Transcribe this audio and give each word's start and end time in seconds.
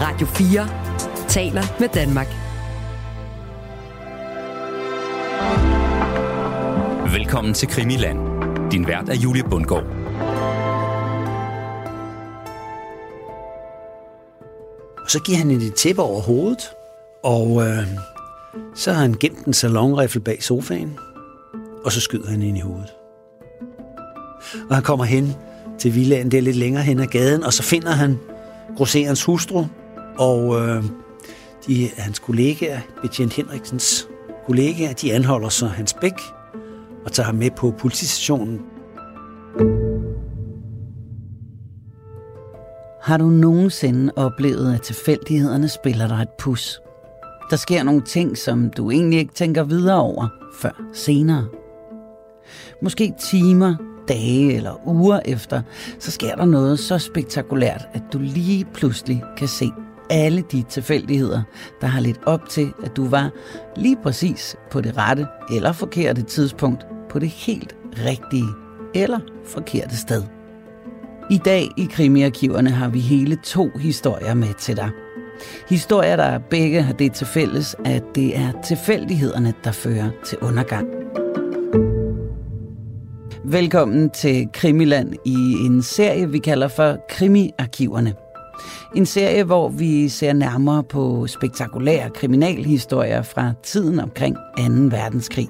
Radio 0.00 0.26
4 0.26 0.68
taler 1.28 1.62
med 1.80 1.88
Danmark. 1.88 2.26
Velkommen 7.12 7.54
til 7.54 7.68
Krimiland. 7.68 8.18
Din 8.70 8.86
vært 8.86 9.08
er 9.08 9.14
Julie 9.14 9.44
Bundgaard. 9.44 9.84
Og 15.04 15.10
så 15.10 15.20
giver 15.26 15.38
han 15.38 15.50
hende 15.50 15.66
et 15.66 15.74
tæppe 15.74 16.02
over 16.02 16.20
hovedet, 16.20 16.70
og 17.22 17.62
øh, 17.66 17.86
så 18.74 18.92
har 18.92 19.00
han 19.00 19.14
gemt 19.20 19.44
en 19.44 19.52
salonrifle 19.52 20.20
bag 20.20 20.42
sofaen, 20.42 20.98
og 21.84 21.92
så 21.92 22.00
skyder 22.00 22.30
han 22.30 22.42
ind 22.42 22.56
i 22.56 22.60
hovedet. 22.60 22.94
Og 24.68 24.74
han 24.74 24.82
kommer 24.84 25.04
hen 25.04 25.34
til 25.78 25.94
villaen, 25.94 26.30
det 26.30 26.38
er 26.38 26.42
lidt 26.42 26.56
længere 26.56 26.82
hen 26.82 27.00
ad 27.00 27.06
gaden, 27.06 27.44
og 27.44 27.52
så 27.52 27.62
finder 27.62 27.90
han 27.90 28.18
grosserens 28.76 29.24
hustru, 29.24 29.64
og 30.18 30.60
øh, 30.60 30.84
de, 31.66 31.90
hans 31.96 32.18
kollegaer, 32.18 32.80
betjent 33.02 33.32
Henriksens 33.32 34.08
kollegaer, 34.46 34.92
de 34.92 35.12
anholder 35.12 35.48
så 35.48 35.66
hans 35.66 35.94
bæk 35.94 36.20
og 37.04 37.12
tager 37.12 37.26
ham 37.26 37.34
med 37.34 37.50
på 37.50 37.70
politistationen. 37.78 38.60
Har 43.02 43.16
du 43.16 43.24
nogensinde 43.24 44.12
oplevet, 44.16 44.74
at 44.74 44.82
tilfældighederne 44.82 45.68
spiller 45.68 46.08
dig 46.08 46.22
et 46.22 46.28
pus? 46.38 46.80
Der 47.50 47.56
sker 47.56 47.82
nogle 47.82 48.02
ting, 48.02 48.38
som 48.38 48.70
du 48.70 48.90
egentlig 48.90 49.18
ikke 49.18 49.34
tænker 49.34 49.62
videre 49.64 50.00
over 50.00 50.28
før 50.60 50.82
senere. 50.92 51.46
Måske 52.82 53.12
timer, 53.30 53.76
dage 54.08 54.54
eller 54.54 54.88
uger 54.88 55.20
efter, 55.24 55.62
så 55.98 56.10
sker 56.10 56.34
der 56.34 56.44
noget 56.44 56.78
så 56.78 56.98
spektakulært, 56.98 57.88
at 57.92 58.02
du 58.12 58.18
lige 58.18 58.64
pludselig 58.74 59.22
kan 59.36 59.48
se 59.48 59.70
alle 60.10 60.44
de 60.52 60.62
tilfældigheder, 60.62 61.42
der 61.80 61.86
har 61.86 62.00
lidt 62.00 62.20
op 62.26 62.48
til, 62.48 62.72
at 62.84 62.96
du 62.96 63.08
var 63.08 63.30
lige 63.76 63.96
præcis 64.02 64.56
på 64.70 64.80
det 64.80 64.96
rette 64.96 65.26
eller 65.54 65.72
forkerte 65.72 66.22
tidspunkt 66.22 66.86
på 67.10 67.18
det 67.18 67.28
helt 67.28 67.76
rigtige 68.04 68.48
eller 68.94 69.20
forkerte 69.44 69.96
sted. 69.96 70.22
I 71.30 71.38
dag 71.44 71.68
i 71.76 71.88
krimiarkiverne 71.90 72.70
har 72.70 72.88
vi 72.88 73.00
hele 73.00 73.38
to 73.44 73.70
historier 73.78 74.34
med 74.34 74.54
til 74.58 74.76
dig. 74.76 74.90
Historier, 75.68 76.16
der 76.16 76.38
begge 76.38 76.82
har 76.82 76.92
det 76.92 77.12
til 77.12 77.26
fælles, 77.26 77.76
at 77.84 78.02
det 78.14 78.36
er 78.36 78.52
tilfældighederne, 78.64 79.54
der 79.64 79.72
fører 79.72 80.10
til 80.24 80.38
undergang. 80.38 80.88
Velkommen 83.44 84.10
til 84.10 84.48
Krimiland 84.52 85.14
i 85.24 85.36
en 85.66 85.82
serie, 85.82 86.30
vi 86.30 86.38
kalder 86.38 86.68
for 86.68 86.96
Krimiarkiverne. 87.08 88.23
En 88.94 89.06
serie, 89.06 89.44
hvor 89.44 89.68
vi 89.68 90.08
ser 90.08 90.32
nærmere 90.32 90.84
på 90.84 91.26
spektakulære 91.26 92.10
kriminalhistorier 92.10 93.22
fra 93.22 93.52
tiden 93.62 94.00
omkring 94.00 94.36
2. 94.36 94.62
verdenskrig. 94.96 95.48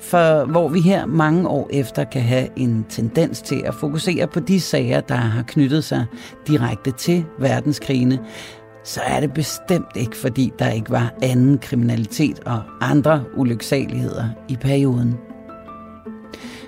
For 0.00 0.44
hvor 0.44 0.68
vi 0.68 0.80
her 0.80 1.06
mange 1.06 1.48
år 1.48 1.68
efter 1.72 2.04
kan 2.04 2.22
have 2.22 2.48
en 2.56 2.86
tendens 2.88 3.42
til 3.42 3.62
at 3.64 3.74
fokusere 3.74 4.26
på 4.26 4.40
de 4.40 4.60
sager, 4.60 5.00
der 5.00 5.14
har 5.14 5.42
knyttet 5.42 5.84
sig 5.84 6.06
direkte 6.46 6.90
til 6.90 7.24
verdenskrigene, 7.38 8.18
så 8.84 9.00
er 9.06 9.20
det 9.20 9.32
bestemt 9.32 9.96
ikke, 9.96 10.16
fordi 10.16 10.52
der 10.58 10.70
ikke 10.70 10.90
var 10.90 11.14
anden 11.22 11.58
kriminalitet 11.58 12.40
og 12.46 12.62
andre 12.80 13.24
ulyksaligheder 13.36 14.24
i 14.48 14.56
perioden. 14.56 15.27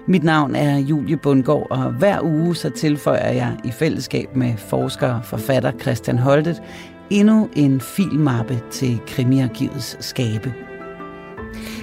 Mit 0.07 0.25
navn 0.25 0.55
er 0.55 0.79
Julie 0.79 1.17
Bundgaard, 1.17 1.67
og 1.71 1.93
hver 1.93 2.21
uge 2.23 2.57
så 2.57 2.71
tilføjer 2.71 3.33
jeg 3.33 3.57
i 3.65 3.71
fællesskab 3.71 4.37
med 4.37 4.57
forsker 4.57 5.15
og 5.15 5.25
forfatter 5.25 5.73
Christian 5.81 6.19
Holtet 6.19 6.63
endnu 7.11 7.49
en 7.57 7.81
filmappe 7.81 8.63
til 8.71 9.01
Krimiarkivets 9.07 9.97
skabe. 10.01 10.55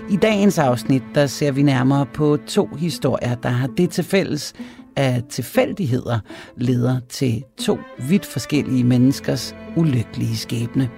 I 0.09 0.16
dagens 0.16 0.58
afsnit 0.59 1.03
der 1.16 1.28
ser 1.28 1.52
vi 1.52 1.64
nærmere 1.64 2.06
på 2.06 2.38
to 2.47 2.69
historier, 2.78 3.36
der 3.36 3.50
har 3.50 3.68
det 3.68 3.90
til 3.90 4.03
fælles, 4.03 4.53
at 4.96 5.25
tilfældigheder 5.25 6.20
leder 6.56 7.00
til 7.09 7.44
to 7.58 7.78
vidt 8.09 8.25
forskellige 8.25 8.84
menneskers 8.84 9.56
ulykkelige 9.75 10.38
skæbne. 10.38 10.90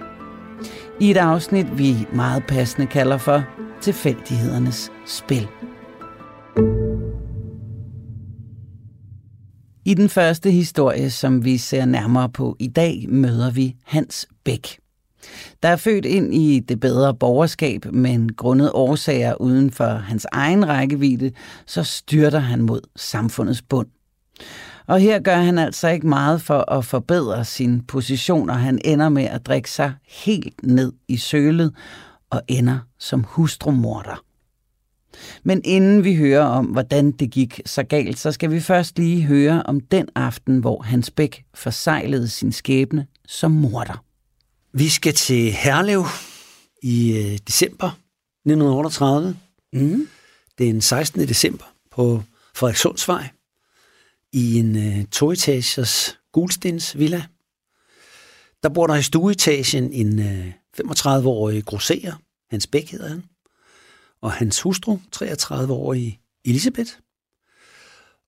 I 1.00 1.10
et 1.10 1.16
afsnit, 1.16 1.78
vi 1.78 2.06
meget 2.12 2.44
passende 2.48 2.86
kalder 2.86 3.18
for 3.18 3.44
Tilfældighedernes 3.80 4.92
spil. 5.06 5.48
I 9.90 9.94
den 9.94 10.08
første 10.08 10.50
historie, 10.50 11.10
som 11.10 11.44
vi 11.44 11.58
ser 11.58 11.84
nærmere 11.84 12.28
på 12.28 12.56
i 12.58 12.68
dag, 12.68 13.06
møder 13.08 13.50
vi 13.50 13.76
Hans 13.84 14.28
Bæk. 14.44 14.78
Der 15.62 15.68
er 15.68 15.76
født 15.76 16.04
ind 16.04 16.34
i 16.34 16.60
det 16.60 16.80
bedre 16.80 17.14
borgerskab, 17.14 17.86
men 17.92 18.32
grundet 18.32 18.70
årsager 18.74 19.34
uden 19.34 19.70
for 19.70 19.86
hans 19.86 20.26
egen 20.32 20.68
rækkevidde, 20.68 21.32
så 21.66 21.82
styrter 21.82 22.38
han 22.38 22.62
mod 22.62 22.80
samfundets 22.96 23.62
bund. 23.62 23.86
Og 24.86 25.00
her 25.00 25.20
gør 25.20 25.36
han 25.36 25.58
altså 25.58 25.88
ikke 25.88 26.06
meget 26.06 26.42
for 26.42 26.70
at 26.72 26.84
forbedre 26.84 27.44
sin 27.44 27.80
position, 27.80 28.50
og 28.50 28.58
han 28.58 28.80
ender 28.84 29.08
med 29.08 29.24
at 29.24 29.46
drikke 29.46 29.70
sig 29.70 29.92
helt 30.08 30.62
ned 30.62 30.92
i 31.08 31.16
sølet 31.16 31.74
og 32.30 32.42
ender 32.48 32.78
som 32.98 33.24
hustrumorder. 33.28 34.24
Men 35.42 35.62
inden 35.64 36.04
vi 36.04 36.16
hører 36.16 36.44
om, 36.44 36.66
hvordan 36.66 37.10
det 37.10 37.30
gik 37.30 37.60
så 37.66 37.82
galt, 37.82 38.18
så 38.18 38.32
skal 38.32 38.50
vi 38.50 38.60
først 38.60 38.98
lige 38.98 39.22
høre 39.22 39.62
om 39.62 39.80
den 39.80 40.08
aften, 40.14 40.58
hvor 40.58 40.82
Hans 40.82 41.10
Bæk 41.10 41.44
forsejlede 41.54 42.28
sin 42.28 42.52
skæbne 42.52 43.06
som 43.26 43.50
morder. 43.50 44.04
Vi 44.72 44.88
skal 44.88 45.14
til 45.14 45.52
Herlev 45.52 46.04
i 46.82 47.12
øh, 47.12 47.38
december 47.46 47.86
1938. 47.86 49.36
Mm. 49.72 50.08
Den 50.58 50.80
16. 50.80 51.28
december 51.28 51.64
på 51.90 52.22
Frederikssundsvej 52.54 53.28
i 54.32 54.58
en 54.58 54.76
øh, 54.76 55.04
toetagers 55.04 56.18
gulstens 56.32 56.98
villa. 56.98 57.22
Der 58.62 58.68
bor 58.68 58.86
der 58.86 58.94
i 58.94 59.02
stueetagen 59.02 59.92
en 59.92 60.18
øh, 60.18 60.52
35-årig 60.80 61.64
grosserer, 61.64 62.12
Hans 62.50 62.66
Bæk 62.66 62.90
hedder 62.90 63.08
han, 63.08 63.24
og 64.22 64.32
hans 64.32 64.60
hustru, 64.60 64.98
33-årige 65.16 66.20
Elisabeth. 66.44 66.92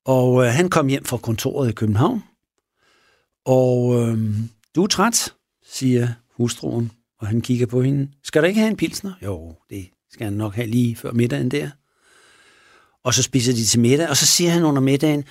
Og 0.05 0.45
øh, 0.45 0.53
han 0.53 0.71
kom 0.71 0.89
hjem 0.89 1.05
fra 1.05 1.17
kontoret 1.17 1.69
i 1.69 1.73
København, 1.73 2.23
og 3.45 4.01
øh, 4.01 4.19
du 4.75 4.83
er 4.83 4.87
træt, 4.87 5.35
siger 5.67 6.09
hustruen, 6.31 6.93
og 7.19 7.27
han 7.27 7.41
kigger 7.41 7.67
på 7.67 7.83
hende. 7.83 8.09
Skal 8.25 8.43
du 8.43 8.47
ikke 8.47 8.61
have 8.61 8.71
en 8.71 8.77
pilsner? 8.77 9.13
Jo, 9.23 9.55
det 9.71 9.91
skal 10.11 10.25
han 10.25 10.33
nok 10.33 10.55
have 10.55 10.67
lige 10.67 10.97
før 10.97 11.13
middagen 11.13 11.51
der. 11.51 11.71
Og 13.05 13.15
så 13.15 13.23
spiser 13.23 13.53
de 13.53 13.65
til 13.65 13.81
middag, 13.81 14.09
og 14.09 14.17
så 14.17 14.27
siger 14.27 14.51
han 14.51 14.65
under 14.65 14.83
middagen, 14.83 15.25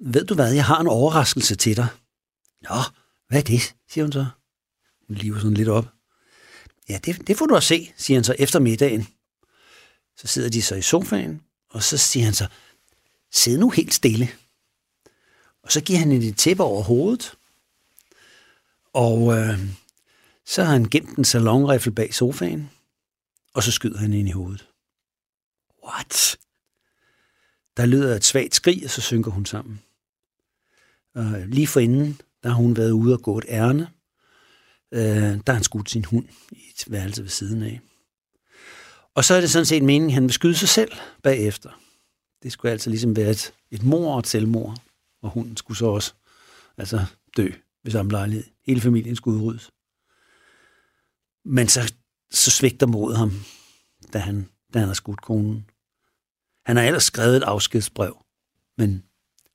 ved 0.00 0.24
du 0.24 0.34
hvad, 0.34 0.52
jeg 0.52 0.64
har 0.64 0.80
en 0.80 0.86
overraskelse 0.86 1.54
til 1.54 1.76
dig. 1.76 1.86
Nå, 2.62 2.76
hvad 3.28 3.38
er 3.38 3.42
det, 3.42 3.74
siger 3.88 4.04
hun 4.04 4.12
så. 4.12 4.26
Hun 5.08 5.16
lever 5.16 5.38
sådan 5.38 5.54
lidt 5.54 5.68
op. 5.68 5.86
Ja, 6.88 6.98
det, 7.04 7.26
det 7.26 7.38
får 7.38 7.46
du 7.46 7.54
at 7.54 7.62
se, 7.62 7.92
siger 7.96 8.16
han 8.16 8.24
så 8.24 8.34
efter 8.38 8.60
middagen. 8.60 9.06
Så 10.16 10.26
sidder 10.26 10.48
de 10.48 10.62
så 10.62 10.74
i 10.74 10.82
sofaen, 10.82 11.42
og 11.70 11.82
så 11.82 11.98
siger 11.98 12.24
han 12.24 12.34
så, 12.34 12.46
sid 13.32 13.58
nu 13.58 13.70
helt 13.70 13.94
stille. 13.94 14.28
Og 15.62 15.72
så 15.72 15.80
giver 15.80 15.98
han 15.98 16.12
hende 16.12 16.28
et 16.28 16.36
tæppe 16.36 16.62
over 16.62 16.82
hovedet, 16.82 17.34
og 18.92 19.38
øh, 19.38 19.58
så 20.46 20.64
har 20.64 20.72
han 20.72 20.84
gemt 20.84 21.18
en 21.18 21.24
salonrifle 21.24 21.92
bag 21.92 22.14
sofaen, 22.14 22.70
og 23.54 23.62
så 23.62 23.72
skyder 23.72 23.98
han 23.98 24.12
ind 24.12 24.28
i 24.28 24.32
hovedet. 24.32 24.68
What? 25.86 26.36
Der 27.76 27.86
lyder 27.86 28.16
et 28.16 28.24
svagt 28.24 28.54
skrig, 28.54 28.84
og 28.84 28.90
så 28.90 29.00
synker 29.00 29.30
hun 29.30 29.46
sammen. 29.46 29.82
Og 31.14 31.24
lige 31.46 31.66
for 31.66 31.80
inden, 31.80 32.20
der 32.42 32.48
har 32.48 32.56
hun 32.56 32.76
været 32.76 32.90
ude 32.90 33.14
og 33.14 33.22
gå 33.22 33.38
et 33.38 33.44
ærne. 33.48 33.90
Øh, 34.92 35.02
der 35.02 35.42
har 35.46 35.52
han 35.52 35.64
skudt 35.64 35.90
sin 35.90 36.04
hund 36.04 36.28
i 36.52 36.70
et 36.70 36.84
værelse 36.86 37.22
ved 37.22 37.30
siden 37.30 37.62
af. 37.62 37.80
Og 39.14 39.24
så 39.24 39.34
er 39.34 39.40
det 39.40 39.50
sådan 39.50 39.66
set 39.66 39.82
meningen, 39.82 40.10
at 40.10 40.14
han 40.14 40.22
vil 40.22 40.32
skyde 40.32 40.54
sig 40.54 40.68
selv 40.68 40.92
bagefter. 41.22 41.80
Det 42.42 42.52
skulle 42.52 42.72
altså 42.72 42.90
ligesom 42.90 43.16
være 43.16 43.30
et, 43.30 43.52
et 43.70 43.82
mor 43.82 44.12
og 44.12 44.18
et 44.18 44.26
selvmord, 44.26 44.76
og 45.22 45.30
hunden 45.30 45.56
skulle 45.56 45.78
så 45.78 45.86
også 45.86 46.12
altså 46.78 47.04
dø 47.36 47.48
ved 47.84 47.92
samme 47.92 48.12
lejlighed. 48.12 48.44
Hele 48.66 48.80
familien 48.80 49.16
skulle 49.16 49.40
udryddes. 49.42 49.70
Men 51.44 51.68
så, 51.68 51.92
så 52.30 52.50
svigter 52.50 52.86
mod 52.86 53.14
ham, 53.14 53.32
da 54.12 54.18
han, 54.18 54.48
da 54.74 54.78
han 54.78 54.88
har 54.88 54.94
skudt 54.94 55.22
konen. 55.22 55.70
Han 56.66 56.76
har 56.76 56.84
ellers 56.84 57.04
skrevet 57.04 57.36
et 57.36 57.42
afskedsbrev, 57.42 58.16
men 58.78 59.04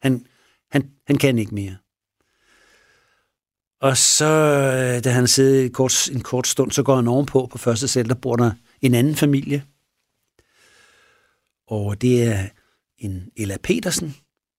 han, 0.02 0.26
han, 0.72 0.92
han 1.08 1.18
kan 1.18 1.38
ikke 1.38 1.56
mere. 1.56 1.78
Og 3.82 3.98
så, 3.98 4.26
øh, 4.26 5.04
da 5.04 5.12
han 5.12 5.28
sidder 5.28 5.64
en 5.64 5.72
kort, 5.72 6.10
en 6.10 6.22
kort 6.22 6.48
stund, 6.48 6.72
så 6.72 6.84
går 6.84 6.96
han 6.96 7.08
ovenpå 7.08 7.48
på 7.52 7.58
første 7.58 7.88
sæt, 7.88 8.06
der 8.06 8.16
bor 8.16 8.36
der 8.36 8.52
en 8.82 8.94
anden 8.94 9.16
familie. 9.16 9.64
Og 11.68 12.02
det 12.02 12.24
er 12.24 12.48
en 12.98 13.30
Ella 13.36 13.58
Petersen. 13.64 14.16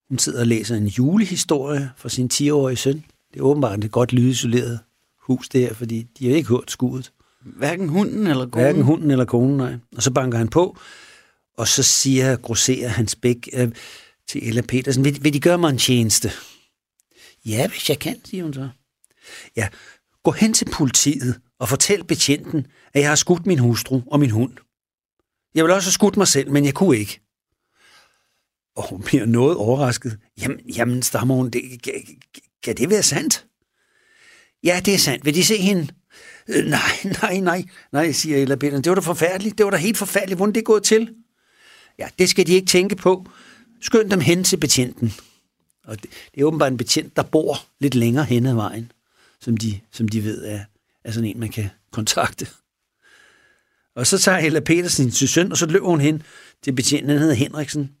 Hun 0.09 0.19
sidder 0.19 0.39
og 0.39 0.47
læser 0.47 0.75
en 0.75 0.87
julehistorie 0.87 1.91
for 1.97 2.09
sin 2.09 2.29
10-årige 2.33 2.77
søn. 2.77 3.03
Det 3.33 3.39
er 3.39 3.43
åbenbart 3.43 3.83
et 3.83 3.91
godt 3.91 4.13
lydisoleret 4.13 4.79
hus 5.19 5.49
der, 5.49 5.73
fordi 5.73 6.07
de 6.19 6.29
har 6.29 6.35
ikke 6.35 6.49
hørt 6.49 6.71
skuddet. 6.71 7.11
Hverken 7.41 7.89
hunden 7.89 8.27
eller 8.27 8.45
konen? 8.45 8.63
Hverken 8.63 8.81
hunden 8.81 9.11
eller 9.11 9.25
konen, 9.25 9.57
nej. 9.57 9.75
Og 9.95 10.03
så 10.03 10.11
banker 10.11 10.37
han 10.37 10.47
på, 10.47 10.77
og 11.57 11.67
så 11.67 11.83
siger 11.83 12.35
grosserer 12.35 12.89
Hans 12.89 13.15
Bæk 13.15 13.49
øh, 13.53 13.71
til 14.27 14.47
Ella 14.47 14.61
Petersen, 14.61 15.03
vil, 15.03 15.23
vil 15.23 15.33
de 15.33 15.39
gøre 15.39 15.57
mig 15.57 15.69
en 15.69 15.77
tjeneste? 15.77 16.31
Ja, 17.45 17.67
hvis 17.67 17.89
jeg 17.89 17.99
kan, 17.99 18.15
siger 18.25 18.43
hun 18.43 18.53
så. 18.53 18.69
Ja, 19.55 19.67
gå 20.23 20.31
hen 20.31 20.53
til 20.53 20.65
politiet 20.73 21.39
og 21.59 21.69
fortæl 21.69 22.03
betjenten, 22.03 22.67
at 22.93 23.01
jeg 23.01 23.09
har 23.09 23.15
skudt 23.15 23.45
min 23.45 23.59
hustru 23.59 24.01
og 24.07 24.19
min 24.19 24.29
hund. 24.29 24.53
Jeg 25.55 25.63
ville 25.63 25.75
også 25.75 25.87
have 25.87 25.93
skudt 25.93 26.17
mig 26.17 26.27
selv, 26.27 26.51
men 26.51 26.65
jeg 26.65 26.73
kunne 26.73 26.97
ikke. 26.97 27.21
Og 28.75 28.89
hun 28.89 29.01
bliver 29.01 29.25
noget 29.25 29.57
overrasket. 29.57 30.19
Jamen, 30.41 30.59
jamen 30.75 31.01
stammer 31.01 31.35
hun, 31.35 31.49
det, 31.49 31.83
kan, 31.83 31.93
kan 32.63 32.77
det 32.77 32.89
være 32.89 33.03
sandt? 33.03 33.45
Ja, 34.63 34.81
det 34.85 34.93
er 34.93 34.97
sandt. 34.97 35.25
Vil 35.25 35.35
de 35.35 35.43
se 35.43 35.57
hende? 35.57 35.87
Øh, 36.47 36.65
nej, 36.65 36.91
nej, 37.21 37.39
nej, 37.39 37.63
nej, 37.91 38.11
siger 38.11 38.37
Ella 38.37 38.55
Petersen. 38.55 38.83
Det 38.83 38.89
var 38.89 38.95
da 38.95 39.01
forfærdeligt. 39.01 39.57
Det 39.57 39.65
var 39.65 39.71
da 39.71 39.77
helt 39.77 39.97
forfærdeligt. 39.97 40.37
Hvordan 40.37 40.53
det 40.53 40.61
er 40.61 40.65
gået 40.65 40.83
til? 40.83 41.15
Ja, 41.99 42.07
det 42.19 42.29
skal 42.29 42.47
de 42.47 42.53
ikke 42.53 42.67
tænke 42.67 42.95
på. 42.95 43.25
Skynd 43.81 44.09
dem 44.09 44.19
hen 44.19 44.43
til 44.43 44.57
betjenten. 44.57 45.13
Og 45.83 46.01
det, 46.01 46.09
det 46.35 46.41
er 46.41 46.45
åbenbart 46.45 46.71
en 46.71 46.77
betjent, 46.77 47.15
der 47.15 47.23
bor 47.23 47.57
lidt 47.79 47.95
længere 47.95 48.25
hen 48.25 48.45
ad 48.45 48.53
vejen, 48.53 48.91
som 49.41 49.57
de, 49.57 49.79
som 49.91 50.07
de 50.07 50.23
ved 50.23 50.45
er, 50.45 50.59
er 51.03 51.11
sådan 51.11 51.29
en, 51.29 51.39
man 51.39 51.49
kan 51.49 51.69
kontakte. 51.91 52.47
Og 53.95 54.07
så 54.07 54.17
tager 54.17 54.39
Hella 54.39 54.59
Petersen 54.59 55.11
sin 55.11 55.27
søn, 55.27 55.51
og 55.51 55.57
så 55.57 55.65
løber 55.65 55.87
hun 55.87 56.01
hen 56.01 56.23
til 56.63 56.73
betjenten, 56.73 57.09
han 57.09 57.19
hedder 57.19 57.33
Henriksen. 57.33 57.91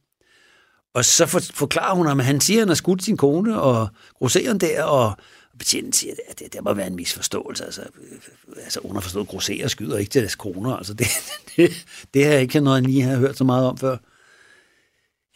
Og 0.93 1.05
så 1.05 1.25
forklarer 1.53 1.95
hun 1.95 2.07
ham, 2.07 2.19
at 2.19 2.25
han 2.25 2.41
siger, 2.41 2.57
at 2.57 2.61
han 2.61 2.67
har 2.67 2.75
skudt 2.75 3.03
sin 3.03 3.17
kone 3.17 3.61
og 3.61 3.87
grosseren 4.13 4.57
der, 4.57 4.83
og 4.83 5.17
betjenten 5.59 5.93
siger, 5.93 6.13
at 6.29 6.39
det, 6.39 6.53
det 6.53 6.63
må 6.63 6.73
være 6.73 6.87
en 6.87 6.95
misforståelse. 6.95 7.65
Altså, 7.65 7.83
altså 8.57 8.79
underforstået 8.79 9.27
grosserer 9.27 9.67
skyder 9.67 9.97
ikke 9.97 10.09
til 10.09 10.21
deres 10.21 10.35
koner. 10.35 10.75
Altså, 10.75 10.93
det, 10.93 11.07
det, 11.55 11.85
det 12.13 12.25
har 12.25 12.31
jeg 12.31 12.41
ikke 12.41 12.59
noget, 12.59 12.81
jeg 12.81 12.89
lige 12.89 13.01
har 13.01 13.17
hørt 13.17 13.37
så 13.37 13.43
meget 13.43 13.67
om 13.67 13.77
før. 13.77 13.97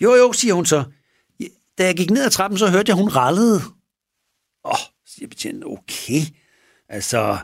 Jo, 0.01 0.15
jo, 0.15 0.33
siger 0.33 0.53
hun 0.53 0.65
så. 0.65 0.83
Da 1.77 1.85
jeg 1.85 1.95
gik 1.97 2.09
ned 2.09 2.25
ad 2.25 2.29
trappen, 2.29 2.57
så 2.57 2.69
hørte 2.69 2.89
jeg, 2.89 2.97
at 2.97 3.03
hun 3.03 3.09
rallede. 3.09 3.61
Åh, 4.65 4.71
oh, 4.71 4.77
siger 5.15 5.27
betjenten, 5.27 5.63
okay. 5.65 6.21
Altså, 6.89 7.37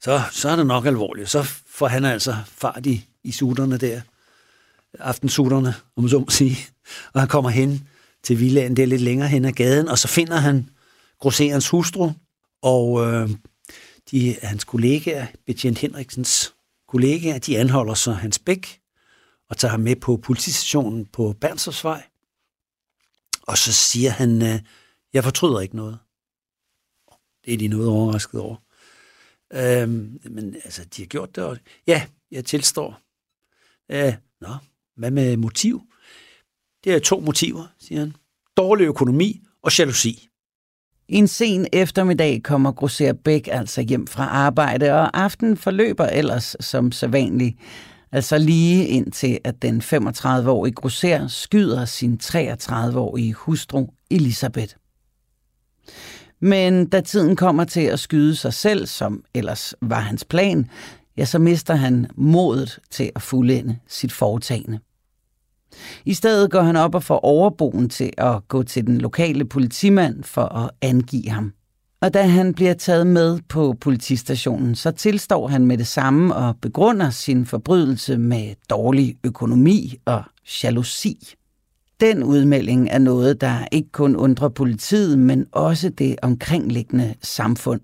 så, 0.00 0.22
så 0.32 0.48
er 0.48 0.56
det 0.56 0.66
nok 0.66 0.86
alvorligt. 0.86 1.30
Så 1.30 1.42
får 1.66 1.86
han 1.86 2.04
altså 2.04 2.36
fart 2.46 2.86
i, 2.86 3.06
i 3.24 3.32
suterne 3.32 3.78
der. 3.78 4.00
Aftensuterne, 4.98 5.74
om 5.96 6.08
så 6.08 6.18
må 6.18 6.30
sige. 6.30 6.56
Og 7.12 7.20
han 7.20 7.28
kommer 7.28 7.50
hen 7.50 7.88
til 8.22 8.40
villaen, 8.40 8.76
det 8.76 8.82
er 8.82 8.86
lidt 8.86 9.00
længere 9.00 9.28
hen 9.28 9.44
ad 9.44 9.52
gaden, 9.52 9.88
og 9.88 9.98
så 9.98 10.08
finder 10.08 10.36
han 10.36 10.68
grosserens 11.18 11.68
hustru, 11.68 12.10
og 12.62 13.06
øh, 13.06 13.30
de, 14.10 14.36
hans 14.42 14.64
kollegaer, 14.64 15.26
betjent 15.46 15.78
Henriksens 15.78 16.54
kollegaer, 16.88 17.38
de 17.38 17.58
anholder 17.58 17.94
så 17.94 18.12
hans 18.12 18.38
bæk 18.38 18.80
og 19.50 19.56
tager 19.56 19.70
ham 19.70 19.80
med 19.80 19.96
på 19.96 20.16
politistationen 20.16 21.06
på 21.06 21.34
Bernstorffsvej. 21.40 22.02
Og 23.42 23.58
så 23.58 23.72
siger 23.72 24.10
han, 24.10 24.42
øh, 24.42 24.60
jeg 25.12 25.24
fortryder 25.24 25.60
ikke 25.60 25.76
noget. 25.76 25.98
Det 27.44 27.54
er 27.54 27.58
de 27.58 27.68
noget 27.68 27.88
overrasket 27.88 28.40
over. 28.40 28.56
Øhm, 29.54 30.20
men 30.30 30.54
altså, 30.64 30.84
de 30.96 31.02
har 31.02 31.06
gjort 31.06 31.36
det, 31.36 31.44
og 31.44 31.58
ja, 31.86 32.06
jeg 32.30 32.44
tilstår. 32.44 33.00
Øh, 33.90 34.14
nå, 34.40 34.48
hvad 34.96 35.10
med 35.10 35.36
motiv? 35.36 35.82
Det 36.84 36.94
er 36.94 36.98
to 36.98 37.20
motiver, 37.20 37.64
siger 37.78 38.00
han. 38.00 38.16
Dårlig 38.56 38.84
økonomi 38.84 39.40
og 39.62 39.78
jalousi. 39.78 40.28
En 41.08 41.28
sen 41.28 41.66
eftermiddag 41.72 42.42
kommer 42.42 42.72
Grosser 42.72 43.12
Bæk 43.12 43.48
altså 43.52 43.80
hjem 43.80 44.06
fra 44.06 44.24
arbejde, 44.24 44.92
og 44.92 45.22
aftenen 45.22 45.56
forløber 45.56 46.06
ellers 46.06 46.56
som 46.60 46.92
sædvanligt. 46.92 47.56
Altså 48.12 48.38
lige 48.38 48.86
indtil, 48.86 49.38
at 49.44 49.62
den 49.62 49.80
35-årige 49.80 50.74
Grosser 50.74 51.28
skyder 51.28 51.84
sin 51.84 52.20
33-årige 52.22 53.32
hustru 53.32 53.86
Elisabeth. 54.10 54.74
Men 56.42 56.86
da 56.86 57.00
tiden 57.00 57.36
kommer 57.36 57.64
til 57.64 57.80
at 57.80 58.00
skyde 58.00 58.36
sig 58.36 58.54
selv, 58.54 58.86
som 58.86 59.24
ellers 59.34 59.74
var 59.80 60.00
hans 60.00 60.24
plan, 60.24 60.70
ja, 61.16 61.24
så 61.24 61.38
mister 61.38 61.74
han 61.74 62.06
modet 62.16 62.78
til 62.90 63.10
at 63.14 63.22
fuldende 63.22 63.78
sit 63.88 64.12
foretagende. 64.12 64.78
I 66.04 66.14
stedet 66.14 66.50
går 66.50 66.62
han 66.62 66.76
op 66.76 66.94
og 66.94 67.02
får 67.02 67.18
overboen 67.18 67.88
til 67.88 68.12
at 68.18 68.48
gå 68.48 68.62
til 68.62 68.86
den 68.86 68.98
lokale 68.98 69.44
politimand 69.44 70.24
for 70.24 70.44
at 70.44 70.70
angive 70.80 71.28
ham. 71.28 71.52
Og 72.00 72.14
da 72.14 72.22
han 72.22 72.54
bliver 72.54 72.74
taget 72.74 73.06
med 73.06 73.40
på 73.48 73.76
politistationen, 73.80 74.74
så 74.74 74.90
tilstår 74.90 75.48
han 75.48 75.66
med 75.66 75.78
det 75.78 75.86
samme 75.86 76.34
og 76.34 76.56
begrunder 76.60 77.10
sin 77.10 77.46
forbrydelse 77.46 78.18
med 78.18 78.54
dårlig 78.70 79.16
økonomi 79.24 79.94
og 80.04 80.22
jalousi. 80.62 81.34
Den 82.02 82.22
udmelding 82.22 82.88
er 82.90 82.98
noget, 82.98 83.40
der 83.40 83.66
ikke 83.72 83.88
kun 83.92 84.16
undrer 84.16 84.48
politiet, 84.48 85.18
men 85.18 85.46
også 85.52 85.88
det 85.88 86.16
omkringliggende 86.22 87.14
samfund. 87.22 87.80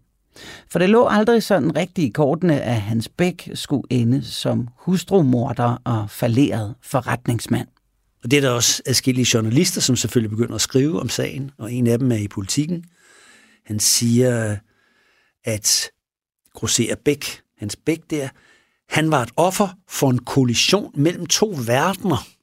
For 0.70 0.78
det 0.78 0.90
lå 0.90 1.06
aldrig 1.06 1.42
sådan 1.42 1.76
rigtigt 1.76 2.06
i 2.06 2.10
kortene, 2.10 2.60
at 2.60 2.80
Hans 2.80 3.08
Bæk 3.08 3.50
skulle 3.54 3.82
ende 3.90 4.24
som 4.24 4.68
hustrumorder 4.76 5.82
og 5.84 6.10
falderet 6.10 6.74
forretningsmand. 6.82 7.68
Og 8.24 8.30
det 8.30 8.36
er 8.36 8.40
der 8.40 8.50
også 8.50 8.82
adskillige 8.86 9.26
journalister, 9.34 9.80
som 9.80 9.96
selvfølgelig 9.96 10.30
begynder 10.30 10.54
at 10.54 10.60
skrive 10.60 11.00
om 11.00 11.08
sagen, 11.08 11.50
og 11.58 11.72
en 11.72 11.86
af 11.86 11.98
dem 11.98 12.12
er 12.12 12.16
i 12.16 12.28
politikken. 12.28 12.84
Han 13.66 13.80
siger, 13.80 14.56
at 15.44 15.90
Grosser 16.54 16.94
Bæk, 17.04 17.40
hans 17.58 17.76
Bæk 17.76 18.00
der, 18.10 18.28
han 18.88 19.10
var 19.10 19.22
et 19.22 19.30
offer 19.36 19.68
for 19.88 20.10
en 20.10 20.18
kollision 20.18 20.92
mellem 20.94 21.26
to 21.26 21.54
verdener. 21.66 22.37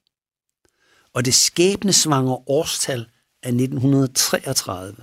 Og 1.16 1.24
det 1.24 1.34
skæbnesvangre 1.34 2.38
årstal 2.46 3.00
er 3.42 3.48
1933. 3.48 4.96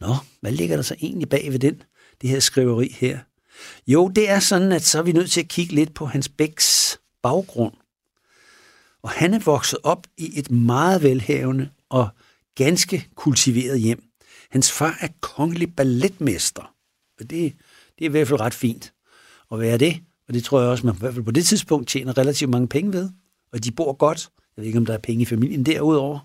Nå, 0.00 0.14
hvad 0.40 0.52
ligger 0.52 0.76
der 0.76 0.82
så 0.82 0.94
egentlig 1.00 1.28
bag 1.28 1.52
ved 1.52 1.58
den, 1.58 1.82
det 2.20 2.30
her 2.30 2.40
skriveri 2.40 2.96
her? 2.98 3.18
Jo, 3.86 4.08
det 4.08 4.30
er 4.30 4.40
sådan, 4.40 4.72
at 4.72 4.82
så 4.82 4.98
er 4.98 5.02
vi 5.02 5.12
nødt 5.12 5.30
til 5.30 5.40
at 5.40 5.48
kigge 5.48 5.74
lidt 5.74 5.94
på 5.94 6.06
Hans 6.06 6.28
Bæks 6.28 6.98
baggrund. 7.22 7.74
Og 9.02 9.10
han 9.10 9.34
er 9.34 9.38
vokset 9.38 9.78
op 9.82 10.06
i 10.16 10.38
et 10.38 10.50
meget 10.50 11.02
velhavende 11.02 11.70
og 11.88 12.08
ganske 12.54 13.08
kultiveret 13.14 13.80
hjem. 13.80 14.02
Hans 14.50 14.72
far 14.72 14.98
er 15.00 15.08
kongelig 15.20 15.76
balletmester. 15.76 16.74
Og 17.20 17.30
det, 17.30 17.30
det 17.98 18.04
er 18.04 18.08
i 18.08 18.08
hvert 18.08 18.28
fald 18.28 18.40
ret 18.40 18.54
fint 18.54 18.92
at 19.52 19.60
være 19.60 19.78
det. 19.78 20.00
Og 20.28 20.34
det 20.34 20.44
tror 20.44 20.60
jeg 20.60 20.70
også, 20.70 20.86
man 20.86 20.94
i 20.94 20.98
hvert 20.98 21.14
fald 21.14 21.24
på 21.24 21.30
det 21.30 21.46
tidspunkt 21.46 21.88
tjener 21.88 22.18
relativt 22.18 22.50
mange 22.50 22.68
penge 22.68 22.92
ved. 22.92 23.10
Og 23.52 23.64
de 23.64 23.70
bor 23.70 23.92
godt. 23.92 24.30
Jeg 24.58 24.62
ved 24.62 24.66
ikke, 24.66 24.78
om 24.78 24.86
der 24.86 24.94
er 24.94 24.98
penge 24.98 25.22
i 25.22 25.24
familien 25.24 25.66
derudover. 25.66 26.18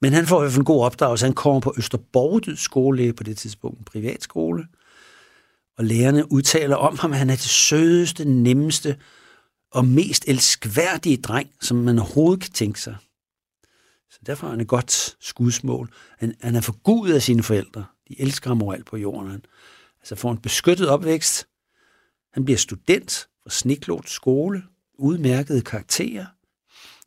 Men 0.00 0.12
han 0.12 0.26
får 0.26 0.40
i 0.40 0.42
hvert 0.42 0.52
fald 0.52 0.60
en 0.60 0.64
god 0.64 0.84
opdragelse. 0.84 1.26
Han 1.26 1.34
kommer 1.34 1.60
på 1.60 1.74
Østerborgdyd 1.76 2.56
skole 2.56 3.12
på 3.12 3.22
det 3.22 3.38
tidspunkt, 3.38 3.78
en 3.78 3.84
privatskole. 3.84 4.66
Og 5.78 5.84
lærerne 5.84 6.32
udtaler 6.32 6.76
om 6.76 6.98
ham, 6.98 7.12
at 7.12 7.18
han 7.18 7.30
er 7.30 7.34
det 7.34 7.44
sødeste, 7.44 8.24
nemmeste 8.24 8.96
og 9.70 9.84
mest 9.84 10.24
elskværdige 10.28 11.16
dreng, 11.16 11.50
som 11.60 11.76
man 11.76 11.98
overhovedet 11.98 12.42
kan 12.42 12.52
tænke 12.52 12.80
sig. 12.80 12.96
Så 14.10 14.18
derfor 14.26 14.46
er 14.46 14.50
han 14.50 14.60
et 14.60 14.68
godt 14.68 15.16
skudsmål. 15.20 15.92
Han, 16.18 16.34
han 16.40 16.54
er 16.54 16.60
forgudet 16.60 17.14
af 17.14 17.22
sine 17.22 17.42
forældre. 17.42 17.84
De 18.08 18.20
elsker 18.20 18.50
ham 18.50 18.62
overalt 18.62 18.86
på 18.86 18.96
jorden. 18.96 19.30
Han 19.30 19.44
altså 20.00 20.14
får 20.14 20.30
en 20.30 20.38
beskyttet 20.38 20.88
opvækst. 20.88 21.46
Han 22.32 22.44
bliver 22.44 22.58
student 22.58 23.28
fra 23.42 23.50
Sniklot 23.50 24.08
skole, 24.08 24.62
udmærkede 24.98 25.62
karakterer. 25.62 26.26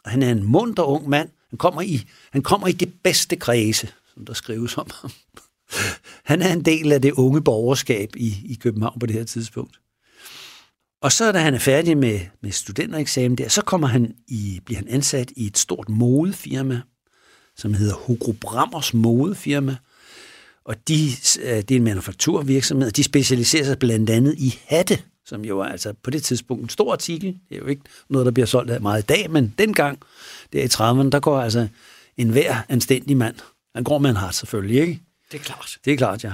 Han 0.06 0.24
er 0.24 0.32
en 0.32 0.44
munter 0.44 0.84
ung 0.84 1.10
mand. 1.10 1.30
Han 1.50 1.58
kommer 1.58 1.82
i, 1.82 2.04
han 2.32 2.42
kommer 2.42 2.68
i 2.68 2.72
det 2.72 2.94
bedste 3.04 3.36
kredse, 3.36 3.88
som 4.14 4.26
der 4.26 4.34
skrives 4.34 4.78
om 4.78 4.88
ham. 5.02 5.12
Han 6.24 6.42
er 6.42 6.54
en 6.54 6.66
del 6.66 6.92
af 6.92 7.02
det 7.02 7.12
unge 7.12 7.42
borgerskab 7.42 8.16
i, 8.16 8.28
i 8.46 8.58
København 8.62 9.00
på 9.00 9.06
det 9.06 9.16
her 9.16 9.24
tidspunkt. 9.24 9.80
Og 11.02 11.12
så 11.12 11.32
da 11.32 11.40
han 11.40 11.54
er 11.54 11.60
færdig 11.60 11.98
med, 11.98 12.20
med 12.42 12.52
studentereksamen 12.52 13.38
der, 13.38 13.48
så 13.48 13.62
kommer 13.62 13.88
han 13.88 14.16
i, 14.28 14.62
bliver 14.66 14.80
han 14.80 14.88
ansat 14.88 15.32
i 15.36 15.46
et 15.46 15.58
stort 15.58 15.90
modefirma, 15.90 16.82
som 17.56 17.74
hedder 17.74 17.96
Hugo 17.96 18.32
Brammers 18.32 18.94
modefirma. 18.94 19.76
Og 20.66 20.88
de, 20.88 21.08
øh, 21.42 21.58
det 21.58 21.72
er 21.72 21.76
en 21.76 21.84
manufakturvirksomhed, 21.84 22.92
de 22.92 23.04
specialiserer 23.04 23.64
sig 23.64 23.80
blandt 23.80 24.10
andet 24.10 24.36
i 24.38 24.60
hatte, 24.66 25.00
som 25.26 25.46
jo 25.46 25.60
er 25.60 25.66
altså 25.66 25.94
på 26.04 26.10
det 26.10 26.24
tidspunkt 26.24 26.64
en 26.64 26.70
stor 26.70 26.92
artikel. 26.92 27.38
Det 27.50 27.56
er 27.56 27.60
jo 27.60 27.66
ikke 27.66 27.82
noget, 28.10 28.26
der 28.26 28.32
bliver 28.32 28.48
solgt 28.48 28.82
meget 28.82 29.04
i 29.04 29.06
dag, 29.06 29.32
men 29.32 29.54
dengang, 29.58 30.00
der 30.54 30.62
i 30.62 30.66
30'erne, 30.66 31.10
der 31.10 31.20
går 31.20 31.40
altså 31.40 31.68
en 32.18 32.30
hver 32.30 32.56
anstændig 32.70 33.18
mand. 33.18 33.36
Han 33.76 33.84
går 33.84 33.98
med 33.98 34.10
en 34.10 34.16
hat 34.16 34.36
selvfølgelig, 34.36 34.82
ikke? 34.82 35.02
Det 35.32 35.40
er 35.40 35.44
klart. 35.44 35.78
Det 35.86 35.94
er 35.94 35.98
klart, 35.98 36.24
ja. 36.24 36.32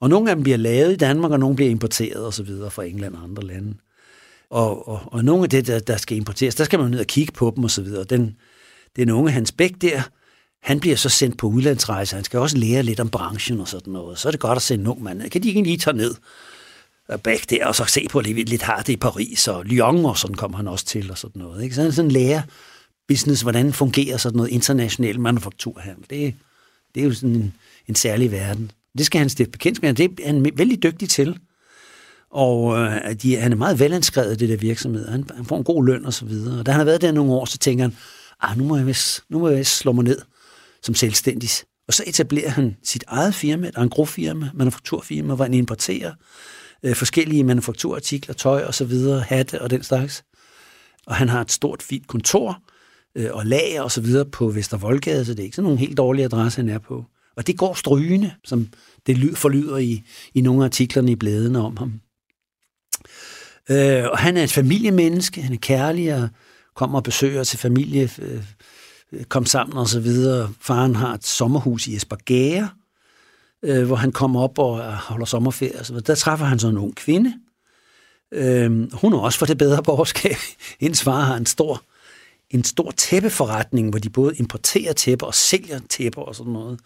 Og 0.00 0.08
nogle 0.08 0.30
af 0.30 0.36
dem 0.36 0.42
bliver 0.42 0.58
lavet 0.58 0.92
i 0.92 0.96
Danmark, 0.96 1.32
og 1.32 1.40
nogle 1.40 1.56
bliver 1.56 1.70
importeret 1.70 2.26
og 2.26 2.34
så 2.34 2.42
videre 2.42 2.70
fra 2.70 2.84
England 2.84 3.14
og 3.14 3.22
andre 3.22 3.42
lande. 3.42 3.74
Og, 4.50 4.88
og, 4.88 5.00
og 5.06 5.24
nogle 5.24 5.42
af 5.42 5.50
det, 5.50 5.66
der, 5.66 5.78
der 5.78 5.96
skal 5.96 6.16
importeres, 6.16 6.54
der 6.54 6.64
skal 6.64 6.78
man 6.78 6.90
ned 6.90 7.00
og 7.00 7.06
kigge 7.06 7.32
på 7.32 7.52
dem 7.56 7.64
og 7.64 7.70
så 7.70 7.82
videre. 7.82 8.04
Den, 8.04 8.36
den 8.96 9.10
unge 9.10 9.30
Hans 9.30 9.52
Bæk 9.52 9.72
der, 9.80 10.02
han 10.62 10.80
bliver 10.80 10.96
så 10.96 11.08
sendt 11.08 11.38
på 11.38 11.46
udlandsrejse. 11.46 12.14
Han 12.14 12.24
skal 12.24 12.40
også 12.40 12.56
lære 12.56 12.82
lidt 12.82 13.00
om 13.00 13.08
branchen 13.08 13.60
og 13.60 13.68
sådan 13.68 13.92
noget. 13.92 14.18
Så 14.18 14.28
er 14.28 14.30
det 14.30 14.40
godt 14.40 14.56
at 14.56 14.62
sende 14.62 14.82
en 14.82 14.88
ung 14.88 15.02
mand. 15.02 15.30
Kan 15.30 15.42
de 15.42 15.48
ikke 15.48 15.62
lige 15.62 15.78
tage 15.78 15.96
ned 15.96 16.14
Øh, 17.12 17.18
bag 17.18 17.40
der, 17.50 17.66
og 17.66 17.74
så 17.74 17.84
se 17.84 18.06
på 18.10 18.20
lidt, 18.20 18.48
lidt 18.48 18.62
har 18.62 18.82
det 18.82 18.92
i 18.92 18.96
Paris, 18.96 19.48
og 19.48 19.64
Lyon, 19.64 20.04
og 20.04 20.18
sådan 20.18 20.36
kommer 20.36 20.56
han 20.56 20.68
også 20.68 20.84
til, 20.84 21.10
og 21.10 21.18
sådan 21.18 21.42
noget. 21.42 21.62
Ikke? 21.62 21.74
Så 21.74 21.82
han 21.82 21.92
sådan 21.92 22.10
lærer 22.10 22.42
business, 23.08 23.42
hvordan 23.42 23.72
fungerer 23.72 24.16
sådan 24.16 24.36
noget 24.36 24.50
international 24.50 25.20
manufakturhandel. 25.20 26.04
Det, 26.10 26.34
det 26.94 27.00
er 27.00 27.04
jo 27.04 27.14
sådan 27.14 27.36
en, 27.36 27.54
en 27.88 27.94
særlig 27.94 28.32
verden. 28.32 28.70
Det 28.98 29.06
skal 29.06 29.18
han 29.18 29.28
stifte 29.28 29.50
bekendt 29.50 29.82
med, 29.82 29.94
det 29.94 30.20
er 30.22 30.26
han 30.26 30.50
vældig 30.56 30.82
dygtig 30.82 31.08
til. 31.08 31.38
Og 32.30 32.78
øh, 32.78 33.14
de, 33.22 33.36
han 33.36 33.52
er 33.52 33.56
meget 33.56 33.80
velanskrevet, 33.80 34.32
i 34.32 34.36
det 34.36 34.48
der 34.48 34.56
virksomhed. 34.56 35.08
Han, 35.08 35.24
han 35.36 35.44
får 35.44 35.58
en 35.58 35.64
god 35.64 35.86
løn 35.86 36.06
og 36.06 36.14
så 36.14 36.24
videre. 36.24 36.58
Og 36.58 36.66
da 36.66 36.70
han 36.70 36.78
har 36.78 36.84
været 36.84 37.00
der 37.00 37.12
nogle 37.12 37.32
år, 37.32 37.44
så 37.44 37.58
tænker 37.58 37.84
han, 37.84 37.96
ah, 38.40 38.58
nu 38.58 38.64
må 38.64 38.76
jeg 38.76 38.86
vist, 38.86 39.22
nu 39.28 39.38
må 39.38 39.48
jeg 39.48 39.58
vist 39.58 39.76
slå 39.76 39.92
mig 39.92 40.04
ned 40.04 40.18
som 40.82 40.94
selvstændig. 40.94 41.50
Og 41.88 41.94
så 41.94 42.04
etablerer 42.06 42.50
han 42.50 42.76
sit 42.84 43.04
eget 43.06 43.34
firma, 43.34 43.68
et 43.68 43.76
agrofirma, 43.76 44.50
manufakturfirma, 44.54 45.34
hvor 45.34 45.44
han 45.44 45.54
importerer 45.54 46.12
øh, 46.82 46.94
forskellige 46.94 47.44
manufakturartikler, 47.44 48.34
tøj 48.34 48.64
og 48.64 48.74
så 48.74 48.84
videre, 48.84 49.20
hatte 49.20 49.62
og 49.62 49.70
den 49.70 49.82
slags. 49.82 50.24
Og 51.06 51.14
han 51.14 51.28
har 51.28 51.40
et 51.40 51.52
stort, 51.52 51.82
fint 51.82 52.06
kontor 52.06 52.62
øh, 53.14 53.30
og 53.32 53.46
lager 53.46 53.82
og 53.82 53.92
så 53.92 54.00
videre 54.00 54.24
på 54.24 54.48
Vestervoldgade, 54.48 55.24
så 55.24 55.32
det 55.32 55.40
er 55.40 55.44
ikke 55.44 55.56
sådan 55.56 55.64
nogle 55.64 55.78
helt 55.78 55.96
dårlige 55.96 56.24
adresse, 56.24 56.60
han 56.60 56.68
er 56.68 56.78
på. 56.78 57.04
Og 57.36 57.46
det 57.46 57.58
går 57.58 57.74
strygende, 57.74 58.34
som 58.44 58.68
det 59.06 59.18
lyd, 59.18 59.34
forlyder 59.34 59.76
i, 59.76 60.02
i 60.34 60.40
nogle 60.40 60.62
af 60.62 60.64
artiklerne 60.64 61.10
i 61.10 61.16
bladene 61.16 61.60
om 61.60 61.76
ham. 61.76 62.00
Øh, 63.70 64.04
og 64.10 64.18
han 64.18 64.36
er 64.36 64.44
et 64.44 64.52
familiemenneske, 64.52 65.42
han 65.42 65.52
er 65.52 65.58
kærlig 65.58 66.14
og 66.14 66.28
kommer 66.74 66.98
og 66.98 67.04
besøger 67.04 67.44
til 67.44 67.58
familie, 67.58 68.10
øh, 68.18 68.42
øh 69.12 69.24
kom 69.24 69.46
sammen 69.46 69.78
og 69.78 69.88
så 69.88 70.00
videre. 70.00 70.50
Faren 70.60 70.96
har 70.96 71.14
et 71.14 71.26
sommerhus 71.26 71.86
i 71.86 71.96
Esbergære, 71.96 72.68
øh, 73.62 73.86
hvor 73.86 73.96
han 73.96 74.12
kommer 74.12 74.40
op 74.40 74.58
og 74.58 74.78
øh, 74.78 74.84
holder 74.84 75.26
sommerferie 75.26 75.78
og 75.78 75.86
så. 75.86 76.00
Der 76.00 76.14
træffer 76.14 76.46
han 76.46 76.58
sådan 76.58 76.74
en 76.74 76.82
ung 76.82 76.94
kvinde. 76.94 77.34
Øh, 78.32 78.92
hun 78.92 79.12
er 79.12 79.18
også 79.18 79.38
for 79.38 79.46
det 79.46 79.58
bedre 79.58 79.82
borgerskab. 79.82 80.36
Hendes 80.80 81.02
far 81.02 81.20
har 81.20 81.36
en 81.36 81.46
stor, 81.46 81.82
en 82.50 82.64
stor 82.64 82.90
tæppeforretning, 82.90 83.90
hvor 83.90 83.98
de 83.98 84.10
både 84.10 84.36
importerer 84.36 84.92
tæpper 84.92 85.26
og 85.26 85.34
sælger 85.34 85.80
tæpper 85.88 86.22
og 86.22 86.34
sådan 86.34 86.52
noget. 86.52 86.80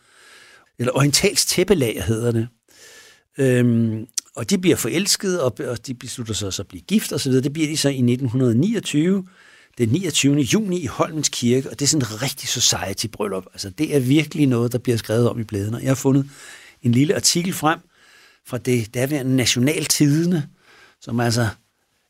Eller 0.78 0.92
orientals 0.96 1.46
tæppelager 1.46 2.02
hedder 2.02 2.32
det. 2.32 2.48
Øhm, 3.38 4.06
og 4.36 4.50
de 4.50 4.58
bliver 4.58 4.76
forelskede, 4.76 5.44
og, 5.44 5.54
og 5.68 5.86
de 5.86 5.94
beslutter 5.94 6.34
sig 6.34 6.52
så 6.52 6.62
at 6.62 6.68
blive 6.68 6.82
gift 6.82 7.12
og 7.12 7.20
så 7.20 7.28
videre. 7.28 7.42
Det 7.42 7.52
bliver 7.52 7.68
de 7.68 7.76
så 7.76 7.88
i 7.88 7.92
1929, 7.92 9.26
den 9.78 9.88
29. 9.88 10.36
juni 10.36 10.80
i 10.80 10.86
Holmens 10.86 11.28
Kirke, 11.28 11.70
og 11.70 11.78
det 11.78 11.84
er 11.84 11.88
sådan 11.88 12.06
en 12.06 12.22
rigtig 12.22 12.48
society-bryllup. 12.48 13.46
Altså, 13.52 13.70
det 13.70 13.96
er 13.96 14.00
virkelig 14.00 14.46
noget, 14.46 14.72
der 14.72 14.78
bliver 14.78 14.96
skrevet 14.96 15.28
om 15.28 15.40
i 15.40 15.44
bladene. 15.44 15.78
Jeg 15.78 15.90
har 15.90 15.94
fundet 15.94 16.30
en 16.82 16.92
lille 16.92 17.14
artikel 17.14 17.52
frem 17.52 17.78
fra 18.46 18.58
det 18.58 18.94
daværende 18.94 19.36
Nationaltidene, 19.36 20.48
som 21.00 21.20
altså 21.20 21.48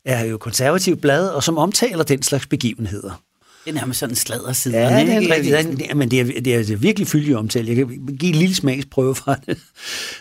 er 0.05 0.25
jo 0.25 0.39
konservativt 0.39 1.01
blad, 1.01 1.29
og 1.29 1.43
som 1.43 1.59
omtaler 1.59 2.05
den 2.05 2.23
slags 2.23 2.47
begivenheder. 2.47 3.23
Det 3.65 3.71
er 3.71 3.75
nærmest 3.75 4.01
sådan 4.01 4.13
en 4.13 4.17
sladderside. 4.17 4.79
Ja, 4.79 5.01
det 5.01 5.13
er, 5.13 5.19
en 5.19 5.31
rigtig, 5.31 5.53
det 5.79 5.91
er, 5.91 5.95
men 5.95 6.11
det 6.11 6.21
er, 6.21 6.41
det 6.41 6.71
er 6.71 6.77
virkelig 6.77 7.09
fyldig 7.09 7.37
omtale. 7.37 7.69
Jeg 7.69 7.77
kan 7.77 8.17
give 8.19 8.33
en 8.33 8.39
lille 8.39 8.55
smagsprøve 8.55 9.15
fra 9.15 9.37
det. 9.47 9.59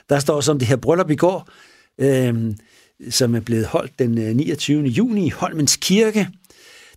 Der 0.10 0.20
står 0.20 0.42
som 0.42 0.60
det 0.60 0.68
her 0.68 0.76
bryllup 0.76 1.10
i 1.10 1.16
går, 1.16 1.50
øh, 2.00 2.54
som 3.10 3.36
er 3.36 3.40
blevet 3.40 3.66
holdt 3.66 4.00
den 4.00 4.12
29. 4.12 4.82
Øh, 4.82 4.98
juni 4.98 5.26
i 5.26 5.30
Holmens 5.30 5.76
Kirke. 5.76 6.28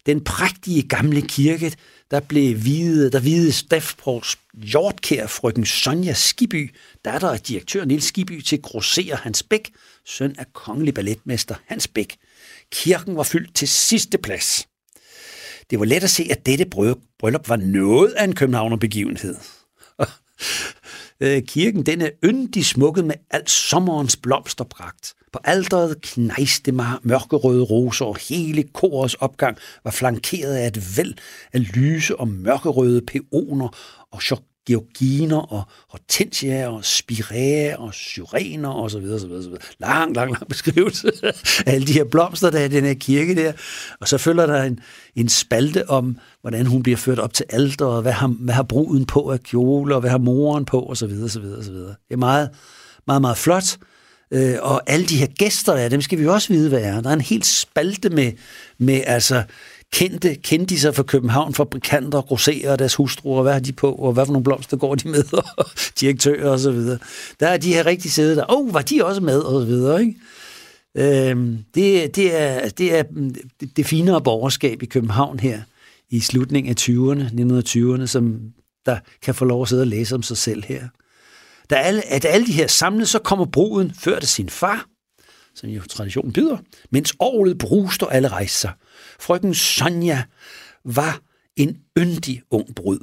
Den 0.06 0.24
prægtige 0.24 0.82
gamle 0.82 1.22
kirke, 1.22 1.72
der 2.10 2.20
blev 2.20 2.56
hvide, 2.56 3.10
der 3.10 3.20
hvide 3.20 3.52
Steffprovs 3.52 4.38
Hjortkær, 4.54 5.26
frøken 5.26 5.66
Sonja 5.66 6.12
Skiby, 6.12 6.74
datter 7.04 7.28
af 7.28 7.40
direktør 7.40 7.84
Nils 7.84 8.04
Skiby 8.04 8.40
til 8.40 8.62
grosserer 8.62 9.16
Hans 9.16 9.42
Bæk, 9.42 9.72
søn 10.06 10.34
af 10.38 10.52
kongelig 10.52 10.94
balletmester 10.94 11.54
Hans 11.66 11.88
Bæk. 11.88 12.16
Kirken 12.72 13.16
var 13.16 13.22
fyldt 13.22 13.54
til 13.54 13.68
sidste 13.68 14.18
plads. 14.18 14.68
Det 15.70 15.78
var 15.78 15.84
let 15.84 16.04
at 16.04 16.10
se, 16.10 16.26
at 16.30 16.46
dette 16.46 16.66
bryllup 17.18 17.48
var 17.48 17.56
noget 17.56 18.12
af 18.12 18.24
en 18.24 18.34
københavnerbegivenhed. 18.34 19.36
Øh, 21.20 21.42
kirken 21.42 21.86
den 21.86 22.00
er 22.00 22.10
yndig 22.24 22.66
smukket 22.66 23.04
med 23.04 23.14
alt 23.30 23.50
sommerens 23.50 24.16
blomsterpragt. 24.16 25.14
På 25.34 25.40
alderet 25.44 26.00
knejste 26.00 26.72
mørkerøde 27.02 27.62
roser, 27.62 28.04
og 28.04 28.16
hele 28.28 28.62
korets 28.62 29.14
opgang 29.14 29.56
var 29.84 29.90
flankeret 29.90 30.54
af 30.54 30.66
et 30.66 30.96
væld 30.96 31.14
af 31.52 31.76
lyse 31.76 32.16
og 32.16 32.28
mørkerøde 32.28 33.00
peoner 33.00 33.68
og 34.12 34.22
georginer 34.66 35.36
og 35.38 35.62
hortensiaer 35.88 36.68
og 36.68 36.84
spiræer 36.84 37.76
og 37.76 37.94
syrener 37.94 38.68
og 38.68 38.90
så 38.90 38.98
videre, 38.98 39.20
så 39.20 39.26
videre, 39.26 39.42
så 39.42 39.48
videre. 39.48 39.62
Lang, 39.78 40.16
lang, 40.16 40.32
lang 40.32 40.48
beskrivelse 40.48 41.12
af 41.66 41.72
alle 41.72 41.86
de 41.86 41.92
her 41.92 42.04
blomster, 42.04 42.50
der 42.50 42.58
er 42.58 42.64
i 42.64 42.68
den 42.68 42.84
her 42.84 42.94
kirke 42.94 43.34
der. 43.34 43.52
Og 44.00 44.08
så 44.08 44.18
følger 44.18 44.46
der 44.46 44.62
en, 44.62 44.80
en 45.16 45.28
spalte 45.28 45.90
om, 45.90 46.18
hvordan 46.40 46.66
hun 46.66 46.82
bliver 46.82 46.96
ført 46.96 47.18
op 47.18 47.32
til 47.32 47.46
alter, 47.48 47.86
og 47.86 48.02
hvad 48.02 48.12
har, 48.12 48.28
hvad 48.28 48.54
har 48.54 48.62
bruden 48.62 49.06
på 49.06 49.30
af 49.30 49.42
kjole, 49.42 49.94
og 49.94 50.00
hvad 50.00 50.10
har 50.10 50.18
moren 50.18 50.64
på, 50.64 50.80
og 50.80 50.96
så 50.96 51.06
videre, 51.06 51.28
så 51.28 51.40
videre, 51.40 51.64
så 51.64 51.72
videre. 51.72 51.94
Det 52.08 52.14
er 52.14 52.16
meget, 52.16 52.50
meget, 53.06 53.20
meget 53.20 53.36
flot. 53.36 53.78
Øh, 54.34 54.56
og 54.62 54.90
alle 54.90 55.06
de 55.06 55.16
her 55.16 55.26
gæster 55.26 55.76
der, 55.76 55.88
dem 55.88 56.00
skal 56.00 56.18
vi 56.18 56.24
jo 56.24 56.32
også 56.32 56.48
vide, 56.52 56.68
hvad 56.68 56.80
er. 56.80 57.00
Der 57.00 57.10
er 57.10 57.14
en 57.14 57.20
helt 57.20 57.46
spalte 57.46 58.10
med, 58.10 58.32
med 58.78 59.00
altså, 59.06 59.42
kendte 59.92 60.34
kendiser 60.34 60.92
fra 60.92 61.02
København, 61.02 61.54
fabrikanter, 61.54 62.22
grosserer 62.22 62.72
og 62.72 62.78
deres 62.78 62.94
hustruer, 62.94 63.42
hvad 63.42 63.52
har 63.52 63.60
de 63.60 63.72
på, 63.72 63.92
og 63.92 64.12
hvad 64.12 64.26
for 64.26 64.32
nogle 64.32 64.44
blomster 64.44 64.76
går 64.76 64.94
de 64.94 65.08
med, 65.08 65.24
og 65.58 65.66
direktører 66.00 66.50
og 66.50 66.58
så 66.58 66.70
videre. 66.70 66.98
Der 67.40 67.48
er 67.48 67.56
de 67.56 67.74
her 67.74 67.86
rigtig 67.86 68.12
sæde 68.12 68.36
der, 68.36 68.52
åh, 68.52 68.66
oh, 68.66 68.74
var 68.74 68.82
de 68.82 69.04
også 69.04 69.20
med, 69.20 69.38
og 69.38 69.60
så 69.60 69.66
videre, 69.66 70.00
ikke? 70.00 70.16
Øhm, 70.96 71.58
det, 71.74 72.16
det, 72.16 72.40
er, 72.40 72.68
det 72.68 72.98
er 72.98 73.02
mm, 73.10 73.34
det, 73.60 73.76
det 73.76 73.86
finere 73.86 74.20
borgerskab 74.22 74.82
i 74.82 74.86
København 74.86 75.40
her 75.40 75.60
i 76.10 76.20
slutningen 76.20 76.70
af 76.70 76.80
20'erne, 76.80 77.22
1920'erne, 77.22 78.06
som 78.06 78.40
der 78.86 78.98
kan 79.22 79.34
få 79.34 79.44
lov 79.44 79.62
at 79.62 79.68
sidde 79.68 79.82
og 79.82 79.86
læse 79.86 80.14
om 80.14 80.22
sig 80.22 80.36
selv 80.36 80.64
her. 80.64 80.88
Da 81.70 81.74
alle, 81.74 82.06
at 82.06 82.24
alle 82.24 82.46
de 82.46 82.52
her 82.52 82.66
samlet, 82.66 83.08
så 83.08 83.18
kommer 83.18 83.44
bruden 83.44 83.94
før 83.94 84.18
til 84.18 84.28
sin 84.28 84.48
far, 84.48 84.86
som 85.54 85.70
jo 85.70 85.82
traditionen 85.82 86.32
byder, 86.32 86.58
mens 86.90 87.14
året 87.20 87.58
bruster 87.58 88.06
alle 88.06 88.28
rejser 88.28 88.58
sig. 88.58 88.72
Frøken 89.20 89.54
Sonja 89.54 90.22
var 90.84 91.20
en 91.56 91.78
yndig 91.98 92.42
ung 92.50 92.74
brud. 92.74 92.98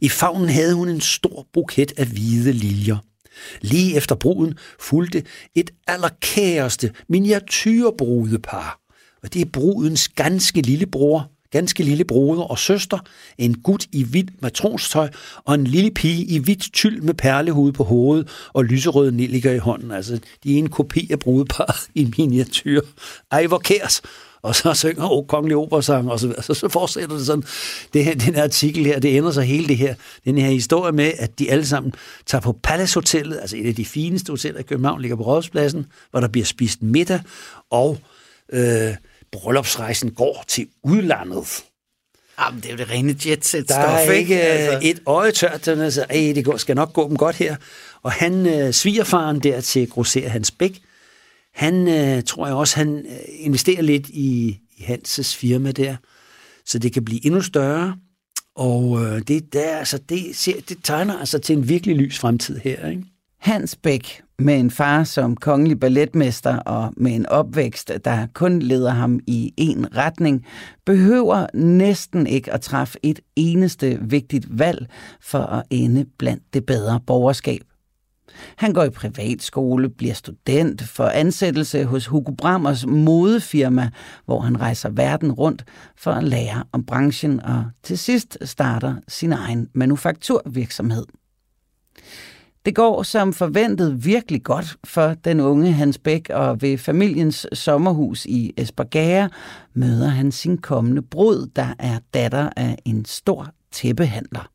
I 0.00 0.08
favnen 0.08 0.48
havde 0.48 0.74
hun 0.74 0.88
en 0.88 1.00
stor 1.00 1.46
buket 1.52 1.92
af 1.98 2.06
hvide 2.06 2.52
liljer. 2.52 2.96
Lige 3.60 3.96
efter 3.96 4.14
bruden 4.14 4.58
fulgte 4.80 5.24
et 5.54 5.70
allerkæreste 5.86 6.94
miniatyrbrudepar. 7.08 8.80
Og 9.22 9.34
det 9.34 9.42
er 9.42 9.50
brudens 9.52 10.08
ganske 10.08 10.62
lille 10.62 10.86
bror, 10.86 11.30
ganske 11.50 11.82
lille 11.82 12.04
broder 12.04 12.42
og 12.42 12.58
søster, 12.58 12.98
en 13.38 13.54
gut 13.54 13.86
i 13.92 14.04
hvidt 14.04 14.42
matronstøj 14.42 15.08
og 15.44 15.54
en 15.54 15.64
lille 15.64 15.90
pige 15.90 16.24
i 16.24 16.38
hvidt 16.38 16.72
tyld 16.72 17.00
med 17.00 17.14
perlehud 17.14 17.72
på 17.72 17.84
hovedet 17.84 18.28
og 18.52 18.64
lyserøde 18.64 19.12
nilliger 19.12 19.52
i 19.52 19.58
hånden. 19.58 19.90
Altså, 19.90 20.20
de 20.44 20.54
er 20.54 20.58
en 20.58 20.70
kopi 20.70 21.08
af 21.12 21.18
brudepar 21.18 21.84
i 21.94 22.12
miniatyr. 22.18 22.80
Ej, 23.30 23.46
hvor 23.46 23.58
kærs! 23.58 24.02
og 24.42 24.54
så 24.54 24.74
synger 24.74 25.12
oh, 25.12 25.26
kongelig 25.26 25.56
operasang, 25.56 26.10
og 26.10 26.20
så, 26.20 26.34
så, 26.40 26.54
så 26.54 26.68
fortsætter 26.68 27.16
det 27.16 27.26
sådan. 27.26 27.44
Det 27.92 28.04
her, 28.04 28.14
den 28.14 28.34
her 28.34 28.42
artikel 28.42 28.86
her, 28.86 29.00
det 29.00 29.16
ender 29.16 29.30
så 29.30 29.40
hele 29.40 29.68
det 29.68 29.76
her, 29.76 29.94
den 30.24 30.38
her 30.38 30.50
historie 30.50 30.92
med, 30.92 31.12
at 31.18 31.38
de 31.38 31.50
alle 31.50 31.66
sammen 31.66 31.92
tager 32.26 32.42
på 32.42 32.58
Palace 32.62 32.94
Hotellet, 32.94 33.38
altså 33.40 33.56
et 33.56 33.66
af 33.66 33.74
de 33.74 33.84
fineste 33.84 34.30
hoteller 34.30 34.60
i 34.60 34.62
København, 34.62 35.00
ligger 35.00 35.16
på 35.16 35.22
Rådhuspladsen, 35.22 35.86
hvor 36.10 36.20
der 36.20 36.28
bliver 36.28 36.44
spist 36.44 36.82
middag, 36.82 37.20
og 37.70 37.98
øh, 38.52 38.94
bryllupsrejsen 39.32 40.10
går 40.10 40.44
til 40.48 40.68
udlandet. 40.82 41.64
Jamen, 42.40 42.60
det 42.60 42.66
er 42.66 42.72
jo 42.72 42.76
det 42.76 42.90
rene 42.90 43.16
jetset 43.26 43.68
Der 43.68 43.78
er 43.78 44.10
ikke 44.10 44.34
øh, 44.34 44.42
altså. 44.44 44.78
et 44.82 45.02
øje 45.06 45.32
tørt, 45.32 45.66
der 45.66 45.84
altså, 45.84 46.06
det 46.10 46.44
går, 46.44 46.56
skal 46.56 46.76
nok 46.76 46.92
gå 46.92 47.08
dem 47.08 47.16
godt 47.16 47.36
her. 47.36 47.56
Og 48.02 48.12
han, 48.12 48.46
øh, 48.46 48.72
svigerfaren 48.72 49.40
der 49.40 49.60
til 49.60 49.90
Grosser 49.90 50.28
Hans 50.28 50.50
Bæk, 50.50 50.80
han 51.54 51.88
øh, 51.88 52.22
tror 52.22 52.46
jeg 52.46 52.56
også, 52.56 52.76
han 52.76 52.98
øh, 52.98 53.18
investerer 53.28 53.82
lidt 53.82 54.08
i, 54.08 54.60
i 54.76 54.82
Hanses 54.82 55.36
firma 55.36 55.72
der, 55.72 55.96
så 56.66 56.78
det 56.78 56.92
kan 56.92 57.04
blive 57.04 57.26
endnu 57.26 57.40
større. 57.40 57.96
Og 58.54 59.04
øh, 59.04 59.22
det, 59.28 59.52
der, 59.52 59.76
altså, 59.76 59.98
det, 60.08 60.36
ser, 60.36 60.60
det 60.68 60.78
tegner 60.84 61.18
altså 61.18 61.38
til 61.38 61.56
en 61.56 61.68
virkelig 61.68 61.96
lys 61.96 62.18
fremtid 62.18 62.58
her. 62.58 62.88
Ikke? 62.88 63.02
Hans 63.38 63.76
Bæk, 63.82 64.22
med 64.38 64.60
en 64.60 64.70
far 64.70 65.04
som 65.04 65.36
kongelig 65.36 65.80
balletmester 65.80 66.56
og 66.58 66.92
med 66.96 67.14
en 67.14 67.26
opvækst, 67.26 67.92
der 68.04 68.26
kun 68.34 68.58
leder 68.58 68.90
ham 68.90 69.20
i 69.26 69.54
en 69.56 69.96
retning, 69.96 70.46
behøver 70.86 71.46
næsten 71.54 72.26
ikke 72.26 72.52
at 72.52 72.60
træffe 72.60 72.98
et 73.02 73.20
eneste 73.36 73.98
vigtigt 74.00 74.58
valg 74.58 74.86
for 75.20 75.38
at 75.38 75.62
ende 75.70 76.04
blandt 76.18 76.42
det 76.54 76.66
bedre 76.66 77.00
borgerskab. 77.06 77.60
Han 78.56 78.72
går 78.72 78.84
i 78.84 78.90
privatskole, 78.90 79.88
bliver 79.88 80.14
student, 80.14 80.82
for 80.82 81.04
ansættelse 81.04 81.84
hos 81.84 82.06
Hugo 82.06 82.32
Brammers 82.32 82.86
modefirma, 82.86 83.90
hvor 84.24 84.40
han 84.40 84.60
rejser 84.60 84.88
verden 84.88 85.32
rundt 85.32 85.64
for 85.96 86.10
at 86.10 86.24
lære 86.24 86.64
om 86.72 86.84
branchen 86.84 87.40
og 87.40 87.64
til 87.82 87.98
sidst 87.98 88.38
starter 88.42 88.94
sin 89.08 89.32
egen 89.32 89.68
manufakturvirksomhed. 89.74 91.04
Det 92.68 92.74
går 92.74 93.02
som 93.02 93.32
forventet 93.32 94.04
virkelig 94.04 94.42
godt 94.42 94.76
for 94.84 95.14
den 95.24 95.40
unge 95.40 95.72
Hans 95.72 95.98
Bæk, 95.98 96.30
og 96.30 96.62
ved 96.62 96.78
familiens 96.78 97.46
sommerhus 97.52 98.24
i 98.26 98.52
Esbergære 98.56 99.30
møder 99.74 100.08
han 100.08 100.32
sin 100.32 100.58
kommende 100.58 101.02
brud, 101.02 101.50
der 101.56 101.74
er 101.78 101.98
datter 102.14 102.50
af 102.56 102.78
en 102.84 103.04
stor 103.04 103.50
tæppehandler. 103.72 104.50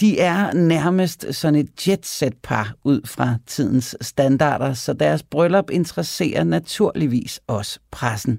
De 0.00 0.20
er 0.20 0.52
nærmest 0.52 1.26
sådan 1.30 1.60
et 1.60 1.88
jetset-par 1.88 2.74
ud 2.84 3.00
fra 3.04 3.36
tidens 3.46 3.96
standarder, 4.00 4.72
så 4.74 4.92
deres 4.92 5.22
bryllup 5.22 5.70
interesserer 5.70 6.44
naturligvis 6.44 7.40
også 7.46 7.78
pressen. 7.90 8.38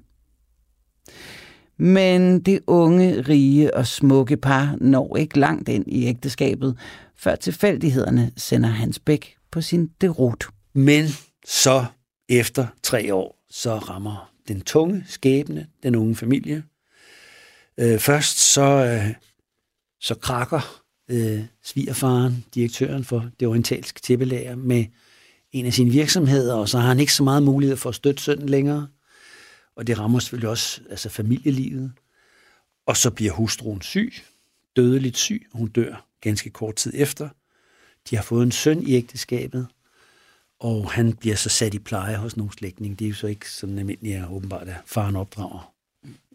Men 1.84 2.40
det 2.40 2.60
unge, 2.68 3.22
rige 3.22 3.74
og 3.74 3.88
smukke 3.88 4.38
par 4.38 4.78
når 4.82 5.18
ikke 5.18 5.40
langt 5.40 5.70
ind 5.70 5.86
i 5.88 6.06
ægteskabet, 6.06 6.78
før 7.16 7.36
tilfældighederne 7.36 8.32
sender 8.38 8.70
Hans 8.70 9.00
Bæk 9.00 9.36
på 9.52 9.62
sin 9.62 9.90
derut. 10.02 10.48
Men 10.74 11.06
så 11.46 11.86
efter 12.30 12.68
tre 12.84 13.14
år, 13.14 13.44
så 13.50 13.78
rammer 13.78 14.32
den 14.48 14.62
tunge 14.62 15.04
skæbne 15.08 15.68
den 15.84 15.96
unge 15.96 16.16
familie. 16.16 16.64
Øh, 17.80 18.00
først 18.00 18.54
så, 18.54 18.62
øh, 18.62 19.14
så 20.02 20.16
krakker 20.16 20.82
øh, 21.10 21.42
svigerfaren, 21.64 22.46
direktøren 22.56 23.04
for 23.04 23.30
det 23.40 23.48
orientalske 23.48 24.00
tæppelager, 24.02 24.56
med 24.56 24.86
en 25.52 25.66
af 25.66 25.74
sine 25.74 25.92
virksomheder, 25.92 26.56
og 26.56 26.70
så 26.70 26.78
har 26.78 26.88
han 26.88 27.00
ikke 27.00 27.14
så 27.14 27.24
meget 27.24 27.44
mulighed 27.44 27.78
for 27.78 27.90
at 27.90 27.96
støtte 27.96 28.24
sønnen 28.24 28.50
længere. 28.50 28.88
Og 29.76 29.88
det 29.88 30.00
rammer 30.00 30.20
selvfølgelig 30.20 30.50
også 30.50 30.82
altså 30.90 31.10
familielivet. 31.10 31.92
Og 32.86 32.98
så 32.98 33.12
bliver 33.12 33.32
hustruen 33.32 33.82
syg, 33.82 34.14
dødeligt 34.76 35.18
syg, 35.18 35.48
hun 35.54 35.68
dør 35.68 36.08
ganske 36.22 36.50
kort 36.50 36.76
tid 36.76 36.92
efter. 36.96 37.30
De 38.10 38.16
har 38.16 38.24
fået 38.24 38.44
en 38.44 38.52
søn 38.52 38.84
i 38.84 38.94
ægteskabet, 38.94 39.68
og 40.60 40.92
han 40.92 41.14
bliver 41.14 41.36
så 41.36 41.50
sat 41.50 41.74
i 41.74 41.80
pleje 41.80 42.16
hos 42.16 42.38
nogle 42.38 42.52
slægtninge. 42.52 42.96
Det 42.96 43.06
er 43.06 43.10
jo 43.10 43.16
så 43.16 43.28
ikke 43.28 43.52
sådan 43.52 43.80
almindeligt, 43.80 44.18
at 44.18 44.30
åbenbart 44.30 44.70
at 44.70 44.76
faren 44.86 45.16
opdrager 45.16 45.74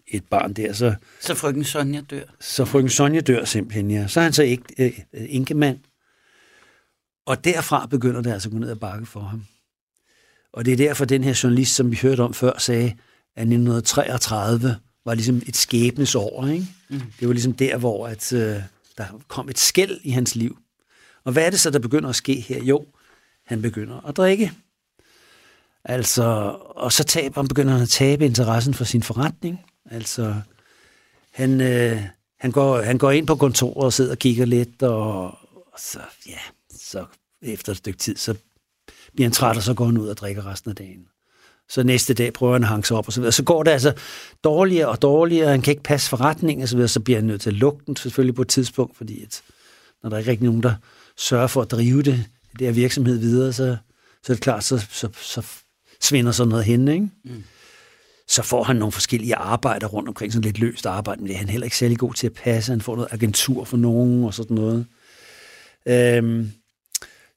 et 0.07 0.25
barn 0.25 0.53
der. 0.53 0.73
Så, 0.73 0.95
så 1.21 1.35
frøken 1.35 1.65
Sonja 1.65 2.01
dør? 2.01 2.25
Så 2.41 2.65
frøken 2.65 2.91
Sonja 2.91 3.21
dør 3.21 3.45
simpelthen, 3.45 3.91
ja. 3.91 4.07
Så 4.07 4.21
er 4.21 4.25
han 4.25 4.33
så 4.33 4.43
ikke 4.43 4.65
øh, 4.79 4.93
enkemand. 5.13 5.79
Og 7.27 7.45
derfra 7.45 7.87
begynder 7.87 8.23
det 8.23 8.33
altså 8.33 8.49
at 8.49 8.53
gå 8.53 8.59
ned 8.59 8.71
ad 8.71 8.77
bakke 8.77 9.07
for 9.07 9.21
ham. 9.21 9.45
Og 10.53 10.65
det 10.65 10.73
er 10.73 10.77
derfor, 10.77 11.05
den 11.05 11.25
her 11.25 11.41
journalist, 11.43 11.75
som 11.75 11.91
vi 11.91 11.99
hørte 12.03 12.21
om 12.21 12.35
før, 12.35 12.59
sagde, 12.59 12.95
at 13.37 13.43
1933 13.43 14.77
var 15.05 15.15
ligesom 15.15 15.43
et 15.47 15.57
skæbnesår. 15.57 16.47
Ikke? 16.47 16.67
Mm. 16.89 17.01
Det 17.21 17.29
var 17.29 17.35
ligesom 17.35 17.53
der, 17.53 17.77
hvor 17.77 18.07
at, 18.07 18.33
øh, 18.33 18.57
der 18.99 19.05
kom 19.29 19.49
et 19.49 19.59
skæld 19.59 20.01
i 20.03 20.11
hans 20.11 20.35
liv. 20.35 20.59
Og 21.25 21.33
hvad 21.33 21.47
er 21.47 21.51
det 21.51 21.61
så, 21.61 21.71
der 21.71 21.79
begynder 21.79 22.09
at 22.09 22.17
ske 22.17 22.35
her? 22.35 22.65
Jo, 22.65 22.87
han 23.47 23.63
begynder 23.63 24.07
at 24.07 24.17
drikke. 24.17 24.53
Altså, 25.85 26.23
og 26.61 26.93
så 26.93 27.05
taber, 27.05 27.41
han 27.41 27.49
begynder 27.49 27.73
han 27.73 27.83
at 27.83 27.89
tabe 27.89 28.27
interessen 28.27 28.75
for 28.75 28.85
sin 28.85 29.03
forretning. 29.03 29.61
Altså, 29.91 30.35
han, 31.33 31.61
øh, 31.61 32.03
han, 32.41 32.53
går, 32.53 32.83
han 32.83 32.99
går 32.99 33.11
ind 33.11 33.27
på 33.27 33.37
kontoret 33.37 33.85
og 33.85 33.93
sidder 33.93 34.11
og 34.11 34.19
kigger 34.19 34.45
lidt, 34.45 34.83
og, 34.83 35.25
og 35.73 35.79
så, 35.79 36.01
ja, 36.27 36.39
så 36.71 37.05
efter 37.43 37.73
et 37.73 37.79
stykke 37.79 37.99
tid, 37.99 38.17
så 38.17 38.35
bliver 39.15 39.29
han 39.29 39.33
træt, 39.33 39.57
og 39.57 39.63
så 39.63 39.75
går 39.75 39.85
han 39.85 39.99
ud 39.99 40.09
og 40.09 40.17
drikker 40.17 40.47
resten 40.47 40.71
af 40.71 40.77
dagen. 40.77 41.07
Så 41.71 41.83
næste 41.83 42.15
dag 42.15 42.33
prøver 42.33 42.53
han 42.53 42.63
at 42.63 42.69
hange 42.69 42.85
sig 42.85 42.97
op, 42.97 43.07
og 43.07 43.13
så 43.13 43.21
videre. 43.21 43.33
Så 43.33 43.45
går 43.45 43.63
det 43.63 43.71
altså 43.71 43.93
dårligere 44.45 44.89
og 44.89 45.03
dårligere, 45.03 45.51
han 45.51 45.63
kan 45.63 45.71
ikke 45.71 45.83
passe 45.83 46.09
forretningen, 46.09 46.63
og 46.63 46.69
så 46.69 46.77
videre. 46.77 46.89
Så 46.89 47.01
bliver 47.01 47.19
han 47.19 47.27
nødt 47.27 47.41
til 47.41 47.51
at 47.51 47.57
lukke 47.57 47.83
den 47.87 47.97
selvfølgelig 47.97 48.35
på 48.35 48.43
et 48.43 48.49
tidspunkt, 48.49 48.97
fordi 48.97 49.23
at, 49.23 49.43
når 50.03 50.11
der 50.11 50.17
er 50.17 50.19
ikke 50.19 50.31
rigtig 50.31 50.47
nogen, 50.47 50.63
der 50.63 50.75
sørger 51.17 51.47
for 51.47 51.63
at 51.63 51.71
drive 51.71 52.03
det, 52.03 52.25
det 52.53 52.61
der 52.61 52.73
virksomhed 52.73 53.19
videre, 53.19 53.53
så, 53.53 53.77
så 54.23 54.33
er 54.33 54.35
det 54.35 54.43
klart, 54.43 54.65
så, 54.65 54.87
så, 54.91 55.09
så 55.23 55.47
svinder 56.01 56.33
sådan 56.33 56.49
noget 56.49 56.65
hen, 56.65 56.89
ikke? 56.89 57.09
Mm 57.25 57.45
så 58.29 58.43
får 58.43 58.65
han 58.65 58.77
nogle 58.77 58.93
forskellige 58.93 59.35
arbejder 59.35 59.87
rundt 59.87 60.09
omkring, 60.09 60.33
sådan 60.33 60.45
lidt 60.45 60.59
løst 60.59 60.87
arbejde, 60.87 61.21
men 61.21 61.29
det 61.29 61.35
er 61.35 61.39
han 61.39 61.49
heller 61.49 61.65
ikke 61.65 61.77
særlig 61.77 61.99
god 61.99 62.15
til 62.15 62.27
at 62.27 62.33
passe. 62.33 62.73
Han 62.73 62.81
får 62.81 62.97
noget 62.97 63.09
agentur 63.13 63.65
for 63.65 63.77
nogen 63.77 64.25
og 64.25 64.35
sådan 64.35 64.55
noget. 64.55 64.87
Øhm, 65.87 66.53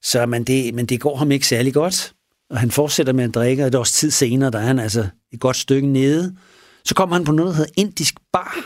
så, 0.02 0.26
men, 0.26 0.44
det, 0.44 0.74
men 0.74 0.86
det 0.86 1.00
går 1.00 1.16
ham 1.16 1.32
ikke 1.32 1.46
særlig 1.46 1.74
godt, 1.74 2.12
og 2.52 2.60
han 2.60 2.70
fortsætter 2.70 3.12
med 3.12 3.24
at 3.24 3.34
drikke, 3.34 3.62
og 3.62 3.66
et 3.66 3.74
års 3.74 3.92
tid 3.92 4.10
senere, 4.10 4.50
der 4.50 4.58
er 4.58 4.66
han 4.66 4.78
altså 4.78 5.06
et 5.32 5.40
godt 5.40 5.56
stykke 5.56 5.88
nede. 5.88 6.36
Så 6.84 6.94
kommer 6.94 7.16
han 7.16 7.24
på 7.24 7.32
noget, 7.32 7.50
der 7.50 7.56
hedder 7.56 7.72
Indisk 7.76 8.14
Bar, 8.32 8.56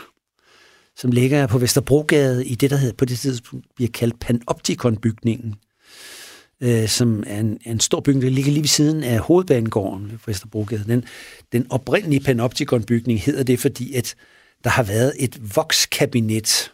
som 0.97 1.11
ligger 1.11 1.47
på 1.47 1.57
Vesterbrogade 1.57 2.45
i 2.45 2.55
det, 2.55 2.69
der 2.69 2.77
hedder, 2.77 2.95
på 2.95 3.05
det 3.05 3.19
tidspunkt 3.19 3.65
bliver 3.75 3.91
kaldt 3.93 4.19
Panoptikon-bygningen 4.19 5.55
øh, 6.61 6.87
som 6.87 7.23
er 7.27 7.39
en, 7.39 7.59
en 7.65 7.79
stor 7.79 7.99
bygning, 7.99 8.21
der 8.21 8.29
ligger 8.29 8.51
lige 8.51 8.63
ved 8.63 8.67
siden 8.67 9.03
af 9.03 9.19
hovedbanegården 9.19 10.09
på 10.09 10.23
Vesterbrogade. 10.27 10.83
Den, 10.87 11.03
den 11.51 11.67
oprindelige 11.69 12.19
Panoptikon-bygning 12.19 13.21
hedder 13.21 13.43
det, 13.43 13.59
fordi 13.59 13.93
at 13.93 14.15
der 14.63 14.69
har 14.69 14.83
været 14.83 15.13
et 15.19 15.55
vokskabinet. 15.55 16.71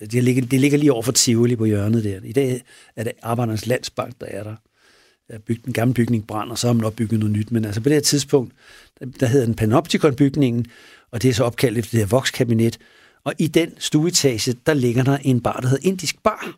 Det 0.00 0.24
ligger, 0.24 0.46
det 0.46 0.60
ligger 0.60 0.78
lige 0.78 0.92
over 0.92 1.02
for 1.02 1.12
Tivoli 1.12 1.56
på 1.56 1.64
hjørnet 1.64 2.04
der. 2.04 2.20
I 2.24 2.32
dag 2.32 2.62
er 2.96 3.04
det 3.04 3.12
Arbejdernes 3.22 3.66
Landsbank, 3.66 4.20
der 4.20 4.26
er 4.26 4.42
der. 4.42 4.56
Byg, 5.46 5.64
den 5.64 5.72
gamle 5.72 5.94
bygning 5.94 6.26
brænder, 6.26 6.54
så 6.54 6.66
har 6.66 6.74
man 6.74 6.84
opbygget 6.84 7.20
noget 7.20 7.36
nyt. 7.36 7.50
Men 7.50 7.64
altså 7.64 7.80
på 7.80 7.88
det 7.88 7.96
her 7.96 8.00
tidspunkt, 8.00 8.52
der, 9.00 9.06
der 9.20 9.26
hedder 9.26 9.46
den 9.46 9.54
Panoptikon-bygningen, 9.54 10.66
og 11.10 11.22
det 11.22 11.30
er 11.30 11.34
så 11.34 11.44
opkaldt 11.44 11.78
efter 11.78 11.90
det 11.90 12.00
her 12.00 12.06
vokskabinet. 12.06 12.78
Og 13.24 13.34
i 13.38 13.46
den 13.46 13.70
stueetage, 13.78 14.56
der 14.66 14.74
ligger 14.74 15.04
der 15.04 15.16
en 15.16 15.40
bar, 15.40 15.60
der 15.60 15.68
hedder 15.68 15.88
Indisk 15.88 16.22
Bar. 16.22 16.56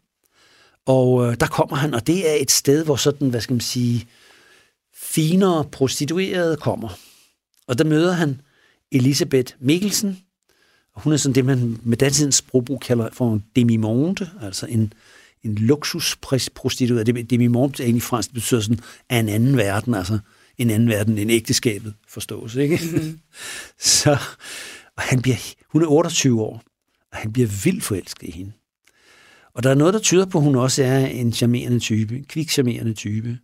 Og 0.87 1.27
øh, 1.27 1.37
der 1.41 1.47
kommer 1.47 1.77
han, 1.77 1.95
og 1.95 2.07
det 2.07 2.31
er 2.31 2.35
et 2.35 2.51
sted, 2.51 2.85
hvor 2.85 2.97
sådan, 2.97 3.29
hvad 3.29 3.41
skal 3.41 3.55
man 3.55 3.61
sige, 3.61 4.07
finere 4.95 5.65
prostituerede 5.65 6.57
kommer. 6.57 6.99
Og 7.67 7.79
der 7.79 7.85
møder 7.85 8.13
han 8.13 8.41
Elisabeth 8.93 9.55
Mikkelsen, 9.61 10.19
og 10.95 11.03
hun 11.03 11.13
er 11.13 11.17
sådan 11.17 11.35
det, 11.35 11.45
man 11.45 11.81
med 11.83 11.97
datidens 11.97 12.35
sprogbrug 12.35 12.81
kalder 12.81 13.09
for 13.13 13.33
en 13.33 13.45
demimonde, 13.57 14.31
altså 14.43 14.67
en, 14.67 14.93
en 15.45 15.55
luksusprostitueret. 15.55 17.31
Demimonde 17.31 17.83
er 17.83 17.85
egentlig 17.85 18.03
fransk, 18.03 18.29
det 18.29 18.35
betyder 18.35 18.61
sådan 18.61 18.81
af 19.09 19.19
en 19.19 19.29
anden 19.29 19.57
verden, 19.57 19.95
altså 19.95 20.19
en 20.59 20.71
anden 20.71 20.89
verden 20.89 21.19
end 21.19 21.31
ægteskabet 21.31 21.95
forstås, 22.09 22.55
ikke? 22.55 22.81
Mm-hmm. 22.83 23.19
Så, 23.79 24.11
og 24.97 25.03
han 25.03 25.23
bliver, 25.23 25.37
hun 25.73 25.83
er 25.83 25.87
28 25.87 26.43
år, 26.43 26.63
og 27.13 27.19
han 27.19 27.33
bliver 27.33 27.49
vildt 27.65 27.85
forelsket 27.85 28.29
i 28.29 28.31
hende. 28.31 28.53
Og 29.55 29.63
der 29.63 29.71
er 29.71 29.75
noget, 29.75 29.95
der 29.95 30.01
tyder 30.01 30.27
på, 30.27 30.39
at 30.39 30.45
hun 30.45 30.57
også 30.57 30.85
er 30.85 31.07
en 31.07 31.33
charmerende 31.33 31.79
type, 31.79 32.17
en 32.17 32.25
kvik 32.25 32.51
charmerende 32.51 32.95
type. 32.95 33.39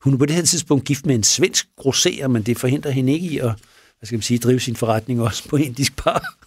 Hun 0.00 0.14
er 0.14 0.18
på 0.18 0.26
det 0.26 0.36
her 0.36 0.42
tidspunkt 0.42 0.84
gift 0.84 1.06
med 1.06 1.14
en 1.14 1.22
svensk 1.22 1.68
grosserer, 1.76 2.28
men 2.28 2.42
det 2.42 2.58
forhindrer 2.58 2.90
hende 2.90 3.12
ikke 3.12 3.26
i 3.26 3.38
at 3.38 3.54
hvad 4.00 4.06
skal 4.06 4.16
man 4.16 4.22
sige, 4.22 4.38
drive 4.38 4.60
sin 4.60 4.76
forretning 4.76 5.22
også 5.22 5.48
på 5.48 5.56
indisk 5.56 5.96
par 5.96 6.39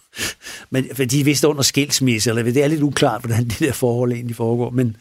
men, 0.70 0.88
for 0.94 1.04
de 1.04 1.20
er 1.20 1.24
vist 1.24 1.44
under 1.44 1.62
skilsmisse, 1.62 2.30
eller 2.30 2.42
det 2.42 2.64
er 2.64 2.68
lidt 2.68 2.82
uklart, 2.82 3.20
hvordan 3.20 3.44
det 3.44 3.58
der 3.58 3.72
forhold 3.72 4.12
egentlig 4.12 4.36
foregår. 4.36 4.70
Men, 4.70 4.96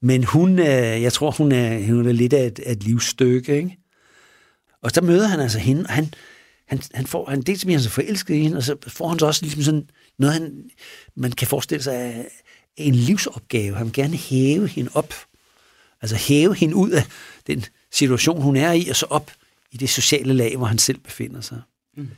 men 0.00 0.24
hun, 0.24 0.58
øh, 0.58 1.02
jeg 1.02 1.12
tror, 1.12 1.30
hun 1.30 1.52
er, 1.52 1.86
hun 1.92 2.08
er 2.08 2.12
lidt 2.12 2.32
af 2.32 2.46
et, 2.46 2.58
af 2.58 2.72
et 2.72 2.82
livsstykke. 2.82 3.56
Ikke? 3.56 3.78
Og 4.82 4.90
så 4.90 5.00
møder 5.00 5.26
han 5.26 5.40
altså 5.40 5.58
hende, 5.58 5.82
og 5.82 5.92
han, 5.92 6.14
han, 6.68 6.80
han 6.94 7.06
får, 7.06 7.30
han 7.30 7.42
dels 7.42 7.64
bliver 7.64 7.78
han 7.78 7.84
så 7.84 7.90
forelsket 7.90 8.34
i 8.34 8.40
hende, 8.40 8.56
og 8.56 8.62
så 8.62 8.76
får 8.86 9.08
han 9.08 9.18
så 9.18 9.26
også 9.26 9.42
ligesom 9.42 9.62
sådan 9.62 9.88
noget, 10.18 10.34
han, 10.34 10.64
man 11.16 11.32
kan 11.32 11.48
forestille 11.48 11.82
sig, 11.82 12.14
øh, 12.18 12.24
en 12.76 12.94
livsopgave. 12.94 13.76
Han 13.76 13.86
vil 13.86 13.92
gerne 13.92 14.16
hæve 14.16 14.68
hende 14.68 14.90
op. 14.94 15.14
Altså 16.02 16.16
hæve 16.16 16.54
hende 16.54 16.76
ud 16.76 16.90
af 16.90 17.06
den 17.46 17.64
situation, 17.92 18.42
hun 18.42 18.56
er 18.56 18.72
i, 18.72 18.88
og 18.88 18.96
så 18.96 19.06
op 19.10 19.30
i 19.72 19.76
det 19.76 19.90
sociale 19.90 20.32
lag, 20.32 20.56
hvor 20.56 20.66
han 20.66 20.78
selv 20.78 20.98
befinder 20.98 21.40
sig. 21.40 21.60
Mm. 21.96 22.08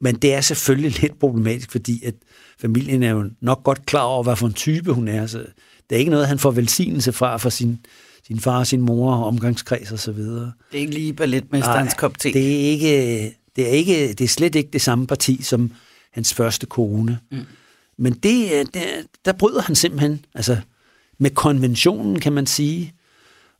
Men 0.00 0.14
det 0.16 0.34
er 0.34 0.40
selvfølgelig 0.40 1.00
lidt 1.02 1.18
problematisk, 1.18 1.70
fordi 1.70 2.04
at 2.04 2.14
familien 2.60 3.02
er 3.02 3.10
jo 3.10 3.30
nok 3.40 3.64
godt 3.64 3.86
klar 3.86 4.02
over, 4.02 4.22
hvad 4.22 4.36
for 4.36 4.46
en 4.46 4.52
type 4.52 4.92
hun 4.92 5.08
er. 5.08 5.26
Så 5.26 5.38
det 5.90 5.96
er 5.96 5.98
ikke 5.98 6.10
noget, 6.10 6.28
han 6.28 6.38
får 6.38 6.50
velsignelse 6.50 7.12
fra 7.12 7.36
fra 7.36 7.50
sin, 7.50 7.78
sin 8.26 8.40
far, 8.40 8.64
sin 8.64 8.80
mor, 8.80 9.14
omgangskreds 9.14 9.92
og 9.92 9.98
så 9.98 10.12
videre. 10.12 10.52
Det 10.72 10.78
er 10.78 10.80
ikke 10.80 10.94
lige 10.94 11.12
balletmesterens 11.12 11.94
kop 11.94 12.18
te. 12.18 12.32
Det 12.32 12.54
er, 12.54 12.70
ikke, 12.70 13.22
det, 13.56 13.66
er 13.66 13.72
ikke, 13.72 14.08
det 14.08 14.20
er 14.20 14.28
slet 14.28 14.54
ikke 14.54 14.70
det 14.72 14.80
samme 14.80 15.06
parti 15.06 15.42
som 15.42 15.72
hans 16.12 16.34
første 16.34 16.66
kone. 16.66 17.18
Mm. 17.30 17.38
Men 17.98 18.12
det, 18.12 18.44
øh, 18.44 18.66
der, 18.74 18.86
der 19.24 19.32
bryder 19.32 19.62
han 19.62 19.74
simpelthen 19.74 20.24
altså, 20.34 20.56
med 21.18 21.30
konventionen, 21.30 22.20
kan 22.20 22.32
man 22.32 22.46
sige. 22.46 22.92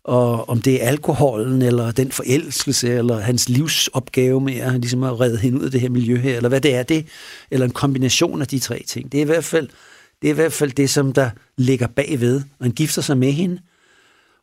Og 0.04 0.48
om 0.48 0.62
det 0.62 0.84
er 0.84 0.88
alkoholen, 0.88 1.62
eller 1.62 1.90
den 1.90 2.12
forelskelse, 2.12 2.88
eller 2.94 3.20
hans 3.20 3.48
livsopgave 3.48 4.40
med 4.40 4.54
at, 4.54 4.72
ligesom 4.72 5.02
at 5.02 5.20
redde 5.20 5.38
hende 5.38 5.58
ud 5.60 5.64
af 5.64 5.70
det 5.70 5.80
her 5.80 5.88
miljø 5.88 6.16
her, 6.16 6.36
eller 6.36 6.48
hvad 6.48 6.60
det 6.60 6.74
er, 6.74 6.82
det, 6.82 7.06
eller 7.50 7.66
en 7.66 7.72
kombination 7.72 8.40
af 8.40 8.48
de 8.48 8.58
tre 8.58 8.84
ting. 8.86 9.12
Det 9.12 9.18
er 9.18 9.22
i 9.22 9.26
hvert 9.26 9.44
fald 9.44 9.68
det, 10.22 10.28
er 10.28 10.32
i 10.32 10.34
hvert 10.34 10.52
fald 10.52 10.72
det 10.72 10.90
som 10.90 11.12
der 11.12 11.30
ligger 11.56 11.86
bagved. 11.86 12.36
Og 12.58 12.64
han 12.64 12.72
gifter 12.72 13.02
sig 13.02 13.18
med 13.18 13.32
hende, 13.32 13.60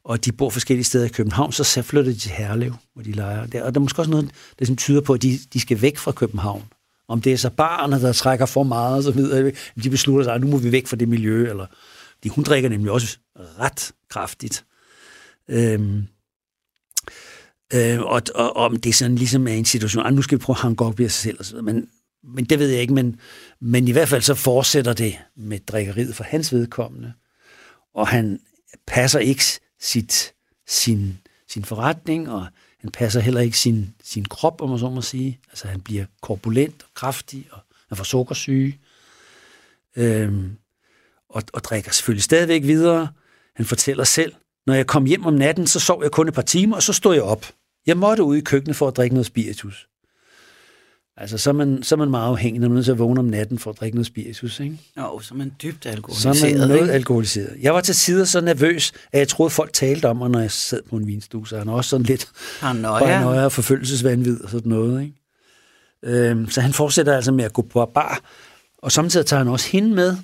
og 0.03 0.25
de 0.25 0.31
bor 0.31 0.49
forskellige 0.49 0.85
steder 0.85 1.05
i 1.05 1.09
København, 1.09 1.51
så 1.51 1.81
flytter 1.81 2.11
de 2.11 2.17
til 2.17 2.31
Herlev, 2.31 2.73
hvor 2.93 3.03
de 3.03 3.11
leger 3.11 3.45
der. 3.45 3.63
Og 3.63 3.73
der 3.73 3.79
er 3.79 3.83
måske 3.83 4.01
også 4.01 4.11
noget, 4.11 4.31
der 4.59 4.65
som 4.65 4.75
tyder 4.75 5.01
på, 5.01 5.13
at 5.13 5.21
de, 5.21 5.39
de 5.53 5.59
skal 5.59 5.81
væk 5.81 5.97
fra 5.97 6.11
København. 6.11 6.63
Om 7.07 7.21
det 7.21 7.33
er 7.33 7.37
så 7.37 7.49
barnet, 7.49 8.01
der 8.01 8.13
trækker 8.13 8.45
for 8.45 8.63
meget 8.63 8.97
og 8.97 9.03
så 9.03 9.11
videre, 9.11 9.51
de 9.83 9.89
beslutter 9.89 10.23
sig, 10.23 10.33
at 10.33 10.41
nu 10.41 10.47
må 10.47 10.57
vi 10.57 10.71
væk 10.71 10.87
fra 10.87 10.95
det 10.95 11.09
miljø, 11.09 11.49
eller 11.49 11.65
de, 12.23 12.29
hun 12.29 12.43
drikker 12.43 12.69
nemlig 12.69 12.91
også 12.91 13.17
ret 13.59 13.91
kraftigt. 14.09 14.65
Øhm, 15.49 16.07
øh, 17.73 18.01
og, 18.01 18.21
og, 18.35 18.55
om 18.55 18.77
det 18.77 18.95
sådan 18.95 19.15
ligesom 19.15 19.47
er 19.47 19.53
en 19.53 19.65
situation, 19.65 20.05
at 20.05 20.13
nu 20.13 20.21
skal 20.21 20.37
vi 20.37 20.43
prøve 20.43 20.55
at 20.55 20.61
hanke 20.61 20.85
op 20.85 20.99
i 20.99 21.03
sig 21.03 21.11
selv, 21.11 21.39
og 21.39 21.45
så, 21.45 21.61
men, 21.61 21.89
men 22.23 22.45
det 22.45 22.59
ved 22.59 22.69
jeg 22.69 22.81
ikke, 22.81 22.93
men, 22.93 23.19
men 23.59 23.87
i 23.87 23.91
hvert 23.91 24.09
fald 24.09 24.21
så 24.21 24.33
fortsætter 24.33 24.93
det 24.93 25.19
med 25.35 25.59
drikkeriet 25.59 26.15
for 26.15 26.23
hans 26.23 26.53
vedkommende, 26.53 27.13
og 27.93 28.07
han 28.07 28.39
passer 28.87 29.19
ikke 29.19 29.43
sit, 29.81 30.33
sin, 30.67 31.17
sin 31.47 31.65
forretning, 31.65 32.29
og 32.31 32.47
han 32.79 32.91
passer 32.91 33.19
heller 33.19 33.41
ikke 33.41 33.57
sin, 33.57 33.95
sin 34.03 34.25
krop, 34.25 34.61
om 34.61 34.69
man 34.69 34.79
så 34.79 34.89
må 34.89 35.01
sige. 35.01 35.39
Altså 35.49 35.67
han 35.67 35.81
bliver 35.81 36.05
korpulent 36.21 36.83
og 36.83 36.89
kraftig, 36.93 37.47
og 37.51 37.59
han 37.89 37.97
får 37.97 38.03
sukkersyge, 38.03 38.79
øhm, 39.95 40.57
og, 41.29 41.43
og 41.53 41.63
drikker 41.63 41.91
selvfølgelig 41.91 42.23
stadigvæk 42.23 42.63
videre. 42.63 43.07
Han 43.55 43.65
fortæller 43.65 44.03
selv, 44.03 44.33
når 44.67 44.73
jeg 44.73 44.87
kom 44.87 45.05
hjem 45.05 45.25
om 45.25 45.33
natten, 45.33 45.67
så 45.67 45.79
sov 45.79 46.03
jeg 46.03 46.11
kun 46.11 46.27
et 46.27 46.33
par 46.33 46.41
timer, 46.41 46.75
og 46.75 46.83
så 46.83 46.93
stod 46.93 47.13
jeg 47.13 47.23
op. 47.23 47.45
Jeg 47.87 47.97
måtte 47.97 48.23
ud 48.23 48.37
i 48.37 48.41
køkkenet 48.41 48.75
for 48.75 48.87
at 48.87 48.97
drikke 48.97 49.15
noget 49.15 49.25
spiritus. 49.25 49.87
Altså, 51.17 51.37
så 51.37 51.49
er 51.49 51.53
man, 51.53 51.83
så 51.83 51.95
er 51.95 51.97
man 51.97 52.09
meget 52.09 52.27
afhængig, 52.29 52.59
når 52.61 52.67
man 52.67 52.71
er 52.73 52.75
nødt 52.75 52.85
til 52.85 52.91
at 52.91 52.99
vågne 52.99 53.19
om 53.19 53.25
natten 53.25 53.59
for 53.59 53.71
at 53.71 53.79
drikke 53.79 53.95
noget 53.95 54.07
spiritus, 54.07 54.59
ikke? 54.59 54.77
Jo, 54.97 55.19
så 55.19 55.33
er 55.33 55.37
man 55.37 55.51
dybt 55.63 55.85
alkoholiseret, 55.85 56.37
Så 56.37 56.47
er 56.47 56.49
man 56.57 56.67
noget 56.67 56.81
ikke? 56.81 56.93
alkoholiseret. 56.93 57.57
Jeg 57.61 57.73
var 57.73 57.81
til 57.81 57.95
tider 57.95 58.25
så 58.25 58.41
nervøs, 58.41 58.91
at 59.11 59.19
jeg 59.19 59.27
troede, 59.27 59.49
folk 59.49 59.73
talte 59.73 60.05
om 60.09 60.17
mig, 60.17 60.29
når 60.29 60.39
jeg 60.39 60.51
sad 60.51 60.81
på 60.89 60.95
en 60.95 61.07
vinstue, 61.07 61.47
så 61.47 61.57
han 61.57 61.67
er 61.67 61.73
også 61.73 61.89
sådan 61.89 62.05
lidt 62.05 62.27
Paranoia. 62.59 62.99
paranoia 62.99 63.45
og 63.45 63.51
forfølgelsesvandvid 63.51 64.41
og 64.43 64.49
sådan 64.49 64.69
noget, 64.69 65.01
ikke? 65.01 65.13
Øhm, 66.03 66.49
så 66.49 66.61
han 66.61 66.73
fortsætter 66.73 67.15
altså 67.15 67.31
med 67.31 67.43
at 67.45 67.53
gå 67.53 67.61
på 67.61 67.85
bar, 67.85 68.19
og 68.77 68.91
samtidig 68.91 69.25
tager 69.25 69.37
han 69.37 69.47
også 69.47 69.69
hende 69.69 69.89
med, 69.95 70.17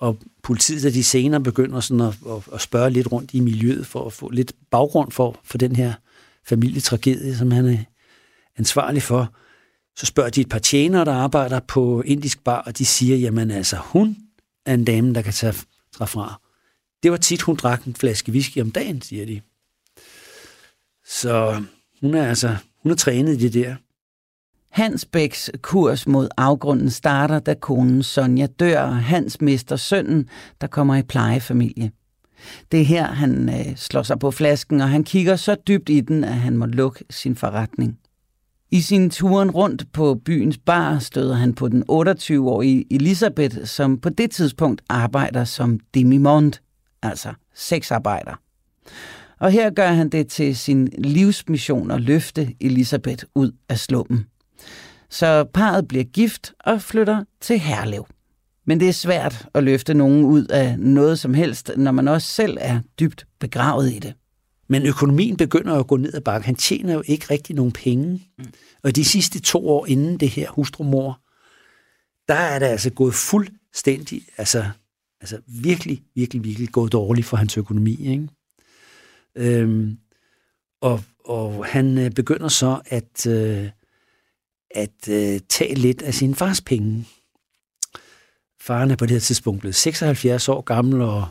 og 0.00 0.16
politiet, 0.48 0.82
da 0.82 0.90
de 0.90 1.04
senere 1.04 1.42
begynder 1.42 1.80
sådan 1.80 2.00
at, 2.00 2.14
at, 2.28 2.42
at 2.54 2.60
spørge 2.60 2.90
lidt 2.90 3.12
rundt 3.12 3.34
i 3.34 3.40
miljøet 3.40 3.86
for 3.86 4.06
at 4.06 4.12
få 4.12 4.30
lidt 4.30 4.52
baggrund 4.70 5.12
for, 5.12 5.40
for 5.44 5.58
den 5.58 5.76
her 5.76 5.92
familietragedie, 6.44 7.36
som 7.36 7.50
han 7.50 7.66
er 7.68 7.78
ansvarlig 8.58 9.02
for, 9.02 9.34
så 9.96 10.06
spørger 10.06 10.30
de 10.30 10.40
et 10.40 10.48
par 10.48 10.58
tjenere, 10.58 11.04
der 11.04 11.12
arbejder 11.12 11.60
på 11.60 12.02
indisk 12.02 12.44
bar, 12.44 12.62
og 12.62 12.78
de 12.78 12.86
siger, 12.86 13.16
jamen 13.16 13.50
altså, 13.50 13.76
hun 13.76 14.16
er 14.66 14.74
en 14.74 14.84
dame, 14.84 15.14
der 15.14 15.22
kan 15.22 15.32
tage, 15.32 15.54
tage 15.98 16.08
fra. 16.08 16.40
Det 17.02 17.10
var 17.10 17.16
tit, 17.16 17.42
hun 17.42 17.56
drak 17.56 17.84
en 17.84 17.94
flaske 17.94 18.32
whisky 18.32 18.60
om 18.60 18.70
dagen, 18.70 19.02
siger 19.02 19.26
de. 19.26 19.40
Så 21.06 21.62
hun 22.00 22.14
er 22.14 22.28
altså, 22.28 22.56
hun 22.82 22.92
er 22.92 22.96
trænet 22.96 23.34
i 23.34 23.48
det 23.48 23.54
der. 23.54 23.76
Hans 24.78 25.04
Bæks 25.04 25.50
kurs 25.62 26.06
mod 26.06 26.28
afgrunden 26.36 26.90
starter, 26.90 27.38
da 27.38 27.54
konen 27.54 28.02
Sonja 28.02 28.46
dør, 28.46 28.80
og 28.80 28.96
Hans 28.96 29.40
mister 29.40 29.76
sønnen, 29.76 30.28
der 30.60 30.66
kommer 30.66 30.96
i 30.96 31.02
plejefamilie. 31.02 31.90
Det 32.72 32.80
er 32.80 32.84
her, 32.84 33.06
han 33.06 33.48
øh, 33.48 33.76
slår 33.76 34.02
sig 34.02 34.18
på 34.18 34.30
flasken, 34.30 34.80
og 34.80 34.88
han 34.88 35.04
kigger 35.04 35.36
så 35.36 35.56
dybt 35.68 35.88
i 35.88 36.00
den, 36.00 36.24
at 36.24 36.34
han 36.34 36.56
må 36.56 36.66
lukke 36.66 37.04
sin 37.10 37.36
forretning. 37.36 37.98
I 38.70 38.80
sin 38.80 39.10
turen 39.10 39.50
rundt 39.50 39.92
på 39.92 40.14
byens 40.24 40.58
bar 40.58 40.98
støder 40.98 41.34
han 41.34 41.54
på 41.54 41.68
den 41.68 41.84
28-årige 41.90 42.84
Elisabeth, 42.90 43.56
som 43.64 43.98
på 43.98 44.08
det 44.08 44.30
tidspunkt 44.30 44.82
arbejder 44.88 45.44
som 45.44 45.80
demimond, 45.94 46.52
altså 47.02 47.32
sexarbejder. 47.54 48.40
Og 49.38 49.50
her 49.50 49.70
gør 49.70 49.88
han 49.88 50.08
det 50.08 50.28
til 50.28 50.56
sin 50.56 50.88
livsmission 50.98 51.90
at 51.90 52.00
løfte 52.00 52.54
Elisabeth 52.60 53.24
ud 53.34 53.52
af 53.68 53.78
slummen. 53.78 54.26
Så 55.10 55.44
parret 55.54 55.88
bliver 55.88 56.04
gift 56.04 56.52
og 56.60 56.82
flytter 56.82 57.24
til 57.40 57.58
Herlev. 57.58 58.06
Men 58.66 58.80
det 58.80 58.88
er 58.88 58.92
svært 58.92 59.48
at 59.54 59.64
løfte 59.64 59.94
nogen 59.94 60.24
ud 60.24 60.46
af 60.46 60.78
noget 60.78 61.18
som 61.18 61.34
helst, 61.34 61.70
når 61.76 61.92
man 61.92 62.08
også 62.08 62.28
selv 62.28 62.56
er 62.60 62.80
dybt 63.00 63.26
begravet 63.38 63.92
i 63.92 63.98
det. 63.98 64.14
Men 64.68 64.86
økonomien 64.86 65.36
begynder 65.36 65.74
at 65.74 65.86
gå 65.86 65.96
ned 65.96 66.14
ad 66.14 66.20
bakke. 66.20 66.46
Han 66.46 66.54
tjener 66.54 66.94
jo 66.94 67.02
ikke 67.06 67.26
rigtig 67.30 67.56
nogen 67.56 67.72
penge. 67.72 68.28
Mm. 68.38 68.44
Og 68.82 68.96
de 68.96 69.04
sidste 69.04 69.40
to 69.40 69.68
år 69.68 69.86
inden 69.86 70.20
det 70.20 70.28
her 70.28 70.50
hustrumor, 70.50 71.20
der 72.28 72.34
er 72.34 72.58
det 72.58 72.66
altså 72.66 72.90
gået 72.90 73.14
fuldstændig, 73.14 74.22
altså, 74.36 74.64
altså 75.20 75.38
virkelig, 75.46 76.02
virkelig, 76.14 76.44
virkelig 76.44 76.68
gået 76.68 76.92
dårligt 76.92 77.26
for 77.26 77.36
hans 77.36 77.56
økonomi. 77.56 78.06
Ikke? 78.06 78.28
Øhm, 79.36 79.98
og, 80.80 81.04
og 81.24 81.66
han 81.66 81.98
øh, 81.98 82.10
begynder 82.10 82.48
så 82.48 82.80
at, 82.86 83.26
øh, 83.26 83.68
at 84.70 85.08
øh, 85.08 85.40
tage 85.48 85.74
lidt 85.74 86.02
af 86.02 86.14
sin 86.14 86.34
fars 86.34 86.60
penge. 86.60 87.06
Faren 88.60 88.90
er 88.90 88.96
på 88.96 89.06
det 89.06 89.12
her 89.12 89.20
tidspunkt 89.20 89.60
blevet 89.60 89.74
76 89.74 90.48
år 90.48 90.60
gammel, 90.60 91.02
og 91.02 91.26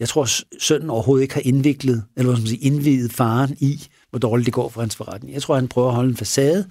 jeg 0.00 0.08
tror, 0.08 0.28
sønnen 0.60 0.90
overhovedet 0.90 1.22
ikke 1.22 1.34
har 1.34 1.42
indviklet, 1.44 2.04
eller 2.16 2.30
hvad 2.30 2.36
skal 2.36 2.42
man 2.42 2.48
sige, 2.48 2.72
indvidet 2.72 3.12
faren 3.12 3.56
i, 3.60 3.86
hvor 4.10 4.18
dårligt 4.18 4.46
det 4.46 4.54
går 4.54 4.68
for 4.68 4.80
hans 4.80 4.96
forretning. 4.96 5.34
Jeg 5.34 5.42
tror, 5.42 5.54
han 5.54 5.68
prøver 5.68 5.88
at 5.88 5.94
holde 5.94 6.10
en 6.10 6.16
facade, 6.16 6.68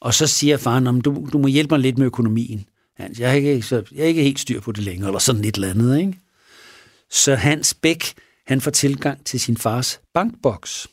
og 0.00 0.14
så 0.14 0.26
siger 0.26 0.56
faren, 0.56 0.86
om 0.86 1.00
du, 1.00 1.28
du 1.32 1.38
må 1.38 1.46
hjælpe 1.46 1.74
mig 1.74 1.80
lidt 1.80 1.98
med 1.98 2.06
økonomien. 2.06 2.66
Hans, 2.96 3.20
jeg, 3.20 3.30
er 3.30 3.34
ikke, 3.34 3.62
så, 3.62 3.84
jeg 3.92 4.02
er 4.02 4.08
ikke 4.08 4.22
helt 4.22 4.40
styr 4.40 4.60
på 4.60 4.72
det 4.72 4.84
længere, 4.84 5.08
eller 5.08 5.18
sådan 5.18 5.44
et 5.44 5.54
eller 5.54 5.70
andet. 5.70 5.98
Ikke? 5.98 6.18
Så 7.10 7.34
Hans 7.34 7.74
Bæk, 7.74 8.14
han 8.46 8.60
får 8.60 8.70
tilgang 8.70 9.24
til 9.24 9.40
sin 9.40 9.56
fars 9.56 10.00
bankboks. 10.14 10.88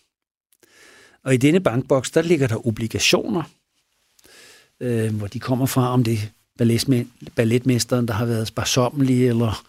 Og 1.23 1.33
i 1.33 1.37
denne 1.37 1.59
bankboks, 1.59 2.11
der 2.11 2.21
ligger 2.21 2.47
der 2.47 2.67
obligationer, 2.67 3.43
øh, 4.83 5.15
hvor 5.15 5.27
de 5.27 5.39
kommer 5.39 5.65
fra, 5.65 5.93
om 5.93 6.03
det 6.03 6.19
er 6.59 7.05
balletmesteren, 7.35 8.07
der 8.07 8.13
har 8.13 8.25
været 8.25 8.47
sparsommelig, 8.47 9.27
eller 9.27 9.65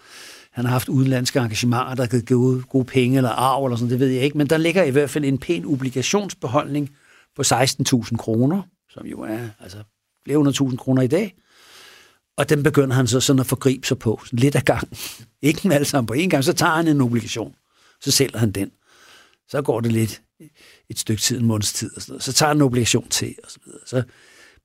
han 0.50 0.64
har 0.64 0.72
haft 0.72 0.88
udenlandske 0.88 1.38
engagementer, 1.38 1.94
der 1.94 2.02
har 2.02 2.08
givet 2.08 2.26
gode, 2.26 2.62
gode 2.62 2.84
penge 2.84 3.16
eller 3.16 3.30
arv, 3.30 3.64
eller 3.64 3.76
sådan, 3.76 3.90
det 3.90 4.00
ved 4.00 4.08
jeg 4.08 4.22
ikke. 4.22 4.38
Men 4.38 4.46
der 4.46 4.56
ligger 4.56 4.82
i 4.82 4.90
hvert 4.90 5.10
fald 5.10 5.24
en 5.24 5.38
pæn 5.38 5.64
obligationsbeholdning 5.64 6.90
på 7.36 7.42
16.000 7.46 8.16
kroner, 8.16 8.62
som 8.90 9.06
jo 9.06 9.20
er 9.20 9.48
altså 9.60 9.78
flere 10.24 10.36
hundrede 10.36 10.56
tusind 10.56 10.78
kroner 10.78 11.02
i 11.02 11.06
dag. 11.06 11.34
Og 12.36 12.48
den 12.48 12.62
begynder 12.62 12.94
han 12.94 13.06
så 13.06 13.20
sådan 13.20 13.40
at 13.40 13.46
forgribe 13.46 13.86
sig 13.86 13.98
på, 13.98 14.20
sådan 14.24 14.38
lidt 14.38 14.56
af 14.56 14.64
gang. 14.64 14.88
Ikke 15.42 15.60
dem 15.62 15.72
alle 15.72 15.84
sammen 15.84 16.06
på 16.06 16.14
én 16.14 16.28
gang, 16.28 16.44
så 16.44 16.52
tager 16.52 16.72
han 16.72 16.88
en 16.88 17.00
obligation. 17.00 17.54
Så 18.00 18.10
sælger 18.10 18.38
han 18.38 18.50
den. 18.50 18.70
Så 19.48 19.62
går 19.62 19.80
det 19.80 19.92
lidt 19.92 20.22
et 20.90 20.98
stykke 20.98 21.22
tid, 21.22 21.38
en 21.38 21.46
måneds 21.46 21.72
tid, 21.72 21.96
og 21.96 22.02
sådan 22.02 22.12
noget. 22.12 22.22
så 22.22 22.32
tager 22.32 22.48
han 22.48 22.56
en 22.56 22.62
obligation 22.62 23.08
til, 23.08 23.34
og 23.44 23.50
så 23.50 23.58
videre. 23.64 23.80
Så 23.86 24.02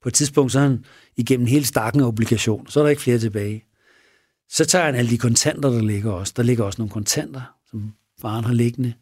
på 0.01 0.09
et 0.09 0.13
tidspunkt, 0.13 0.51
så 0.51 0.59
er 0.59 0.63
han 0.63 0.85
igennem 1.17 1.47
hele 1.47 1.65
stakken 1.65 2.01
af 2.01 2.07
obligationer, 2.07 2.71
så 2.71 2.79
er 2.79 2.83
der 2.83 2.89
ikke 2.89 3.01
flere 3.01 3.19
tilbage. 3.19 3.63
Så 4.49 4.65
tager 4.65 4.85
han 4.85 4.95
alle 4.95 5.11
de 5.11 5.17
kontanter, 5.17 5.69
der 5.69 5.81
ligger 5.81 6.11
også. 6.11 6.33
Der 6.35 6.43
ligger 6.43 6.63
også 6.63 6.81
nogle 6.81 6.91
kontanter, 6.91 7.41
som 7.69 7.93
faren 8.21 8.45
har 8.45 8.53
liggende. 8.53 8.93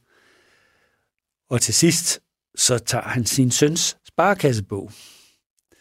Og 1.49 1.61
til 1.61 1.73
sidst, 1.73 2.19
så 2.55 2.77
tager 2.77 3.03
han 3.03 3.25
sin 3.25 3.51
søns 3.51 3.97
sparekassebog. 4.07 4.91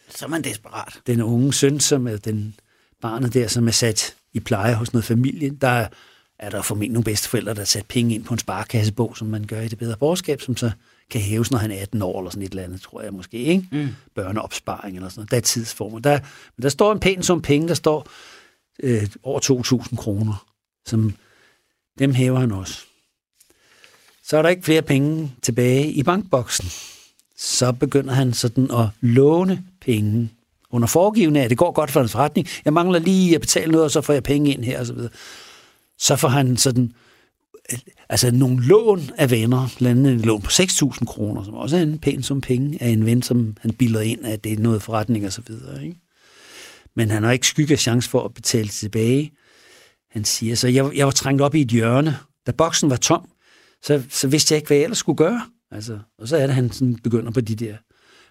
Så 0.09 0.25
er 0.25 0.29
man 0.29 0.45
desperat. 0.45 1.01
Den 1.07 1.23
unge 1.23 1.53
søn, 1.53 1.81
som 1.81 2.07
er 2.07 2.17
den 2.17 2.55
barnet 3.03 3.35
der, 3.35 3.49
som 3.49 3.69
er 3.69 3.73
sat 3.73 4.17
i 4.33 4.41
pleje 4.41 4.75
hos 4.75 4.93
noget 4.93 5.05
familie, 5.05 5.51
der 5.61 5.89
er 6.39 6.51
der 6.51 6.63
formentlig 6.63 6.93
nogle 6.93 7.05
bedsteforældre, 7.05 7.55
der 7.55 7.61
har 7.61 7.67
sat 7.67 7.87
penge 7.87 8.15
ind 8.15 8.25
på 8.25 8.35
en 8.35 8.39
sparekassebog, 8.39 9.17
som 9.17 9.29
man 9.29 9.45
gør 9.45 9.61
i 9.61 9.69
det 9.69 9.79
bedre 9.79 9.97
borgerskab, 9.97 10.41
som 10.41 10.57
så 10.57 10.71
kan 11.11 11.21
hæves, 11.21 11.51
når 11.51 11.59
han 11.59 11.71
er 11.71 11.83
18 11.83 12.03
år 12.03 12.19
eller 12.21 12.31
sådan 12.31 12.43
et 12.43 12.51
eller 12.51 12.63
andet, 12.63 12.81
tror 12.81 13.03
jeg 13.03 13.13
måske, 13.13 13.39
ikke? 13.39 13.69
Mm. 13.73 13.89
Børneopsparing 14.15 14.97
eller 14.97 15.09
sådan 15.09 15.21
noget. 15.21 15.31
Der 15.31 15.37
er 15.37 15.41
tidsformer. 15.41 15.99
Der, 15.99 16.19
men 16.57 16.63
der 16.63 16.69
står 16.69 16.93
en 16.93 17.01
pæn 17.01 17.23
sum 17.23 17.43
penge, 17.43 17.69
der 17.69 17.75
står 17.75 18.09
øh, 18.83 19.09
over 19.23 19.41
2.000 19.91 19.97
kroner, 19.97 20.47
som 20.87 21.15
dem 21.99 22.15
hæver 22.15 22.39
han 22.39 22.53
også. 22.53 22.85
Så 24.23 24.37
er 24.37 24.43
der 24.43 24.49
ikke 24.49 24.63
flere 24.63 24.83
penge 24.83 25.33
tilbage 25.43 25.93
i 25.93 26.03
bankboksen. 26.03 26.69
Så 27.37 27.73
begynder 27.73 28.15
han 28.15 28.33
sådan 28.33 28.71
at 28.71 28.87
låne 29.01 29.65
penge 29.81 30.31
under 30.71 30.89
foregivende 30.89 31.41
af, 31.41 31.45
at 31.45 31.51
det 31.51 31.59
går 31.59 31.73
godt 31.73 31.91
for 31.91 32.01
hans 32.01 32.13
forretning. 32.13 32.49
Jeg 32.65 32.73
mangler 32.73 32.99
lige 32.99 33.35
at 33.35 33.41
betale 33.41 33.73
noget, 33.73 33.85
og 33.85 33.91
så 33.91 34.01
får 34.01 34.13
jeg 34.13 34.23
penge 34.23 34.53
ind 34.53 34.65
her 34.65 34.81
og 34.81 34.87
så 34.87 34.93
videre. 34.93 35.11
Så 35.99 36.17
får 36.17 36.29
han 36.29 36.57
sådan 36.57 36.93
altså 38.09 38.31
nogle 38.31 38.67
lån 38.67 39.11
af 39.19 39.31
venner, 39.31 39.69
blandt 39.79 40.01
andet 40.01 40.13
en 40.13 40.21
lån 40.21 40.43
på 40.43 40.51
6.000 40.51 41.05
kroner, 41.05 41.45
som 41.45 41.55
også 41.55 41.77
er 41.77 41.83
en 41.83 41.99
pæn 41.99 42.23
som 42.23 42.41
penge 42.41 42.83
af 42.83 42.89
en 42.89 43.07
ven, 43.07 43.23
som 43.23 43.57
han 43.61 43.73
bilder 43.73 44.01
ind, 44.01 44.27
at 44.27 44.45
det 44.45 44.53
er 44.53 44.57
noget 44.59 44.83
forretning 44.83 45.27
og 45.27 45.33
så 45.33 45.43
videre. 45.47 45.85
Ikke? 45.85 46.01
Men 46.97 47.11
han 47.11 47.23
har 47.23 47.33
ikke 47.33 47.47
skygge 47.47 47.77
chance 47.77 48.11
for 48.11 48.25
at 48.25 48.35
betale 48.35 48.69
tilbage. 48.69 49.33
Han 50.11 50.25
siger, 50.25 50.55
så 50.55 50.69
jeg, 50.69 50.97
jeg 50.97 51.07
var 51.07 51.13
trængt 51.13 51.43
op 51.43 51.55
i 51.55 51.61
et 51.61 51.69
hjørne. 51.69 52.19
Da 52.47 52.53
boksen 52.53 52.91
var 52.91 52.97
tom, 52.97 53.29
så, 53.83 54.03
så 54.11 54.29
vidste 54.29 54.53
jeg 54.53 54.57
ikke, 54.57 54.67
hvad 54.67 54.77
jeg 54.77 54.85
ellers 54.85 54.99
skulle 54.99 55.17
gøre. 55.17 55.43
Altså, 55.71 55.99
og 56.19 56.29
så 56.29 56.37
er 56.37 56.47
det, 56.47 56.55
han 56.55 56.73
sådan 56.73 56.97
begynder 56.97 57.31
på 57.31 57.41
de 57.41 57.55
der 57.55 57.77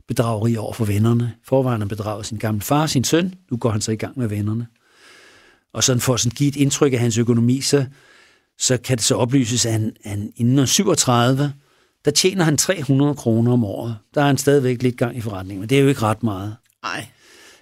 bedragerier 0.07 0.59
over 0.59 0.73
for 0.73 0.85
vennerne. 0.85 1.33
Forvejen 1.43 1.81
har 1.81 1.87
bedraget 1.87 2.25
sin 2.25 2.37
gamle 2.37 2.61
far, 2.61 2.85
sin 2.85 3.03
søn. 3.03 3.33
Nu 3.51 3.57
går 3.57 3.69
han 3.69 3.81
så 3.81 3.91
i 3.91 3.95
gang 3.95 4.19
med 4.19 4.27
vennerne. 4.27 4.67
Og 5.73 5.83
sådan 5.83 5.99
for 5.99 6.13
at 6.13 6.19
sådan 6.19 6.35
give 6.35 6.47
et 6.47 6.55
indtryk 6.55 6.93
af 6.93 6.99
hans 6.99 7.17
økonomi, 7.17 7.61
så, 7.61 7.85
så 8.59 8.77
kan 8.77 8.97
det 8.97 9.05
så 9.05 9.15
oplyses, 9.15 9.65
at 9.65 9.71
han, 9.71 9.95
han 10.05 10.33
inden 10.35 10.67
37, 10.67 11.53
der 12.05 12.11
tjener 12.11 12.43
han 12.43 12.57
300 12.57 13.15
kroner 13.15 13.53
om 13.53 13.63
året. 13.63 13.97
Der 14.13 14.21
er 14.21 14.25
han 14.25 14.37
stadigvæk 14.37 14.81
lidt 14.81 14.97
gang 14.97 15.17
i 15.17 15.21
forretningen, 15.21 15.59
men 15.59 15.69
det 15.69 15.77
er 15.77 15.81
jo 15.81 15.87
ikke 15.87 16.01
ret 16.01 16.23
meget. 16.23 16.55
Nej. 16.83 17.07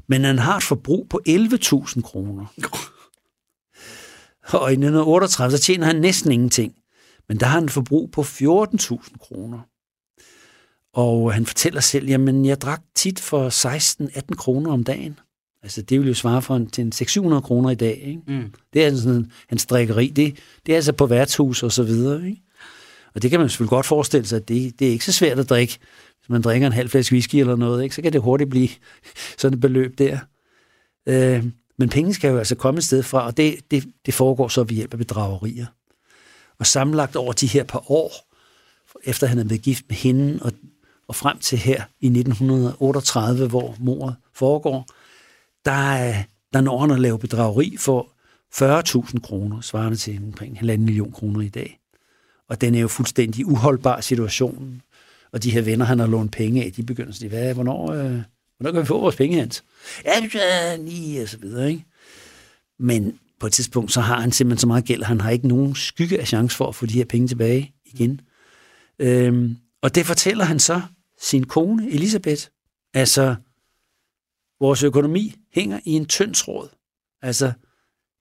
Men 0.08 0.24
han 0.24 0.40
har 0.40 0.58
et 0.58 0.64
forbrug 0.64 1.08
på 1.10 1.22
11.000 1.30 2.02
kroner. 2.02 2.46
Og 4.44 4.70
i 4.70 4.74
1938, 4.74 5.58
så 5.58 5.64
tjener 5.64 5.86
han 5.86 5.96
næsten 5.96 6.32
ingenting. 6.32 6.76
Men 7.28 7.40
der 7.40 7.46
har 7.46 7.54
han 7.54 7.66
et 7.66 7.72
forbrug 7.72 8.12
på 8.12 8.22
14.000 8.22 9.18
kroner. 9.18 9.60
Og 10.94 11.34
han 11.34 11.46
fortæller 11.46 11.82
selv, 11.82 12.08
jamen 12.08 12.46
jeg 12.46 12.62
drak 12.62 12.82
tit 12.96 13.20
for 13.20 13.50
16-18 14.30 14.36
kroner 14.36 14.72
om 14.72 14.84
dagen. 14.84 15.20
Altså 15.64 15.82
det 15.82 16.00
vil 16.00 16.08
jo 16.08 16.14
svare 16.14 16.42
for 16.42 16.56
en, 16.56 16.70
til 16.70 16.82
en 16.82 16.92
600 16.92 17.42
kroner 17.42 17.70
i 17.70 17.76
dag. 17.76 18.04
Ikke? 18.08 18.22
Mm. 18.28 18.54
Det 18.74 18.86
er 18.86 18.96
sådan 18.96 19.32
hans 19.48 19.66
drikkeri. 19.66 20.08
Det, 20.08 20.38
det 20.66 20.72
er 20.72 20.76
altså 20.76 20.94
på 20.94 21.06
værtshus 21.06 21.64
og 21.64 21.72
så 21.72 21.84
videre. 21.84 22.26
Ikke? 22.28 22.42
Og 23.16 23.22
det 23.22 23.32
kan 23.32 23.40
man 23.40 23.50
selvfølgelig 23.50 23.70
godt 23.70 23.86
forestille 23.86 24.28
sig, 24.28 24.36
at 24.36 24.48
det, 24.48 24.80
det 24.80 24.88
er 24.88 24.92
ikke 24.92 25.06
så 25.06 25.12
svært 25.12 25.40
at 25.40 25.50
drikke. 25.50 25.80
Hvis 26.20 26.30
man 26.30 26.42
drikker 26.42 26.68
en 26.68 26.74
halv 26.74 26.90
flaske 26.90 27.14
whisky 27.14 27.36
eller 27.36 27.56
noget, 27.56 27.84
ikke? 27.84 27.96
så 27.96 28.02
kan 28.02 28.14
det 28.14 28.22
hurtigt 28.22 28.50
blive 28.50 28.70
sådan 29.38 29.54
et 29.54 29.62
beløb 29.62 29.98
der. 29.98 30.20
Øh, 31.08 31.46
men 31.78 31.90
penge 31.90 32.14
skal 32.14 32.32
jo 32.32 32.38
altså 32.38 32.56
komme 32.56 32.78
et 32.78 32.84
sted 32.84 33.04
fra, 33.04 33.26
og 33.26 33.38
det, 33.38 33.56
det, 33.72 33.84
det 34.06 34.14
foregår 34.14 34.48
så 34.48 34.64
ved 34.64 34.76
hjælp 34.76 34.94
af 34.94 35.00
bedragerier. 35.00 35.66
Og 36.60 36.66
sammenlagt 36.66 37.16
over 37.16 37.34
de 37.34 37.48
her 37.48 37.64
par 37.64 37.92
år, 37.92 38.12
efter 39.04 39.28
han 39.28 39.40
er 39.40 39.44
blevet 39.44 39.62
gift 39.62 39.86
med 39.90 39.96
hende, 39.96 40.40
og, 40.42 40.52
og 41.08 41.16
frem 41.16 41.40
til 41.40 41.58
her 41.58 41.84
i 42.00 42.06
1938, 42.06 43.48
hvor 43.48 43.76
mordet 43.80 44.16
foregår, 44.34 44.88
der, 45.66 46.14
der 46.54 46.62
når 46.62 46.80
han 46.80 46.92
at 46.92 47.00
lave 47.00 47.20
bedrageri 47.20 47.78
for 47.80 48.10
40.000 48.56 49.20
kroner, 49.20 49.62
svarende 49.62 49.98
til 49.98 50.22
omkring 50.26 50.58
1,5 50.58 50.78
million 50.78 51.12
kroner 51.12 51.42
i 51.42 51.50
dag. 51.50 51.80
Og 52.50 52.62
den 52.62 52.76
er 52.76 52.80
jo 52.80 52.88
fuldstændig 52.88 53.46
uholdbar 53.46 54.02
situationen. 54.02 54.82
Og 55.32 55.44
de 55.44 55.52
her 55.52 55.62
venner, 55.62 55.86
han 55.86 56.00
har 56.00 56.08
lånt 56.08 56.32
penge 56.32 56.64
af, 56.64 56.72
de 56.72 56.84
begynder 56.84 57.10
at 57.10 57.16
sige, 57.16 57.30
hvad, 57.30 57.54
hvornår, 57.54 57.92
øh, 57.92 58.22
hvornår 58.58 58.72
kan 58.72 58.82
vi 58.82 58.86
få 58.86 59.00
vores 59.00 59.16
penge, 59.16 59.40
Hans? 59.40 59.64
Ja, 60.06 60.76
lige, 60.76 61.22
og 61.22 61.30
så 61.30 61.38
videre, 61.38 61.70
ikke? 61.72 61.86
Men 62.80 63.20
på 63.40 63.48
et 63.48 63.54
tidspunkt, 63.54 63.92
så 63.92 64.02
har 64.02 64.22
han 64.22 64.32
simpelthen 64.32 64.60
så 64.60 64.68
meget 64.68 64.86
gæld, 64.86 65.04
han 65.04 65.22
har 65.22 65.30
ikke 65.30 65.48
nogen 65.48 65.76
skygge 65.76 66.20
af 66.20 66.28
chance 66.28 66.58
for 66.58 66.68
at 66.68 66.76
få 66.76 66.86
de 66.86 66.94
her 66.94 67.06
penge 67.06 67.28
tilbage 67.28 67.74
igen. 67.86 68.22
Øhm, 69.00 69.58
og 69.82 69.96
det 69.96 70.06
fortæller 70.06 70.46
han 70.46 70.60
så 70.60 70.82
sin 71.22 71.44
kone, 71.44 71.90
Elisabeth. 71.90 72.44
Altså, 72.94 73.36
vores 74.64 74.84
økonomi 74.84 75.36
hænger 75.52 75.80
i 75.86 75.92
en 75.92 76.06
tynd 76.06 76.34
tråd. 76.34 76.70
Altså, 77.22 77.54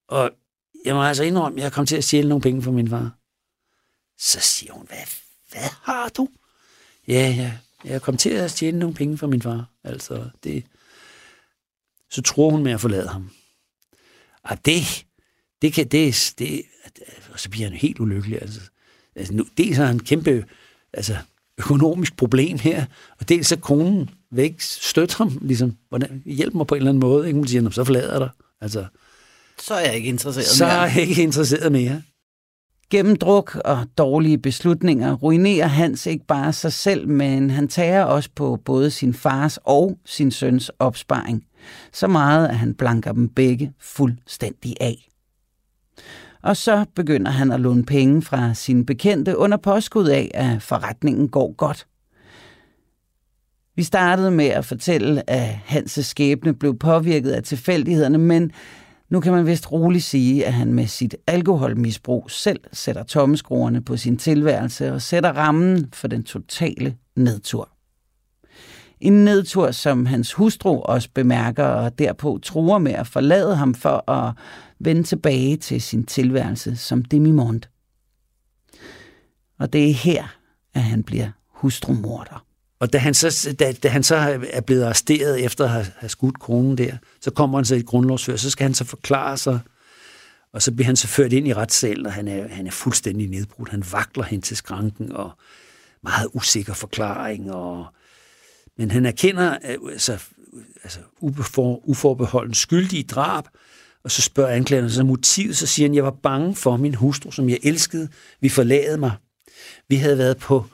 og 0.09 0.31
jeg 0.85 0.95
må 0.95 1.03
altså 1.03 1.23
indrømme, 1.25 1.59
at 1.59 1.65
jeg 1.65 1.73
kom 1.73 1.87
til 1.87 1.97
at 1.97 2.05
stjæle 2.05 2.29
nogle 2.29 2.43
penge 2.43 2.63
fra 2.63 2.71
min 2.71 2.89
far. 2.89 3.19
Så 4.19 4.41
siger 4.41 4.73
hun, 4.73 4.87
hvad, 4.87 4.99
hvad 5.51 5.69
har 5.83 6.09
du? 6.09 6.29
Ja, 7.09 7.35
ja, 7.37 7.59
jeg 7.85 8.03
kom 8.03 8.17
til 8.17 8.31
at 8.31 8.51
stjæle 8.51 8.79
nogle 8.79 8.95
penge 8.95 9.19
fra 9.19 9.27
min 9.27 9.43
far. 9.43 9.71
Altså, 9.85 10.31
det, 10.45 10.65
så 12.11 12.23
tror 12.23 12.51
hun 12.51 12.63
med 12.63 12.73
at 12.73 12.81
forlade 12.81 13.09
ham. 13.09 13.31
Og 14.43 14.65
det, 14.65 15.07
det 15.63 15.73
kan, 15.73 15.89
det, 15.89 16.35
det, 16.39 16.63
og 17.33 17.41
så 17.41 17.51
bliver 17.51 17.69
han 17.69 17.77
helt 17.79 18.01
ulykkelig. 18.01 18.43
Altså, 18.43 18.61
altså 19.15 19.35
nu, 19.35 19.47
dels 19.57 19.77
har 19.77 19.87
han 19.87 20.01
kæmpe 20.01 20.45
altså, 20.93 21.19
økonomisk 21.63 22.17
problem 22.17 22.59
her, 22.59 22.85
og 23.21 23.29
dels 23.29 23.47
så 23.47 23.57
konen 23.57 24.11
vil 24.31 24.45
ikke 24.45 24.65
støtte 24.67 25.15
ham, 25.19 25.39
ligesom, 25.41 25.77
hvordan, 25.89 26.23
hjælp 26.27 26.55
mig 26.55 26.67
på 26.67 26.75
en 26.75 26.79
eller 26.79 26.91
anden 26.91 27.01
måde. 27.01 27.27
Ikke? 27.27 27.37
Hun 27.37 27.47
siger, 27.47 27.71
så 27.71 27.85
forlader 27.85 28.13
jeg 28.13 28.21
dig. 28.21 28.31
Altså, 28.61 28.85
så 29.59 29.75
er 29.75 29.81
jeg 29.81 29.95
ikke 29.95 30.09
interesseret 30.09 30.47
så 30.47 30.65
mere. 30.65 30.73
Så 30.73 30.77
er 30.77 30.87
jeg 30.87 31.09
ikke 31.09 31.23
interesseret 31.23 31.73
mere. 31.73 32.03
Gennem 32.91 33.17
druk 33.17 33.55
og 33.65 33.87
dårlige 33.99 34.39
beslutninger 34.39 35.15
ruinerer 35.15 35.67
Hans 35.67 36.07
ikke 36.07 36.27
bare 36.27 36.53
sig 36.53 36.73
selv, 36.73 37.09
men 37.09 37.51
han 37.51 37.69
tager 37.69 38.05
også 38.05 38.31
på 38.35 38.59
både 38.65 38.91
sin 38.91 39.15
fars 39.15 39.59
og 39.65 39.99
sin 40.05 40.31
søns 40.31 40.71
opsparing. 40.79 41.45
Så 41.93 42.07
meget, 42.07 42.49
at 42.49 42.59
han 42.59 42.75
blanker 42.75 43.13
dem 43.13 43.29
begge 43.29 43.73
fuldstændig 43.81 44.77
af. 44.81 45.09
Og 46.43 46.57
så 46.57 46.85
begynder 46.95 47.31
han 47.31 47.53
at 47.53 47.61
låne 47.61 47.85
penge 47.85 48.23
fra 48.23 48.55
sine 48.55 48.87
bekendte 48.87 49.39
under 49.39 49.57
påskud 49.57 50.09
af, 50.09 50.31
at 50.35 50.63
forretningen 50.63 51.29
går 51.29 51.55
godt. 51.57 51.87
Vi 53.77 53.83
startede 53.83 54.31
med 54.31 54.47
at 54.47 54.65
fortælle, 54.65 55.31
at 55.31 55.59
Hans' 55.67 56.03
skæbne 56.03 56.55
blev 56.55 56.79
påvirket 56.79 57.31
af 57.31 57.43
tilfældighederne, 57.43 58.19
men 58.19 58.53
nu 59.11 59.21
kan 59.21 59.33
man 59.33 59.47
vist 59.47 59.73
roligt 59.73 60.05
sige, 60.05 60.47
at 60.47 60.53
han 60.53 60.73
med 60.73 60.87
sit 60.87 61.17
alkoholmisbrug 61.27 62.31
selv 62.31 62.61
sætter 62.73 63.03
tommeskruerne 63.03 63.83
på 63.83 63.97
sin 63.97 64.17
tilværelse 64.17 64.93
og 64.93 65.03
sætter 65.03 65.33
rammen 65.33 65.89
for 65.93 66.09
den 66.09 66.25
totale 66.25 66.97
nedtur. 67.17 67.69
En 69.01 69.25
nedtur, 69.25 69.71
som 69.71 70.07
hans 70.07 70.33
hustru 70.33 70.81
også 70.81 71.09
bemærker 71.15 71.65
og 71.65 71.99
derpå 71.99 72.39
truer 72.43 72.79
med 72.79 72.93
at 72.93 73.07
forlade 73.07 73.57
ham 73.57 73.75
for 73.75 74.11
at 74.11 74.35
vende 74.85 75.03
tilbage 75.03 75.57
til 75.57 75.83
sin 75.83 76.07
tilværelse 76.07 76.77
som 76.77 77.05
demimond. 77.05 77.63
Og 79.59 79.73
det 79.73 79.91
er 79.91 79.95
her, 79.95 80.37
at 80.75 80.83
han 80.83 81.03
bliver 81.03 81.31
hustrumorder. 81.49 82.47
Og 82.81 82.93
da 82.93 82.99
han, 82.99 83.15
så, 83.15 83.57
da, 83.59 83.73
da 83.73 83.89
han 83.89 84.03
så 84.03 84.41
er 84.51 84.61
blevet 84.61 84.85
arresteret 84.85 85.45
efter 85.45 85.65
at 85.65 85.71
have, 85.71 85.87
have 85.97 86.09
skudt 86.09 86.41
kronen 86.41 86.79
der, 86.79 86.97
så 87.21 87.31
kommer 87.31 87.59
han 87.59 87.65
så 87.65 87.75
i 87.75 87.79
et 87.79 87.87
grundlovsfør, 87.87 88.37
så 88.37 88.51
skal 88.51 88.65
han 88.65 88.75
så 88.75 88.85
forklare 88.85 89.37
sig, 89.37 89.61
og 90.53 90.63
så 90.63 90.73
bliver 90.73 90.87
han 90.87 90.97
så 90.97 91.09
ført 91.09 91.33
ind 91.33 91.49
i 91.49 91.55
retssalen, 91.55 92.07
og 92.07 92.13
han 92.13 92.29
er, 92.29 92.49
han 92.49 92.67
er 92.67 92.71
fuldstændig 92.71 93.29
nedbrudt. 93.29 93.69
Han 93.69 93.85
vakler 93.93 94.25
hen 94.25 94.43
til 94.43 94.57
skranken, 94.57 95.13
og 95.13 95.31
meget 96.03 96.29
usikker 96.33 96.75
forklaring, 96.75 97.53
og, 97.53 97.87
men 98.79 98.91
han 98.91 99.07
erkender 99.07 99.59
altså, 99.93 100.19
altså 100.83 100.99
ufor, 101.21 101.89
uforbeholden 101.89 102.55
skyldig 102.55 102.99
i 102.99 103.03
drab, 103.03 103.45
og 104.05 104.11
så 104.11 104.23
spørger 104.23 104.55
anklageren 104.55 104.91
så 104.91 105.05
motivet, 105.05 105.57
så 105.57 105.67
siger 105.67 105.89
han, 105.89 105.95
jeg 105.95 106.05
var 106.05 106.19
bange 106.23 106.55
for 106.55 106.77
min 106.77 106.95
hustru, 106.95 107.31
som 107.31 107.49
jeg 107.49 107.59
elskede. 107.63 108.09
Vi 108.41 108.49
forlade 108.49 108.99
mig. 108.99 109.13
Vi 109.89 109.97
havde 109.97 110.19
været 110.19 110.39
på 110.39 110.65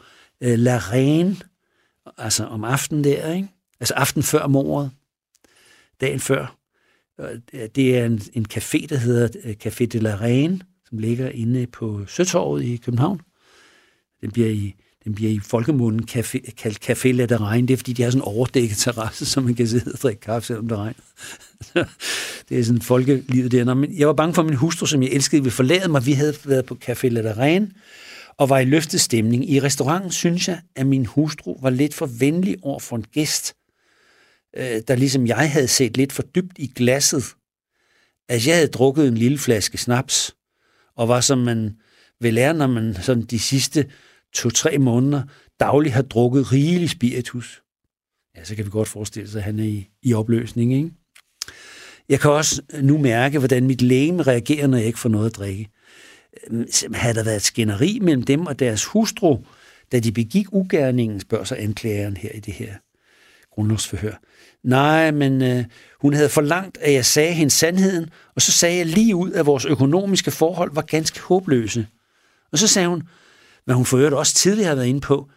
øh, 0.40 0.58
La 0.58 0.78
Reine, 0.78 1.36
altså 2.18 2.44
om 2.44 2.64
aftenen 2.64 3.04
der, 3.04 3.32
ikke? 3.32 3.48
Altså 3.80 3.94
aften 3.94 4.22
før 4.22 4.46
mordet, 4.46 4.90
dagen 6.00 6.20
før. 6.20 6.58
Det 7.74 7.98
er 7.98 8.06
en, 8.06 8.22
en 8.32 8.46
café, 8.52 8.86
der 8.86 8.96
hedder 8.96 9.28
øh, 9.44 9.56
Café 9.66 9.86
de 9.86 9.98
la 9.98 10.16
Reine, 10.20 10.60
som 10.88 10.98
ligger 10.98 11.28
inde 11.28 11.66
på 11.66 12.06
Søtorvet 12.06 12.64
i 12.64 12.76
København. 12.76 13.20
Den 14.20 14.30
bliver 14.30 14.48
i, 14.48 14.74
den 15.04 15.14
bliver 15.14 15.30
i 15.30 15.38
folkemunden 15.38 16.08
café, 16.10 16.50
kaldt 16.50 16.90
Café 16.90 17.08
La 17.08 17.26
de 17.26 17.36
Reine. 17.36 17.68
Det 17.68 17.74
er, 17.74 17.76
fordi 17.76 17.92
de 17.92 18.02
har 18.02 18.10
sådan 18.10 18.20
en 18.20 18.24
overdækket 18.24 18.76
terrasse, 18.76 19.26
så 19.26 19.40
man 19.40 19.54
kan 19.54 19.68
sidde 19.68 19.92
og 19.92 19.98
drikke 19.98 20.20
kaffe, 20.20 20.46
selvom 20.46 20.68
det 20.68 20.78
regner. 20.78 21.02
det 22.48 22.58
er 22.58 22.64
sådan 22.64 22.82
folkelivet 22.82 23.52
der. 23.52 23.74
Men 23.74 23.98
jeg 23.98 24.06
var 24.06 24.12
bange 24.12 24.34
for 24.34 24.42
min 24.42 24.54
hustru, 24.54 24.86
som 24.86 25.02
jeg 25.02 25.10
elskede, 25.10 25.42
ville 25.42 25.54
forlade 25.54 25.88
mig. 25.88 26.06
Vi 26.06 26.12
havde 26.12 26.34
været 26.44 26.66
på 26.66 26.78
Café 26.84 27.08
La 27.08 27.22
de 27.22 27.70
og 28.38 28.48
var 28.48 28.58
i 28.58 28.64
løftet 28.64 29.00
stemning. 29.00 29.50
I 29.50 29.60
restauranten 29.60 30.10
synes 30.10 30.48
jeg, 30.48 30.60
at 30.76 30.86
min 30.86 31.06
hustru 31.06 31.56
var 31.62 31.70
lidt 31.70 31.94
for 31.94 32.06
venlig 32.06 32.56
over 32.62 32.80
for 32.80 32.96
en 32.96 33.04
gæst, 33.14 33.54
øh, 34.56 34.82
der 34.88 34.94
ligesom 34.94 35.26
jeg 35.26 35.50
havde 35.50 35.68
set 35.68 35.96
lidt 35.96 36.12
for 36.12 36.22
dybt 36.22 36.58
i 36.58 36.72
glasset. 36.74 37.24
At 38.28 38.46
jeg 38.46 38.54
havde 38.54 38.68
drukket 38.68 39.08
en 39.08 39.14
lille 39.18 39.38
flaske 39.38 39.78
snaps, 39.78 40.34
og 40.96 41.08
var 41.08 41.20
som 41.20 41.38
man 41.38 41.76
vil 42.20 42.34
lære, 42.34 42.54
når 42.54 42.66
man 42.66 42.96
sådan 43.02 43.22
de 43.22 43.38
sidste 43.38 43.86
to-tre 44.34 44.78
måneder 44.78 45.22
dagligt 45.60 45.94
har 45.94 46.02
drukket 46.02 46.52
rigelig 46.52 46.90
spiritus. 46.90 47.62
Ja, 48.36 48.44
så 48.44 48.54
kan 48.54 48.64
vi 48.64 48.70
godt 48.70 48.88
forestille 48.88 49.30
sig, 49.30 49.38
at 49.38 49.44
han 49.44 49.58
er 49.58 49.64
i, 49.64 49.88
i 50.02 50.14
opløsning, 50.14 50.74
ikke? 50.74 50.90
Jeg 52.08 52.20
kan 52.20 52.30
også 52.30 52.62
nu 52.80 52.98
mærke, 52.98 53.38
hvordan 53.38 53.66
mit 53.66 53.82
læge 53.82 54.22
reagerer, 54.22 54.66
når 54.66 54.78
jeg 54.78 54.86
ikke 54.86 54.98
får 54.98 55.08
noget 55.08 55.30
at 55.30 55.36
drikke 55.36 55.70
øhm, 56.50 56.66
havde 56.94 57.14
der 57.14 57.24
været 57.24 57.42
skænderi 57.42 57.98
mellem 58.02 58.22
dem 58.22 58.46
og 58.46 58.58
deres 58.58 58.84
hustru, 58.84 59.38
da 59.92 59.98
de 59.98 60.12
begik 60.12 60.46
ugerningen, 60.52 61.20
spørger 61.20 61.44
sig 61.44 61.60
anklageren 61.60 62.16
her 62.16 62.30
i 62.32 62.40
det 62.40 62.54
her 62.54 62.74
grundlovsforhør. 63.54 64.14
Nej, 64.62 65.10
men 65.10 65.42
øh, 65.42 65.64
hun 66.00 66.14
havde 66.14 66.28
forlangt, 66.28 66.78
at 66.80 66.92
jeg 66.92 67.04
sagde 67.04 67.32
hende 67.32 67.50
sandheden, 67.50 68.10
og 68.34 68.42
så 68.42 68.52
sagde 68.52 68.76
jeg 68.76 68.86
lige 68.86 69.16
ud, 69.16 69.32
at 69.32 69.46
vores 69.46 69.64
økonomiske 69.64 70.30
forhold 70.30 70.70
var 70.74 70.82
ganske 70.82 71.20
håbløse. 71.20 71.86
Og 72.52 72.58
så 72.58 72.68
sagde 72.68 72.88
hun, 72.88 73.02
hvad 73.68 73.76
hun 73.76 73.86
for 73.86 74.16
også 74.16 74.34
tidligere 74.34 74.68
har 74.68 74.74
været 74.74 74.86
inde 74.86 75.00
på, 75.00 75.30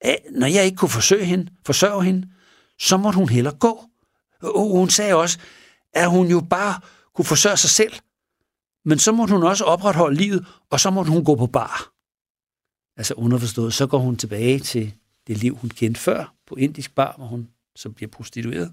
at 0.00 0.18
når 0.30 0.46
jeg 0.46 0.64
ikke 0.64 0.76
kunne 0.76 0.88
forsøge 0.88 1.24
hende, 1.24 1.50
forsørge 1.66 2.04
hende, 2.04 2.28
så 2.78 2.96
måtte 2.96 3.16
hun 3.16 3.28
hellere 3.28 3.54
gå. 3.54 3.84
Og 4.42 4.78
hun 4.78 4.90
sagde 4.90 5.14
også, 5.14 5.38
at 5.92 6.10
hun 6.10 6.26
jo 6.26 6.40
bare 6.50 6.80
kunne 7.14 7.24
forsørge 7.24 7.56
sig 7.56 7.70
selv, 7.70 7.92
men 8.84 8.98
så 8.98 9.12
måtte 9.12 9.34
hun 9.34 9.42
også 9.42 9.64
opretholde 9.64 10.16
livet, 10.16 10.46
og 10.70 10.80
så 10.80 10.90
måtte 10.90 11.12
hun 11.12 11.24
gå 11.24 11.34
på 11.34 11.46
bar. 11.46 11.92
Altså 12.96 13.14
underforstået, 13.14 13.74
så 13.74 13.86
går 13.86 13.98
hun 13.98 14.16
tilbage 14.16 14.58
til 14.58 14.94
det 15.26 15.38
liv, 15.38 15.56
hun 15.56 15.70
kendte 15.70 16.00
før 16.00 16.34
på 16.46 16.54
indisk 16.54 16.94
bar, 16.94 17.14
hvor 17.16 17.26
hun 17.26 17.48
så 17.76 17.88
bliver 17.88 18.10
prostitueret. 18.10 18.72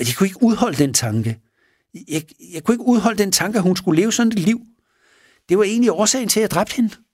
Og 0.00 0.06
jeg 0.06 0.14
kunne 0.16 0.26
ikke 0.26 0.42
udholde 0.42 0.76
den 0.76 0.94
tanke. 0.94 1.40
Jeg, 2.08 2.22
jeg 2.54 2.64
kunne 2.64 2.74
ikke 2.74 2.86
udholde 2.86 3.18
den 3.18 3.32
tanke, 3.32 3.58
at 3.58 3.62
hun 3.62 3.76
skulle 3.76 4.00
leve 4.00 4.12
sådan 4.12 4.32
et 4.32 4.38
liv. 4.38 4.60
det 5.48 5.58
var 5.58 5.64
egentlig 5.64 5.92
årsagen 5.92 6.28
til, 6.28 6.40
at 6.40 6.42
jeg 6.42 6.50
dræbte 6.50 6.76
hende. 6.76 7.05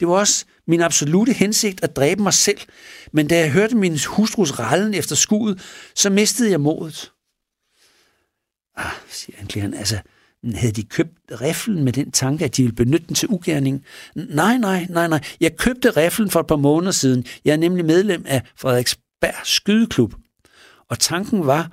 Det 0.00 0.08
var 0.08 0.14
også 0.14 0.44
min 0.66 0.80
absolute 0.80 1.32
hensigt 1.32 1.84
at 1.84 1.96
dræbe 1.96 2.22
mig 2.22 2.34
selv, 2.34 2.58
men 3.12 3.28
da 3.28 3.38
jeg 3.38 3.52
hørte 3.52 3.76
min 3.76 3.98
hustrus 4.06 4.58
rallen 4.58 4.94
efter 4.94 5.16
skuddet, 5.16 5.62
så 5.94 6.10
mistede 6.10 6.50
jeg 6.50 6.60
modet. 6.60 7.12
Ah, 8.76 8.92
siger 9.10 9.36
anklageren, 9.40 9.74
altså, 9.74 9.98
havde 10.54 10.72
de 10.72 10.82
købt 10.82 11.12
riflen 11.40 11.84
med 11.84 11.92
den 11.92 12.12
tanke, 12.12 12.44
at 12.44 12.56
de 12.56 12.62
ville 12.62 12.76
benytte 12.76 13.06
den 13.06 13.14
til 13.14 13.28
ugerning? 13.28 13.84
Nej, 14.14 14.56
nej, 14.56 14.86
nej, 14.90 15.08
nej. 15.08 15.20
Jeg 15.40 15.56
købte 15.56 15.90
riflen 15.90 16.30
for 16.30 16.40
et 16.40 16.46
par 16.46 16.56
måneder 16.56 16.92
siden. 16.92 17.24
Jeg 17.44 17.52
er 17.52 17.56
nemlig 17.56 17.84
medlem 17.84 18.24
af 18.26 18.42
Frederiksberg 18.56 19.46
Skydeklub. 19.46 20.14
Og 20.88 20.98
tanken 20.98 21.46
var, 21.46 21.72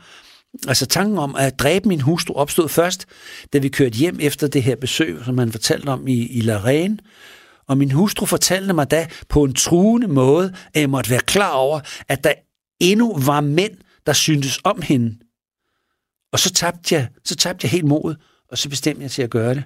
altså 0.67 0.85
tanken 0.85 1.17
om 1.17 1.35
at 1.35 1.59
dræbe 1.59 1.87
min 1.87 2.01
hustru 2.01 2.33
opstod 2.33 2.69
først, 2.69 3.05
da 3.53 3.57
vi 3.57 3.69
kørte 3.69 3.97
hjem 3.97 4.17
efter 4.21 4.47
det 4.47 4.63
her 4.63 4.75
besøg, 4.75 5.19
som 5.25 5.37
han 5.37 5.51
fortalte 5.51 5.87
om 5.87 6.07
i, 6.07 6.27
i 6.27 6.41
Laren. 6.41 6.99
Og 7.67 7.77
min 7.77 7.91
hustru 7.91 8.25
fortalte 8.25 8.73
mig 8.73 8.91
da 8.91 9.07
på 9.29 9.43
en 9.43 9.53
truende 9.53 10.07
måde, 10.07 10.53
at 10.73 10.81
jeg 10.81 10.89
måtte 10.89 11.09
være 11.09 11.19
klar 11.19 11.51
over, 11.51 11.79
at 12.07 12.23
der 12.23 12.33
endnu 12.79 13.17
var 13.17 13.41
mænd, 13.41 13.73
der 14.05 14.13
syntes 14.13 14.59
om 14.63 14.81
hende. 14.81 15.17
Og 16.31 16.39
så 16.39 16.53
tabte 16.53 16.95
jeg, 16.95 17.07
så 17.25 17.35
tabte 17.35 17.65
jeg 17.65 17.71
helt 17.71 17.85
modet, 17.85 18.17
og 18.51 18.57
så 18.57 18.69
bestemte 18.69 19.03
jeg 19.03 19.11
til 19.11 19.21
at 19.21 19.29
gøre 19.29 19.55
det. 19.55 19.63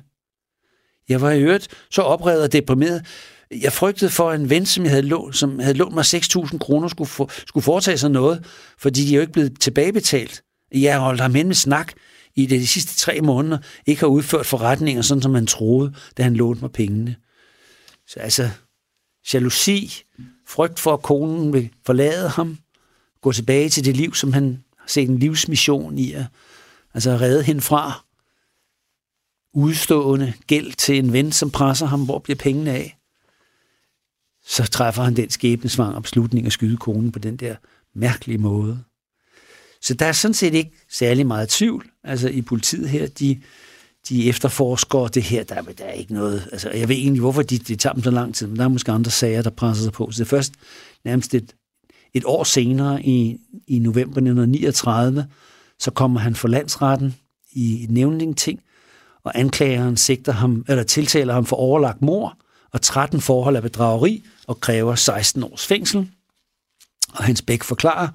Jeg 1.10 1.22
var 1.22 1.32
i 1.32 1.42
øvrigt 1.42 1.68
så 1.92 2.02
oprevet 2.02 2.44
og 2.44 2.52
deprimeret. 2.52 3.06
Jeg 3.52 3.74
frygtede 3.74 4.12
for 4.12 4.32
en 4.32 4.50
ven, 4.50 4.66
som, 4.66 4.84
jeg 4.84 4.92
havde 4.92 5.08
lånt, 5.08 5.38
som 5.38 5.60
havde 5.60 5.74
lånt 5.74 5.94
mig 5.94 6.06
6.000 6.06 6.58
kroner, 6.58 6.88
skulle, 6.88 7.08
for, 7.08 7.32
skulle 7.48 7.64
foretage 7.64 7.98
sig 7.98 8.12
noget, 8.12 8.46
fordi 8.78 9.06
de 9.06 9.16
jo 9.16 9.22
ikke 9.22 9.34
blevet 9.34 9.60
tilbagebetalt. 9.60 10.44
Jeg 10.74 11.00
holdt 11.00 11.22
ham 11.22 11.36
hen 11.36 11.48
med 11.48 11.56
snak 11.56 11.94
i 12.36 12.46
de 12.46 12.68
sidste 12.68 12.96
tre 12.96 13.22
måneder, 13.22 13.58
ikke 13.86 14.00
har 14.00 14.08
udført 14.08 14.46
forretninger, 14.46 15.02
sådan 15.02 15.22
som 15.22 15.32
man 15.32 15.48
troede, 15.48 15.94
da 16.18 16.24
han 16.24 16.36
lånte 16.36 16.62
mig 16.62 16.72
pengene. 16.72 17.16
Så 18.14 18.20
altså, 18.20 18.50
jalousi, 19.34 20.04
frygt 20.48 20.80
for, 20.80 20.94
at 20.94 21.02
konen 21.02 21.54
vil 21.54 21.70
forlade 21.86 22.30
ham, 22.30 22.58
gå 23.22 23.32
tilbage 23.32 23.70
til 23.70 23.86
det 23.86 23.98
liv, 23.98 24.14
som 24.14 24.34
han 24.34 24.64
har 24.78 24.88
set 24.88 25.10
en 25.10 25.20
livsmission 25.20 25.98
i 25.98 26.14
at 26.14 26.26
altså 26.94 27.12
redde 27.12 27.44
hende 27.44 27.62
fra, 27.62 28.06
udstående 29.54 30.34
gæld 30.48 30.74
til 30.74 30.98
en 30.98 31.14
ven, 31.14 31.32
som 31.32 31.52
presser 31.52 31.86
ham, 31.86 32.06
hvor 32.06 32.20
bliver 32.20 32.38
pengene 32.38 32.72
af? 32.72 32.98
Så 34.46 34.64
træffer 34.64 35.04
han 35.04 35.16
den 35.16 35.30
skæbnesvang 35.30 36.04
beslutning 36.04 36.46
at 36.46 36.54
skyde 36.54 36.78
konen 36.78 37.12
på 37.12 37.20
den 37.20 37.38
der 37.38 37.56
mærkelige 37.94 38.38
måde. 38.38 38.84
Så 39.82 39.94
der 39.94 40.06
er 40.06 40.12
sådan 40.12 40.34
set 40.34 40.54
ikke 40.54 40.72
særlig 40.90 41.28
meget 41.28 41.50
tvivl 41.50 41.92
altså 42.04 42.30
i 42.30 42.42
politiet 42.42 42.90
her. 42.90 43.08
De, 43.08 43.42
de 44.10 44.30
efterforsker 44.30 45.08
det 45.08 45.24
her. 45.24 45.44
Der, 45.44 45.62
der 45.62 45.86
er 45.86 45.92
ikke 45.92 46.14
noget... 46.14 46.50
Altså, 46.52 46.70
jeg 46.70 46.90
ved 46.90 46.96
egentlig, 46.96 47.22
hvorfor 47.22 47.42
de, 47.42 47.58
de 47.58 47.76
tager 47.76 47.94
dem 47.94 48.04
så 48.04 48.12
lang 48.12 48.36
tid, 48.36 48.48
men 48.48 48.58
der 48.58 48.64
er 48.64 48.68
måske 48.68 48.92
andre 48.92 49.12
sager, 49.12 49.42
der 49.42 49.50
presser 49.50 49.84
sig 49.84 49.94
på. 49.94 50.12
Så 50.12 50.18
det 50.18 50.26
er 50.26 50.30
først 50.30 50.54
nærmest 51.06 51.34
et, 51.34 51.56
et 52.14 52.24
år 52.26 52.44
senere, 52.44 53.04
i, 53.04 53.38
i 53.68 53.80
november 53.80 54.18
1939, 54.18 55.28
så 55.80 55.92
kommer 55.92 56.20
han 56.20 56.36
for 56.36 56.48
landsretten 56.48 57.16
i 57.52 57.84
et 57.84 57.92
nævningting, 57.92 58.60
og 59.24 59.40
anklageren 59.40 59.98
sigter 59.98 60.32
ham, 60.32 60.66
eller 60.68 60.84
tiltaler 60.84 61.34
ham 61.34 61.46
for 61.46 61.56
overlagt 61.56 62.02
mor 62.02 62.38
og 62.72 62.82
13 62.82 63.22
forhold 63.22 63.56
af 63.56 63.62
bedrageri 63.62 64.24
og 64.48 64.60
kræver 64.60 64.96
16 64.96 65.44
års 65.44 65.68
fængsel. 65.68 66.10
Og 67.14 67.24
Hans 67.24 67.42
Bæk 67.42 67.64
forklarer, 67.64 68.08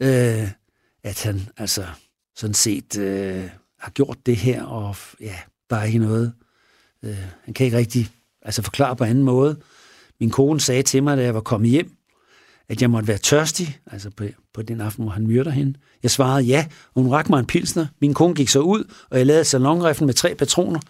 øh, 0.00 0.48
at 1.04 1.22
han 1.22 1.48
altså 1.56 1.86
sådan 2.36 2.54
set 2.54 2.98
øh, 2.98 3.48
har 3.84 3.90
gjort 3.90 4.18
det 4.26 4.36
her, 4.36 4.62
og 4.62 4.96
ja, 5.20 5.36
der 5.70 5.76
er 5.76 5.84
ikke 5.84 5.98
noget. 5.98 6.32
Øh, 7.02 7.16
han 7.44 7.54
kan 7.54 7.64
ikke 7.64 7.76
rigtig 7.76 8.10
altså 8.42 8.62
forklare 8.62 8.96
på 8.96 9.04
anden 9.04 9.24
måde. 9.24 9.56
Min 10.20 10.30
kone 10.30 10.60
sagde 10.60 10.82
til 10.82 11.02
mig, 11.02 11.16
da 11.16 11.22
jeg 11.22 11.34
var 11.34 11.40
kommet 11.40 11.70
hjem, 11.70 11.90
at 12.68 12.82
jeg 12.82 12.90
måtte 12.90 13.08
være 13.08 13.18
tørstig, 13.18 13.78
altså 13.86 14.10
på, 14.10 14.24
på 14.54 14.62
den 14.62 14.80
aften, 14.80 15.04
hvor 15.04 15.12
han 15.12 15.26
myrder 15.26 15.50
hende. 15.50 15.74
Jeg 16.02 16.10
svarede 16.10 16.42
ja, 16.42 16.66
og 16.94 17.02
hun 17.02 17.12
rakte 17.12 17.32
mig 17.32 17.38
en 17.38 17.46
pilsner. 17.46 17.86
Min 18.00 18.14
kone 18.14 18.34
gik 18.34 18.48
så 18.48 18.60
ud, 18.60 18.84
og 19.10 19.18
jeg 19.18 19.26
lavede 19.26 19.44
salonriflen 19.44 20.06
med 20.06 20.14
tre 20.14 20.34
patroner. 20.34 20.80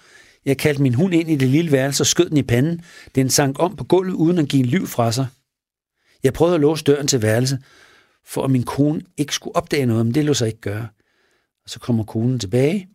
Jeg 0.45 0.59
kaldte 0.59 0.83
min 0.83 0.95
hund 0.95 1.15
ind 1.15 1.31
i 1.31 1.37
det 1.37 1.49
lille 1.49 1.73
værelse 1.73 2.03
og 2.03 2.07
skød 2.07 2.29
den 2.29 2.37
i 2.37 2.43
panden. 2.43 2.81
Den 3.15 3.31
sank 3.31 3.57
om 3.59 3.77
på 3.77 3.85
gulvet, 3.85 4.15
uden 4.15 4.39
at 4.39 4.49
give 4.49 4.61
en 4.61 4.69
liv 4.69 4.87
fra 4.87 5.13
sig. 5.13 5.27
Jeg 6.23 6.33
prøvede 6.33 6.55
at 6.55 6.61
låse 6.61 6.85
døren 6.85 7.07
til 7.07 7.23
værelset, 7.23 7.59
for 8.27 8.45
at 8.45 8.51
min 8.51 8.63
kone 8.63 9.03
ikke 9.17 9.35
skulle 9.35 9.57
opdage 9.57 9.87
noget, 9.87 10.07
men 10.07 10.15
det 10.15 10.25
lå 10.25 10.35
sig 10.35 10.47
ikke 10.47 10.61
gøre. 10.61 10.89
Og 11.65 11.71
så 11.71 11.81
kommer 11.81 12.05
konen 12.05 12.39
tilbage, 12.39 12.89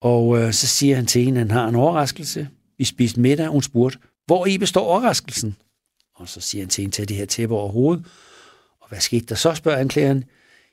og 0.00 0.38
øh, 0.38 0.52
så 0.52 0.66
siger 0.66 0.96
han 0.96 1.06
til 1.06 1.24
hende, 1.24 1.40
at 1.40 1.46
han 1.46 1.56
har 1.56 1.68
en 1.68 1.74
overraskelse. 1.74 2.48
Vi 2.78 2.84
spiste 2.84 3.20
middag, 3.20 3.46
og 3.46 3.52
hun 3.52 3.62
spurgte, 3.62 3.98
hvor 4.26 4.46
i 4.46 4.58
består 4.58 4.84
overraskelsen? 4.84 5.56
Og 6.14 6.28
så 6.28 6.40
siger 6.40 6.62
han 6.62 6.68
til 6.68 6.82
hende, 6.82 6.96
tag 6.96 7.08
det 7.08 7.16
her 7.16 7.26
tæppe 7.26 7.54
over 7.54 7.72
hovedet. 7.72 8.06
Og 8.80 8.88
hvad 8.88 9.00
skete 9.00 9.26
der 9.26 9.34
så, 9.34 9.54
spørger 9.54 9.78
anklageren. 9.78 10.24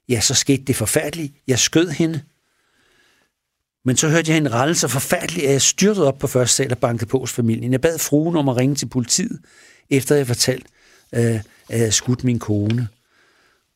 Ja, 0.09 0.21
så 0.21 0.33
skete 0.33 0.63
det 0.63 0.75
forfærdeligt. 0.75 1.33
Jeg 1.47 1.59
skød 1.59 1.89
hende. 1.89 2.21
Men 3.85 3.97
så 3.97 4.09
hørte 4.09 4.29
jeg 4.29 4.35
hende 4.35 4.51
ralle 4.51 4.75
så 4.75 4.87
forfærdeligt, 4.87 5.45
at 5.45 5.51
jeg 5.51 5.61
styrtede 5.61 6.07
op 6.07 6.17
på 6.17 6.27
første 6.27 6.55
sal 6.55 6.71
og 6.71 6.77
bankede 6.77 7.09
på 7.09 7.19
hos 7.19 7.31
familien. 7.31 7.71
Jeg 7.71 7.81
bad 7.81 7.99
fruen 7.99 8.35
om 8.35 8.49
at 8.49 8.57
ringe 8.57 8.75
til 8.75 8.85
politiet, 8.89 9.39
efter 9.89 10.15
jeg 10.15 10.27
fortalte, 10.27 10.67
øh, 11.15 11.21
at 11.21 11.43
jeg 11.69 11.77
havde 11.77 11.91
skudt 11.91 12.23
min 12.23 12.39
kone. 12.39 12.87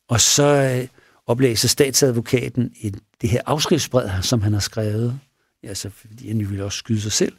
Og 0.08 0.20
så 0.20 0.44
øh, 0.44 0.88
oplæser 1.28 1.68
statsadvokaten 1.68 2.72
et, 2.80 2.98
det 3.20 3.30
her 3.30 3.42
afskriftsbrev, 3.46 4.22
som 4.22 4.42
han 4.42 4.52
har 4.52 4.60
skrevet, 4.60 5.20
altså 5.62 5.90
fordi 5.90 6.28
han 6.28 6.50
ville 6.50 6.64
også 6.64 6.78
skyde 6.78 7.00
sig 7.00 7.12
selv. 7.12 7.36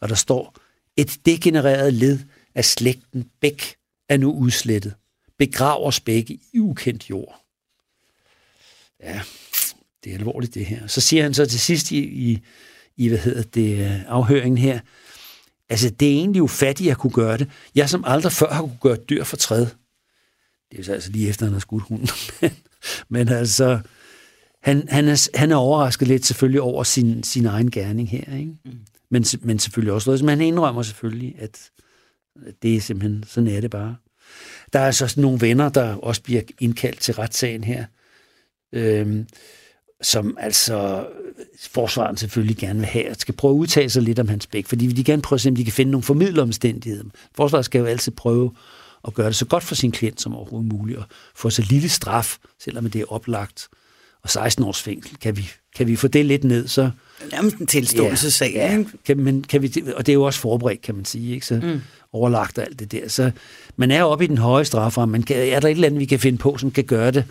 Og 0.00 0.08
der 0.08 0.14
står, 0.14 0.54
et 0.96 1.18
degenereret 1.26 1.92
led 1.92 2.18
af 2.54 2.64
slægten 2.64 3.30
Bæk 3.40 3.76
er 4.08 4.16
nu 4.16 4.32
udslettet. 4.32 4.94
Begrav 5.38 5.86
os 5.86 6.00
begge 6.00 6.38
i 6.52 6.60
ukendt 6.60 7.10
jord. 7.10 7.40
Ja, 9.02 9.22
det 10.04 10.12
er 10.12 10.18
alvorligt 10.18 10.54
det 10.54 10.66
her. 10.66 10.86
Så 10.86 11.00
siger 11.00 11.22
han 11.22 11.34
så 11.34 11.46
til 11.46 11.60
sidst 11.60 11.90
i, 11.90 11.98
i, 11.98 12.40
i 12.96 13.08
hvad 13.08 13.18
hedder 13.18 13.42
det, 13.42 14.04
afhøringen 14.08 14.58
her, 14.58 14.80
altså 15.68 15.90
det 15.90 16.08
er 16.08 16.12
egentlig 16.12 16.42
ufattigt 16.42 16.90
at 16.90 16.98
kunne 16.98 17.12
gøre 17.12 17.38
det. 17.38 17.50
Jeg 17.74 17.90
som 17.90 18.04
aldrig 18.06 18.32
før 18.32 18.52
har 18.52 18.60
kunne 18.60 18.78
gøre 18.80 18.96
dyr 18.96 19.24
for 19.24 19.36
træd. 19.36 19.66
Det 20.70 20.80
er 20.80 20.84
så 20.84 20.92
altså 20.92 21.10
lige 21.10 21.28
efter, 21.28 21.46
han 21.46 21.52
har 21.52 21.60
skudt 21.60 21.82
hunden 21.82 22.08
men, 23.08 23.26
men 23.26 23.28
altså, 23.28 23.80
han, 24.62 24.88
han, 24.88 25.08
er, 25.08 25.28
han 25.34 25.50
er 25.50 25.56
overrasket 25.56 26.08
lidt 26.08 26.26
selvfølgelig 26.26 26.60
over 26.60 26.82
sin, 26.82 27.22
sin 27.22 27.46
egen 27.46 27.70
gerning 27.70 28.08
her. 28.08 28.36
Ikke? 28.38 28.52
Mm. 28.64 28.78
Men, 29.10 29.24
men 29.42 29.58
selvfølgelig 29.58 29.92
også 29.92 30.10
noget, 30.10 30.18
som 30.18 30.28
han 30.28 30.40
indrømmer 30.40 30.82
selvfølgelig, 30.82 31.34
at 31.38 31.70
det 32.62 32.76
er 32.76 32.80
simpelthen, 32.80 33.24
sådan 33.26 33.50
er 33.50 33.60
det 33.60 33.70
bare. 33.70 33.96
Der 34.72 34.78
er 34.78 34.86
altså 34.86 35.14
nogle 35.20 35.40
venner, 35.40 35.68
der 35.68 35.94
også 35.94 36.22
bliver 36.22 36.42
indkaldt 36.60 37.00
til 37.00 37.14
retssagen 37.14 37.64
her, 37.64 37.84
øhm, 38.72 39.26
som 40.02 40.36
altså 40.40 41.06
forsvaren 41.70 42.16
selvfølgelig 42.16 42.56
gerne 42.56 42.78
vil 42.78 42.88
have, 42.88 43.10
og 43.10 43.16
skal 43.16 43.34
prøve 43.34 43.54
at 43.54 43.58
udtale 43.58 43.90
sig 43.90 44.02
lidt 44.02 44.18
om 44.18 44.28
hans 44.28 44.46
bæk, 44.46 44.66
fordi 44.66 44.86
de 44.86 45.04
gerne 45.04 45.22
prøve 45.22 45.36
at 45.36 45.40
se, 45.40 45.48
om 45.48 45.56
de 45.56 45.64
kan 45.64 45.72
finde 45.72 45.90
nogle 45.90 46.02
formidleromstændigheder. 46.02 47.04
Forsvaret 47.36 47.64
skal 47.64 47.78
jo 47.78 47.84
altid 47.84 48.12
prøve 48.12 48.52
at 49.06 49.14
gøre 49.14 49.26
det 49.26 49.36
så 49.36 49.44
godt 49.44 49.64
for 49.64 49.74
sin 49.74 49.92
klient 49.92 50.20
som 50.20 50.34
overhovedet 50.34 50.72
muligt, 50.72 50.98
og 50.98 51.04
få 51.34 51.50
så 51.50 51.66
lille 51.70 51.88
straf, 51.88 52.38
selvom 52.60 52.90
det 52.90 53.00
er 53.00 53.12
oplagt, 53.12 53.68
og 54.22 54.30
16 54.30 54.64
års 54.64 54.82
fængsel. 54.82 55.16
Kan 55.16 55.36
vi, 55.36 55.50
kan 55.76 55.86
vi 55.86 55.96
få 55.96 56.08
det 56.08 56.26
lidt 56.26 56.44
ned, 56.44 56.68
så... 56.68 56.90
Nærmest 57.32 57.56
en 57.56 57.66
tilståelsessag. 57.66 58.52
Ja, 58.54 58.76
ja. 58.76 58.84
Kan, 59.06 59.20
men 59.20 59.42
kan 59.42 59.62
vi, 59.62 59.84
og 59.96 60.06
det 60.06 60.12
er 60.12 60.14
jo 60.14 60.22
også 60.22 60.40
forberedt, 60.40 60.82
kan 60.82 60.94
man 60.94 61.04
sige. 61.04 61.34
Ikke? 61.34 61.46
Så, 61.46 61.60
mm 61.62 61.80
overlagt 62.14 62.58
og 62.58 62.64
alt 62.64 62.78
det 62.78 62.92
der. 62.92 63.08
Så 63.08 63.30
man 63.76 63.90
er 63.90 64.02
oppe 64.02 64.24
i 64.24 64.28
den 64.28 64.38
høje 64.38 64.64
straframme, 64.64 65.12
men 65.12 65.24
er 65.30 65.60
der 65.60 65.68
et 65.68 65.70
eller 65.70 65.86
andet, 65.86 66.00
vi 66.00 66.04
kan 66.04 66.18
finde 66.18 66.38
på, 66.38 66.56
som 66.56 66.70
kan 66.70 66.84
gøre 66.84 67.10
det, 67.10 67.24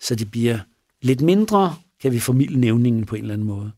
så 0.00 0.14
det 0.14 0.30
bliver 0.30 0.58
lidt 1.02 1.20
mindre, 1.20 1.74
kan 2.02 2.12
vi 2.12 2.20
formidle 2.20 2.60
nævningen 2.60 3.06
på 3.06 3.14
en 3.14 3.22
eller 3.22 3.34
anden 3.34 3.46
måde. 3.46 3.72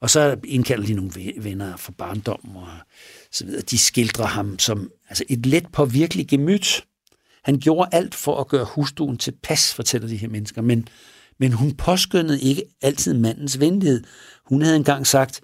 Og 0.00 0.10
så 0.10 0.36
indkalder 0.44 0.86
de 0.86 0.94
nogle 0.94 1.12
venner 1.36 1.76
fra 1.76 1.92
barndommen 1.98 2.56
og 2.56 2.68
så 3.32 3.44
videre. 3.44 3.62
De 3.62 3.78
skildrer 3.78 4.26
ham 4.26 4.58
som 4.58 4.90
altså 5.08 5.24
et 5.28 5.46
let 5.46 5.66
på 5.72 5.84
virkelig 5.84 6.28
gemyt. 6.28 6.84
Han 7.44 7.58
gjorde 7.58 7.88
alt 7.92 8.14
for 8.14 8.40
at 8.40 8.48
gøre 8.48 8.64
hustruen 8.64 9.16
til 9.16 9.34
pas, 9.42 9.74
fortæller 9.74 10.08
de 10.08 10.16
her 10.16 10.28
mennesker, 10.28 10.62
men, 10.62 10.88
men 11.38 11.52
hun 11.52 11.74
påskyndede 11.74 12.40
ikke 12.40 12.62
altid 12.82 13.14
mandens 13.14 13.60
venlighed. 13.60 14.04
Hun 14.46 14.62
havde 14.62 14.76
engang 14.76 15.06
sagt, 15.06 15.40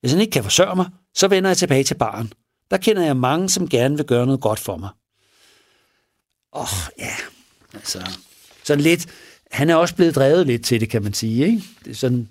hvis 0.00 0.12
han 0.12 0.20
ikke 0.20 0.30
kan 0.30 0.42
forsørge 0.42 0.76
mig, 0.76 0.86
så 1.14 1.28
vender 1.28 1.50
jeg 1.50 1.56
tilbage 1.56 1.84
til 1.84 1.94
baren 1.94 2.32
der 2.70 2.76
kender 2.76 3.04
jeg 3.04 3.16
mange, 3.16 3.48
som 3.48 3.68
gerne 3.68 3.96
vil 3.96 4.06
gøre 4.06 4.26
noget 4.26 4.40
godt 4.40 4.58
for 4.58 4.76
mig. 4.76 4.90
Åh, 6.52 6.62
oh, 6.62 6.88
ja, 6.98 7.14
altså, 7.74 8.10
sådan 8.64 8.82
lidt, 8.82 9.06
han 9.50 9.70
er 9.70 9.74
også 9.74 9.94
blevet 9.94 10.14
drevet 10.14 10.46
lidt 10.46 10.64
til 10.64 10.80
det, 10.80 10.90
kan 10.90 11.02
man 11.02 11.14
sige, 11.14 11.46
ikke? 11.46 11.62
Det 11.84 11.90
er 11.90 11.94
sådan, 11.94 12.28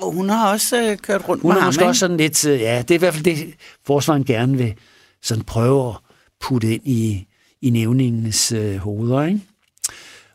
og 0.00 0.12
hun 0.12 0.28
har 0.28 0.52
også 0.52 0.82
øh, 0.82 0.98
kørt 0.98 1.28
rundt 1.28 1.42
hun 1.42 1.48
med 1.48 1.54
har 1.54 1.60
ham, 1.60 1.68
måske 1.68 1.82
ikke? 1.82 1.88
også 1.88 1.98
sådan 1.98 2.16
lidt, 2.16 2.46
øh, 2.46 2.60
ja, 2.60 2.82
det 2.82 2.90
er 2.90 2.94
i 2.94 2.98
hvert 2.98 3.14
fald 3.14 3.24
det, 3.24 3.54
forsvaren 3.86 4.24
gerne 4.24 4.56
vil 4.56 4.74
sådan 5.22 5.44
prøve 5.44 5.88
at 5.88 5.94
putte 6.40 6.74
ind 6.74 6.86
i, 6.86 7.26
i 7.62 7.70
nævningens 7.70 8.52
øh, 8.52 8.76
hoveder, 8.76 9.22
ikke? 9.22 9.40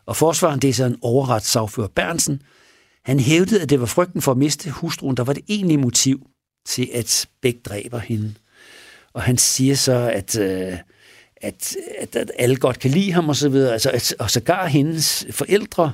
Og 0.06 0.16
forsvaren, 0.16 0.60
det 0.60 0.70
er 0.70 0.74
sådan 0.74 0.98
overretssagfører 1.02 1.88
Bernsen. 1.88 2.42
Han 3.04 3.20
hævdede, 3.20 3.62
at 3.62 3.70
det 3.70 3.80
var 3.80 3.86
frygten 3.86 4.22
for 4.22 4.32
at 4.32 4.38
miste 4.38 4.70
hustruen, 4.70 5.16
der 5.16 5.24
var 5.24 5.32
det 5.32 5.44
egentlige 5.48 5.78
motiv 5.78 6.26
til, 6.66 6.88
at 6.94 7.28
Bæk 7.42 7.56
dræber 7.64 7.98
hende. 7.98 8.34
Og 9.12 9.22
han 9.22 9.38
siger 9.38 9.74
så, 9.74 9.92
at, 9.92 10.38
øh, 10.38 10.76
at, 11.36 11.76
at, 11.98 12.16
at 12.16 12.30
alle 12.38 12.56
godt 12.56 12.78
kan 12.78 12.90
lide 12.90 13.12
ham 13.12 13.28
og 13.28 13.36
så 13.36 13.48
videre. 13.48 13.72
Altså, 13.72 13.90
at, 13.90 14.14
og 14.18 14.30
sågar 14.30 14.66
hendes 14.66 15.26
forældre, 15.30 15.92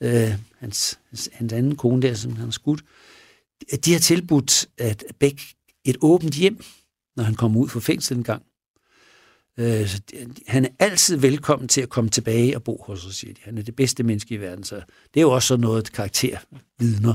øh, 0.00 0.32
hans, 0.64 1.28
hans 1.32 1.52
anden 1.52 1.76
kone 1.76 2.02
der, 2.02 2.14
som 2.14 2.36
han 2.36 2.52
skudt, 2.52 2.84
de 3.84 3.92
har 3.92 4.00
tilbudt 4.00 4.66
at 4.78 5.04
Bæk 5.18 5.42
et 5.84 5.96
åbent 6.00 6.34
hjem, 6.34 6.64
når 7.16 7.24
han 7.24 7.34
kommer 7.34 7.60
ud 7.60 7.68
fra 7.68 7.80
fængsel 7.80 8.16
en 8.16 8.24
gang. 8.24 8.42
Øh, 9.58 9.88
så 9.88 10.02
han 10.46 10.64
er 10.64 10.68
altid 10.78 11.16
velkommen 11.16 11.68
til 11.68 11.80
at 11.80 11.88
komme 11.88 12.10
tilbage 12.10 12.56
og 12.56 12.62
bo 12.62 12.84
hos 12.86 13.06
os, 13.06 13.16
siger 13.16 13.34
de. 13.34 13.40
Han 13.44 13.58
er 13.58 13.62
det 13.62 13.76
bedste 13.76 14.02
menneske 14.02 14.34
i 14.34 14.40
verden, 14.40 14.64
så 14.64 14.74
det 15.14 15.20
er 15.20 15.20
jo 15.20 15.30
også 15.30 15.48
sådan 15.48 15.60
noget, 15.60 15.92
karakter 15.92 16.38
vidner, 16.78 17.14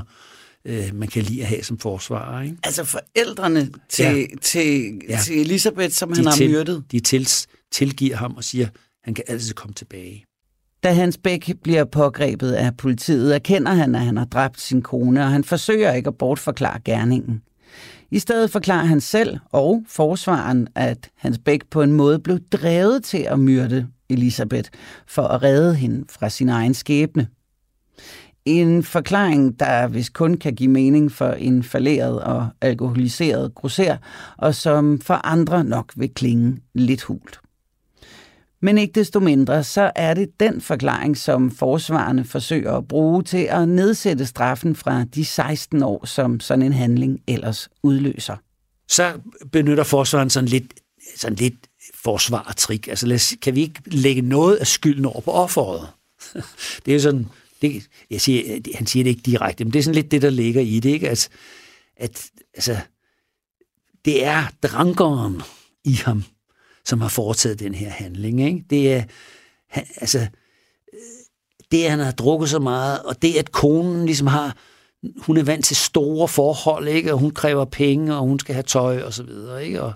øh, 0.64 0.94
man 0.94 1.08
kan 1.08 1.22
lide 1.22 1.42
at 1.42 1.48
have 1.48 1.62
som 1.62 1.78
forsvarer. 1.78 2.42
Ikke? 2.42 2.56
Altså 2.62 2.84
forældrene 2.84 3.70
til, 3.88 4.04
ja. 4.04 4.26
til, 4.42 5.00
ja. 5.08 5.20
til 5.24 5.40
Elisabeth, 5.40 5.92
som 5.94 6.08
de 6.08 6.16
han 6.16 6.26
har 6.26 6.36
til, 6.36 6.50
myrdet? 6.50 6.84
De 6.92 7.00
til, 7.00 7.28
tilgiver 7.70 8.16
ham 8.16 8.34
og 8.36 8.44
siger, 8.44 8.66
at 8.66 8.72
han 9.02 9.14
kan 9.14 9.24
altid 9.28 9.54
komme 9.54 9.74
tilbage. 9.74 10.24
Da 10.82 10.92
Hans 10.92 11.18
Bæk 11.18 11.50
bliver 11.62 11.84
pågrebet 11.84 12.52
af 12.52 12.76
politiet, 12.76 13.34
erkender 13.34 13.72
han, 13.72 13.94
at 13.94 14.00
han 14.00 14.16
har 14.16 14.24
dræbt 14.24 14.60
sin 14.60 14.82
kone, 14.82 15.20
og 15.20 15.30
han 15.30 15.44
forsøger 15.44 15.92
ikke 15.92 16.08
at 16.08 16.18
bortforklare 16.18 16.80
gerningen. 16.84 17.42
I 18.10 18.18
stedet 18.18 18.50
forklarer 18.50 18.84
han 18.84 19.00
selv 19.00 19.38
og 19.52 19.82
forsvaren, 19.88 20.68
at 20.74 21.10
Hans 21.16 21.38
Bæk 21.38 21.60
på 21.70 21.82
en 21.82 21.92
måde 21.92 22.18
blev 22.18 22.38
drevet 22.52 23.04
til 23.04 23.18
at 23.18 23.38
myrde 23.38 23.86
Elisabeth 24.08 24.70
for 25.06 25.22
at 25.22 25.42
redde 25.42 25.74
hende 25.74 26.04
fra 26.08 26.28
sin 26.28 26.48
egen 26.48 26.74
skæbne. 26.74 27.28
En 28.44 28.82
forklaring, 28.82 29.60
der 29.60 29.86
hvis 29.86 30.08
kun 30.08 30.34
kan 30.34 30.54
give 30.54 30.70
mening 30.70 31.12
for 31.12 31.30
en 31.30 31.62
falderet 31.62 32.20
og 32.20 32.48
alkoholiseret 32.60 33.54
grosser, 33.54 33.96
og 34.36 34.54
som 34.54 35.00
for 35.00 35.26
andre 35.26 35.64
nok 35.64 35.92
vil 35.96 36.10
klinge 36.14 36.58
lidt 36.74 37.02
hult. 37.02 37.39
Men 38.62 38.78
ikke 38.78 38.92
desto 38.92 39.20
mindre, 39.20 39.64
så 39.64 39.92
er 39.96 40.14
det 40.14 40.40
den 40.40 40.60
forklaring, 40.60 41.16
som 41.16 41.50
forsvarerne 41.50 42.24
forsøger 42.24 42.72
at 42.72 42.88
bruge 42.88 43.22
til 43.22 43.46
at 43.50 43.68
nedsætte 43.68 44.26
straffen 44.26 44.76
fra 44.76 45.04
de 45.04 45.24
16 45.24 45.82
år, 45.82 46.06
som 46.06 46.40
sådan 46.40 46.62
en 46.62 46.72
handling 46.72 47.20
ellers 47.26 47.68
udløser. 47.82 48.36
Så 48.88 49.12
benytter 49.52 49.84
forsvaren 49.84 50.30
sådan 50.30 50.48
lidt, 50.48 50.74
sådan 51.16 51.36
lidt 51.36 51.54
forsvartrik. 51.94 52.88
Altså 52.88 53.06
lad 53.06 53.14
os, 53.14 53.34
kan 53.42 53.54
vi 53.54 53.60
ikke 53.60 53.80
lægge 53.86 54.22
noget 54.22 54.56
af 54.56 54.66
skylden 54.66 55.04
over 55.04 55.20
på 55.20 55.30
offeret? 55.30 55.88
det 56.86 56.94
er 56.94 56.98
sådan, 56.98 57.26
det, 57.62 57.88
jeg 58.10 58.20
siger, 58.20 58.60
han 58.74 58.86
siger 58.86 59.04
det 59.04 59.10
ikke 59.10 59.22
direkte, 59.22 59.64
men 59.64 59.72
det 59.72 59.78
er 59.78 59.82
sådan 59.82 59.94
lidt 59.94 60.10
det, 60.10 60.22
der 60.22 60.30
ligger 60.30 60.60
i 60.60 60.80
det, 60.80 60.90
ikke? 60.90 61.10
At, 61.10 61.28
at 61.96 62.30
altså, 62.54 62.76
det 64.04 64.24
er 64.24 64.44
drankeren 64.62 65.42
i 65.84 65.92
ham, 65.92 66.24
som 66.90 67.00
har 67.00 67.08
foretaget 67.08 67.60
den 67.60 67.74
her 67.74 67.90
handling. 67.90 68.40
Ikke? 68.46 68.64
Det 68.70 68.92
er, 68.92 69.02
han, 69.68 69.84
altså, 69.96 70.26
det 71.70 71.84
at 71.84 71.90
han 71.90 71.98
har 71.98 72.12
drukket 72.12 72.50
så 72.50 72.58
meget, 72.58 73.02
og 73.02 73.22
det 73.22 73.36
at 73.36 73.52
konen 73.52 74.06
ligesom 74.06 74.26
har, 74.26 74.56
hun 75.16 75.36
er 75.36 75.42
vant 75.42 75.64
til 75.64 75.76
store 75.76 76.28
forhold, 76.28 76.88
ikke? 76.88 77.12
og 77.12 77.18
hun 77.18 77.30
kræver 77.30 77.64
penge, 77.64 78.16
og 78.16 78.22
hun 78.22 78.38
skal 78.38 78.54
have 78.54 78.62
tøj 78.62 79.02
og 79.02 79.14
så 79.14 79.22
videre, 79.22 79.66
ikke? 79.66 79.82
og 79.82 79.92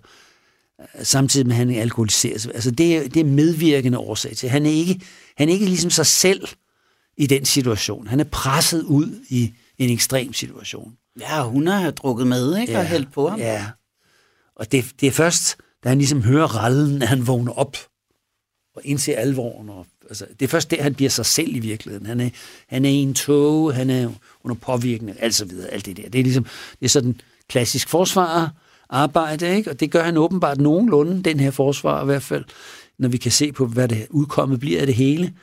øh, 0.81 1.05
samtidig 1.05 1.47
med, 1.47 1.55
at 1.55 1.59
han 1.59 1.71
er 1.71 1.81
alkoholiseret. 1.81 2.51
Altså, 2.55 2.71
det 2.71 2.97
er, 2.97 3.09
det 3.09 3.21
er 3.21 3.25
medvirkende 3.25 3.99
årsag 3.99 4.37
til. 4.37 4.49
Han 4.49 4.67
er, 4.67 4.71
ikke, 4.71 5.01
han 5.37 5.49
er 5.49 5.53
ikke 5.53 5.67
ligesom 5.67 5.91
sig 5.91 6.07
selv 6.07 6.49
i 7.17 7.27
den 7.27 7.45
situation. 7.45 8.07
Han 8.07 8.21
er 8.21 8.25
presset 8.25 8.83
ud 8.83 9.25
i 9.29 9.53
en 9.79 9.91
ekstrem 9.91 10.33
situation. 10.33 10.93
Ja, 11.21 11.43
hun 11.43 11.67
har 11.67 11.91
drukket 11.91 12.27
med, 12.27 12.59
ikke? 12.59 12.73
Ja, 12.73 12.79
og 12.79 12.87
hældt 12.87 13.13
på 13.13 13.29
ham. 13.29 13.39
Ja, 13.39 13.67
og 14.57 14.73
det, 14.73 14.85
det 15.01 15.07
er 15.07 15.11
først, 15.13 15.57
da 15.85 15.89
han 15.89 15.99
ligesom 15.99 16.23
hører 16.23 16.47
rallen, 16.47 17.03
at 17.03 17.09
han 17.09 17.27
vågner 17.27 17.53
op 17.53 17.77
og 18.77 18.83
indser 18.85 19.17
alvoren. 19.17 19.69
Og, 19.69 19.87
altså, 20.09 20.27
det 20.41 20.45
er 20.45 20.49
først 20.49 20.71
der, 20.71 20.83
han 20.83 20.95
bliver 20.95 21.11
sig 21.11 21.27
selv 21.27 21.57
i 21.57 21.59
virkeligheden. 21.59 22.07
Han 22.07 22.21
er, 22.21 22.31
han 22.69 22.85
er 22.85 22.91
i 22.91 22.95
en 22.95 23.15
tog, 23.15 23.75
han 23.75 23.91
er 23.91 24.11
under 24.45 24.57
påvirkning, 24.57 25.17
alt 25.21 25.35
så 25.35 25.45
videre, 25.45 25.69
alt 25.69 25.87
det 25.87 25.97
der. 25.97 26.09
Det 26.09 26.19
er 26.19 26.23
ligesom, 26.23 26.45
det 26.81 26.85
er 26.85 26.89
sådan 26.89 27.21
klassisk 27.49 27.89
forsvarer 27.89 28.49
arbejde, 28.89 29.57
ikke? 29.57 29.71
og 29.71 29.81
det 29.81 29.91
gør 29.91 30.03
han 30.03 30.17
åbenbart 30.17 30.61
nogenlunde, 30.61 31.23
den 31.23 31.41
her 31.41 31.51
forsvar 31.51 32.03
i 32.03 32.05
hvert 32.05 32.23
fald, 32.23 32.45
når 32.99 33.09
vi 33.09 33.17
kan 33.17 33.33
se 33.33 33.53
på, 33.53 33.67
hvad 33.67 33.89
det 33.89 34.07
udkommet 34.11 34.61
bliver 34.61 34.81
af 34.81 34.87
det 34.87 34.95
hele. 34.95 35.35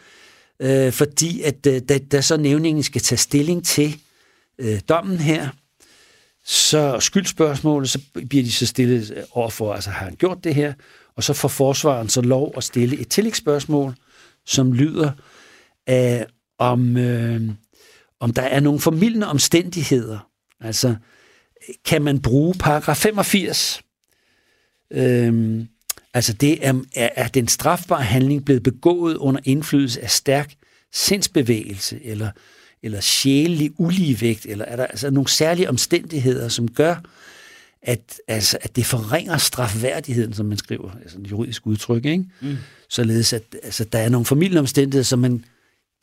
Øh, 0.60 0.92
fordi 0.92 1.42
at 1.42 1.68
øh, 1.68 1.82
da, 1.89 1.98
da 1.98 2.22
så 2.22 2.38
nævningen 2.38 2.84
skal 2.84 3.02
tage 3.02 3.18
stilling 3.18 3.66
til 3.66 3.98
øh, 4.60 4.80
dommen 4.89 5.18
her, 5.18 5.50
så 6.46 7.00
skyldspørgsmålet, 7.00 7.89
så 7.89 8.00
bliver 8.30 8.44
de 8.44 8.52
så 8.52 8.66
stillet 8.66 9.14
øh, 9.18 9.24
overfor, 9.32 9.74
altså 9.74 9.89
har 9.89 10.06
han 10.06 10.16
gjort 10.16 10.44
det 10.44 10.56
her? 10.56 10.74
Og 11.16 11.24
så 11.24 11.34
får 11.34 11.48
forsvaren 11.48 12.10
så 12.10 12.22
lov 12.22 12.54
at 12.58 12.64
stille 12.64 13.00
et 13.00 13.10
tillægsspørgsmål, 13.10 13.96
som 14.46 14.74
lyder, 14.74 15.12
øh, 15.89 16.22
om, 16.58 16.98
øh, 16.98 17.42
om 18.20 18.34
der 18.34 18.42
er 18.42 18.60
nogle 18.60 18.80
formidlende 18.80 19.28
omstændigheder. 19.28 20.30
Altså, 20.60 20.96
kan 21.86 22.02
man 22.02 22.22
bruge 22.22 22.56
paragraf 22.60 22.98
85? 22.98 23.82
Øh, 24.92 25.64
altså, 26.14 26.34
det 26.34 26.68
er, 26.68 26.74
er, 26.96 27.10
er 27.16 27.28
den 27.28 27.48
strafbare 27.48 28.04
handling 28.04 28.46
blevet 28.46 28.64
begået 28.64 29.16
under 29.16 29.42
indflydelse 29.44 30.02
af 30.02 30.10
stærk 30.10 30.54
sindsbevægelse, 30.94 32.06
eller 32.06 32.32
eller 32.84 33.02
sjælelig 33.02 33.72
uligevægt, 33.78 34.46
eller 34.46 34.66
er 34.66 34.76
der 34.76 34.86
altså 34.86 35.10
nogle 35.10 35.30
særlige 35.30 35.70
omstændigheder, 35.70 36.50
som 36.50 36.72
gør, 36.72 36.96
at, 37.82 38.20
altså, 38.28 38.58
at 38.62 38.76
det 38.76 38.86
forringer 38.86 39.38
strafværdigheden, 39.38 40.34
som 40.34 40.46
man 40.46 40.58
skriver, 40.58 40.92
altså 41.02 41.18
en 41.18 41.26
juridisk 41.26 41.68
udtryk, 41.68 42.06
ikke? 42.06 42.26
Mm. 42.42 42.58
således 42.90 43.34
at 43.34 43.44
altså, 43.64 43.84
der 43.84 44.00
er 44.00 44.10
nogle 44.10 44.26
familieomstændigheder, 44.26 45.04
som 45.04 45.20
man 45.20 45.46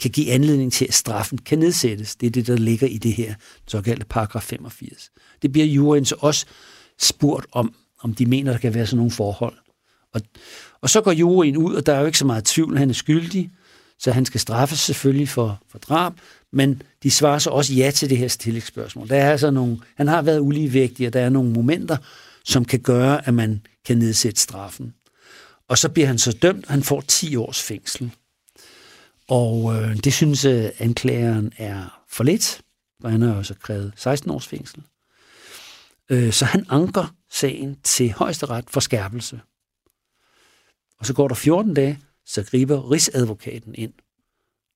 kan 0.00 0.10
give 0.10 0.32
anledning 0.32 0.72
til, 0.72 0.84
at 0.84 0.94
straffen 0.94 1.38
kan 1.38 1.58
nedsættes. 1.58 2.16
Det 2.16 2.26
er 2.26 2.30
det, 2.30 2.46
der 2.46 2.56
ligger 2.56 2.86
i 2.86 2.98
det 2.98 3.12
her 3.12 3.34
såkaldte 3.66 4.06
paragraf 4.06 4.42
85. 4.42 5.10
Det 5.42 5.52
bliver 5.52 5.66
juryen 5.66 6.04
så 6.04 6.16
også 6.18 6.46
spurgt 6.98 7.46
om, 7.52 7.74
om 8.02 8.14
de 8.14 8.26
mener, 8.26 8.52
der 8.52 8.58
kan 8.58 8.74
være 8.74 8.86
sådan 8.86 8.96
nogle 8.96 9.10
forhold. 9.10 9.54
Og, 10.14 10.20
og 10.80 10.90
så 10.90 11.00
går 11.00 11.12
juryen 11.12 11.56
ud, 11.56 11.74
og 11.74 11.86
der 11.86 11.94
er 11.94 12.00
jo 12.00 12.06
ikke 12.06 12.18
så 12.18 12.26
meget 12.26 12.44
tvivl, 12.44 12.78
han 12.78 12.90
er 12.90 12.94
skyldig, 12.94 13.50
så 13.98 14.12
han 14.12 14.24
skal 14.24 14.40
straffes 14.40 14.78
selvfølgelig 14.78 15.28
for, 15.28 15.62
for 15.68 15.78
drab, 15.78 16.12
men 16.52 16.82
de 17.02 17.10
svarer 17.10 17.38
så 17.38 17.50
også 17.50 17.74
ja 17.74 17.90
til 17.90 18.10
det 18.10 18.18
her 18.18 18.28
tillægsspørgsmål. 18.28 19.08
Der 19.08 19.16
er 19.16 19.30
altså 19.30 19.50
nogle, 19.50 19.78
han 19.94 20.08
har 20.08 20.22
været 20.22 20.40
uligevægtig, 20.40 21.06
og 21.06 21.12
der 21.12 21.20
er 21.20 21.28
nogle 21.28 21.50
momenter, 21.50 21.96
som 22.44 22.64
kan 22.64 22.80
gøre, 22.80 23.28
at 23.28 23.34
man 23.34 23.66
kan 23.84 23.98
nedsætte 23.98 24.40
straffen. 24.40 24.94
Og 25.68 25.78
så 25.78 25.88
bliver 25.88 26.06
han 26.06 26.18
så 26.18 26.32
dømt, 26.32 26.68
han 26.68 26.82
får 26.82 27.00
10 27.00 27.36
års 27.36 27.62
fængsel. 27.62 28.10
Og 29.28 29.74
øh, 29.74 29.96
det 29.96 30.12
synes 30.12 30.44
øh, 30.44 30.70
anklageren 30.78 31.52
er 31.56 32.04
for 32.08 32.24
lidt, 32.24 32.62
for 33.00 33.08
han 33.08 33.22
har 33.22 33.34
også 33.34 33.54
krævet 33.54 33.92
16 33.96 34.30
års 34.30 34.46
fængsel. 34.46 34.82
Øh, 36.10 36.32
så 36.32 36.44
han 36.44 36.66
anker 36.68 37.14
sagen 37.30 37.76
til 37.84 38.12
højesteret 38.12 38.64
for 38.70 38.80
skærpelse. 38.80 39.40
Og 40.98 41.06
så 41.06 41.14
går 41.14 41.28
der 41.28 41.34
14 41.34 41.74
dage, 41.74 42.00
så 42.26 42.44
griber 42.44 42.90
rigsadvokaten 42.90 43.74
ind 43.74 43.92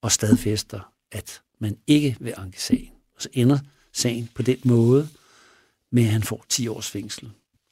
og 0.02 0.12
stadfæster, 0.12 0.92
at 1.12 1.42
man 1.62 1.76
ikke 1.86 2.16
vil 2.20 2.34
anke 2.36 2.62
sagen. 2.62 2.90
Og 3.16 3.22
så 3.22 3.28
ender 3.32 3.58
sagen 3.92 4.28
på 4.34 4.42
den 4.42 4.56
måde, 4.64 5.08
med 5.90 6.02
at 6.02 6.08
han 6.08 6.22
får 6.22 6.44
10 6.48 6.68
års 6.68 6.90
fængsel. 6.90 7.30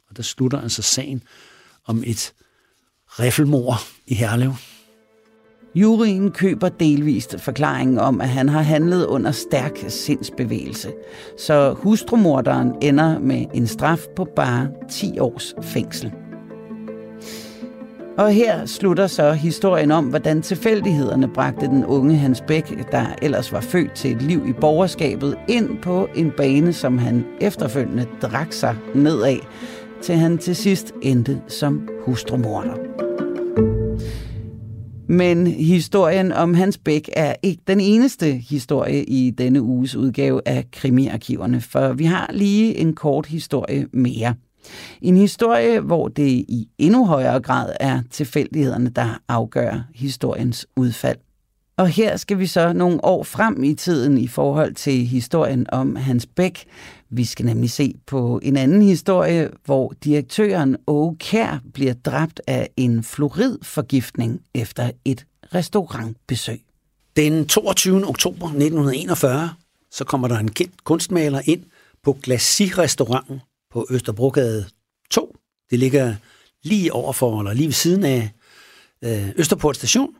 Og 0.08 0.16
der 0.16 0.22
slutter 0.22 0.60
altså 0.60 0.82
sagen 0.82 1.22
om 1.84 2.02
et 2.06 2.32
riffelmor 3.06 3.74
i 4.06 4.14
Herlev. 4.14 4.52
Juryen 5.74 6.30
køber 6.30 6.68
delvist 6.68 7.40
forklaringen 7.40 7.98
om, 7.98 8.20
at 8.20 8.28
han 8.28 8.48
har 8.48 8.62
handlet 8.62 9.06
under 9.06 9.32
stærk 9.32 9.78
sindsbevægelse. 9.88 10.92
Så 11.38 11.72
hustrumorderen 11.72 12.72
ender 12.82 13.18
med 13.18 13.46
en 13.54 13.66
straf 13.66 14.00
på 14.16 14.24
bare 14.36 14.70
10 14.90 15.18
års 15.18 15.54
fængsel. 15.62 16.12
Og 18.18 18.32
her 18.32 18.66
slutter 18.66 19.06
så 19.06 19.32
historien 19.32 19.90
om, 19.90 20.04
hvordan 20.04 20.42
tilfældighederne 20.42 21.28
bragte 21.28 21.66
den 21.66 21.84
unge 21.86 22.16
Hans 22.16 22.40
Bæk, 22.40 22.92
der 22.92 23.06
ellers 23.22 23.52
var 23.52 23.60
født 23.60 23.92
til 23.92 24.12
et 24.12 24.22
liv 24.22 24.48
i 24.48 24.52
borgerskabet, 24.52 25.36
ind 25.48 25.78
på 25.82 26.08
en 26.14 26.32
bane, 26.36 26.72
som 26.72 26.98
han 26.98 27.24
efterfølgende 27.40 28.06
drak 28.22 28.52
sig 28.52 28.76
nedad, 28.94 29.38
til 30.02 30.14
han 30.14 30.38
til 30.38 30.56
sidst 30.56 30.94
endte 31.02 31.40
som 31.48 31.88
hustrumorder. 32.04 32.74
Men 35.08 35.46
historien 35.46 36.32
om 36.32 36.54
Hans 36.54 36.78
Bæk 36.78 37.10
er 37.12 37.34
ikke 37.42 37.62
den 37.66 37.80
eneste 37.80 38.32
historie 38.32 39.04
i 39.04 39.30
denne 39.30 39.62
uges 39.62 39.96
udgave 39.96 40.40
af 40.46 40.64
Krimiarkiverne, 40.72 41.60
for 41.60 41.92
vi 41.92 42.04
har 42.04 42.30
lige 42.32 42.76
en 42.76 42.94
kort 42.94 43.26
historie 43.26 43.86
mere– 43.92 44.34
en 45.02 45.16
historie, 45.16 45.80
hvor 45.80 46.08
det 46.08 46.28
i 46.28 46.68
endnu 46.78 47.06
højere 47.06 47.40
grad 47.40 47.72
er 47.80 48.02
tilfældighederne, 48.10 48.90
der 48.90 49.20
afgør 49.28 49.84
historiens 49.94 50.66
udfald. 50.76 51.18
Og 51.80 51.88
her 51.88 52.16
skal 52.16 52.38
vi 52.38 52.46
så 52.46 52.72
nogle 52.72 53.04
år 53.04 53.22
frem 53.22 53.64
i 53.64 53.74
tiden 53.74 54.18
i 54.18 54.28
forhold 54.28 54.74
til 54.74 55.06
historien 55.06 55.66
om 55.72 55.96
Hans 55.96 56.26
Bæk. 56.26 56.64
Vi 57.10 57.24
skal 57.24 57.46
nemlig 57.46 57.70
se 57.70 57.94
på 58.06 58.40
en 58.42 58.56
anden 58.56 58.82
historie, 58.82 59.50
hvor 59.64 59.92
direktøren 60.04 60.76
Åge 60.86 61.16
Kær 61.16 61.60
bliver 61.74 61.94
dræbt 61.94 62.40
af 62.46 62.68
en 62.76 63.02
floridforgiftning 63.02 64.40
efter 64.54 64.90
et 65.04 65.26
restaurantbesøg. 65.54 66.60
Den 67.16 67.46
22. 67.46 68.08
oktober 68.08 68.46
1941, 68.46 69.50
så 69.90 70.04
kommer 70.04 70.28
der 70.28 70.38
en 70.38 70.50
kendt 70.50 70.84
kunstmaler 70.84 71.40
ind 71.44 71.62
på 72.02 72.18
Glacis-restauranten 72.22 73.40
på 73.70 73.86
Østerbrogade 73.90 74.66
2. 75.10 75.36
Det 75.70 75.78
ligger 75.78 76.14
lige 76.62 76.92
overfor, 76.92 77.40
eller 77.40 77.52
lige 77.52 77.66
ved 77.66 77.72
siden 77.72 78.04
af 78.04 78.30
øh, 79.04 79.28
Østerport 79.36 79.76
station. 79.76 80.14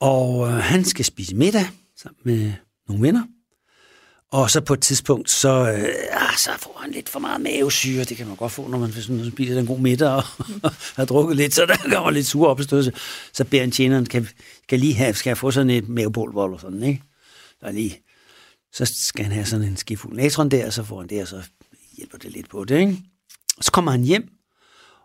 Og 0.00 0.48
øh, 0.48 0.54
han 0.54 0.84
skal 0.84 1.04
spise 1.04 1.36
middag 1.36 1.66
sammen 1.96 2.20
med 2.24 2.52
nogle 2.88 3.02
venner. 3.02 3.22
Og 4.32 4.50
så 4.50 4.60
på 4.60 4.74
et 4.74 4.80
tidspunkt, 4.80 5.30
så, 5.30 5.48
øh, 5.48 5.88
ah, 6.10 6.36
så 6.36 6.50
får 6.58 6.78
han 6.80 6.90
lidt 6.90 7.08
for 7.08 7.18
meget 7.18 7.40
mavesyre. 7.40 8.04
Det 8.04 8.16
kan 8.16 8.26
man 8.26 8.36
godt 8.36 8.52
få, 8.52 8.68
når 8.68 8.78
man, 8.78 8.90
hvis 8.90 9.08
man 9.08 9.30
spiser 9.30 9.60
en 9.60 9.66
god 9.66 9.78
middag 9.78 10.08
og 10.08 10.22
har 10.96 11.04
drukket 11.04 11.36
lidt. 11.36 11.54
Så 11.54 11.66
der 11.66 11.76
kommer 11.76 12.10
lidt 12.10 12.26
sur 12.26 12.48
opstødelse. 12.48 12.92
Så 13.32 13.44
beder 13.44 13.62
han 13.62 13.70
tjeneren, 13.70 14.06
kan, 14.06 14.28
kan 14.68 14.80
lige 14.80 14.94
have, 14.94 15.14
skal 15.14 15.30
jeg 15.30 15.38
få 15.38 15.50
sådan 15.50 15.70
et 15.70 15.88
mavepulver 15.88 16.44
eller 16.44 16.58
sådan, 16.58 16.82
ikke? 16.82 17.02
Der 17.60 17.72
lige. 17.72 18.02
Så 18.72 18.84
skal 18.84 19.24
han 19.24 19.32
have 19.32 19.46
sådan 19.46 19.66
en 19.66 19.76
skifuld 19.76 20.16
natron 20.16 20.48
der, 20.48 20.66
og 20.66 20.72
så 20.72 20.84
får 20.84 21.00
han 21.00 21.08
det, 21.08 21.22
og 21.22 21.28
så 21.28 21.42
hjælper 22.00 22.18
det 22.18 22.32
lidt 22.32 22.48
på 22.48 22.64
det, 22.64 22.78
ikke? 22.78 23.02
Og 23.58 23.64
så 23.64 23.72
kommer 23.72 23.90
han 23.90 24.02
hjem, 24.02 24.28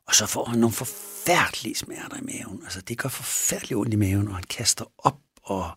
og 0.08 0.16
så 0.16 0.26
får 0.26 0.46
han 0.46 0.60
nogle 0.60 0.74
forfærdelige 0.74 1.76
smerter 1.76 2.18
i 2.18 2.22
maven. 2.22 2.62
Altså, 2.64 2.82
det 2.82 2.98
gør 2.98 3.10
forfærdeligt 3.10 3.78
ondt 3.78 3.94
i 3.94 3.98
maven, 3.98 4.28
og 4.28 4.36
han 4.36 4.44
kaster 4.44 4.86
op 4.98 5.20
og 5.44 5.72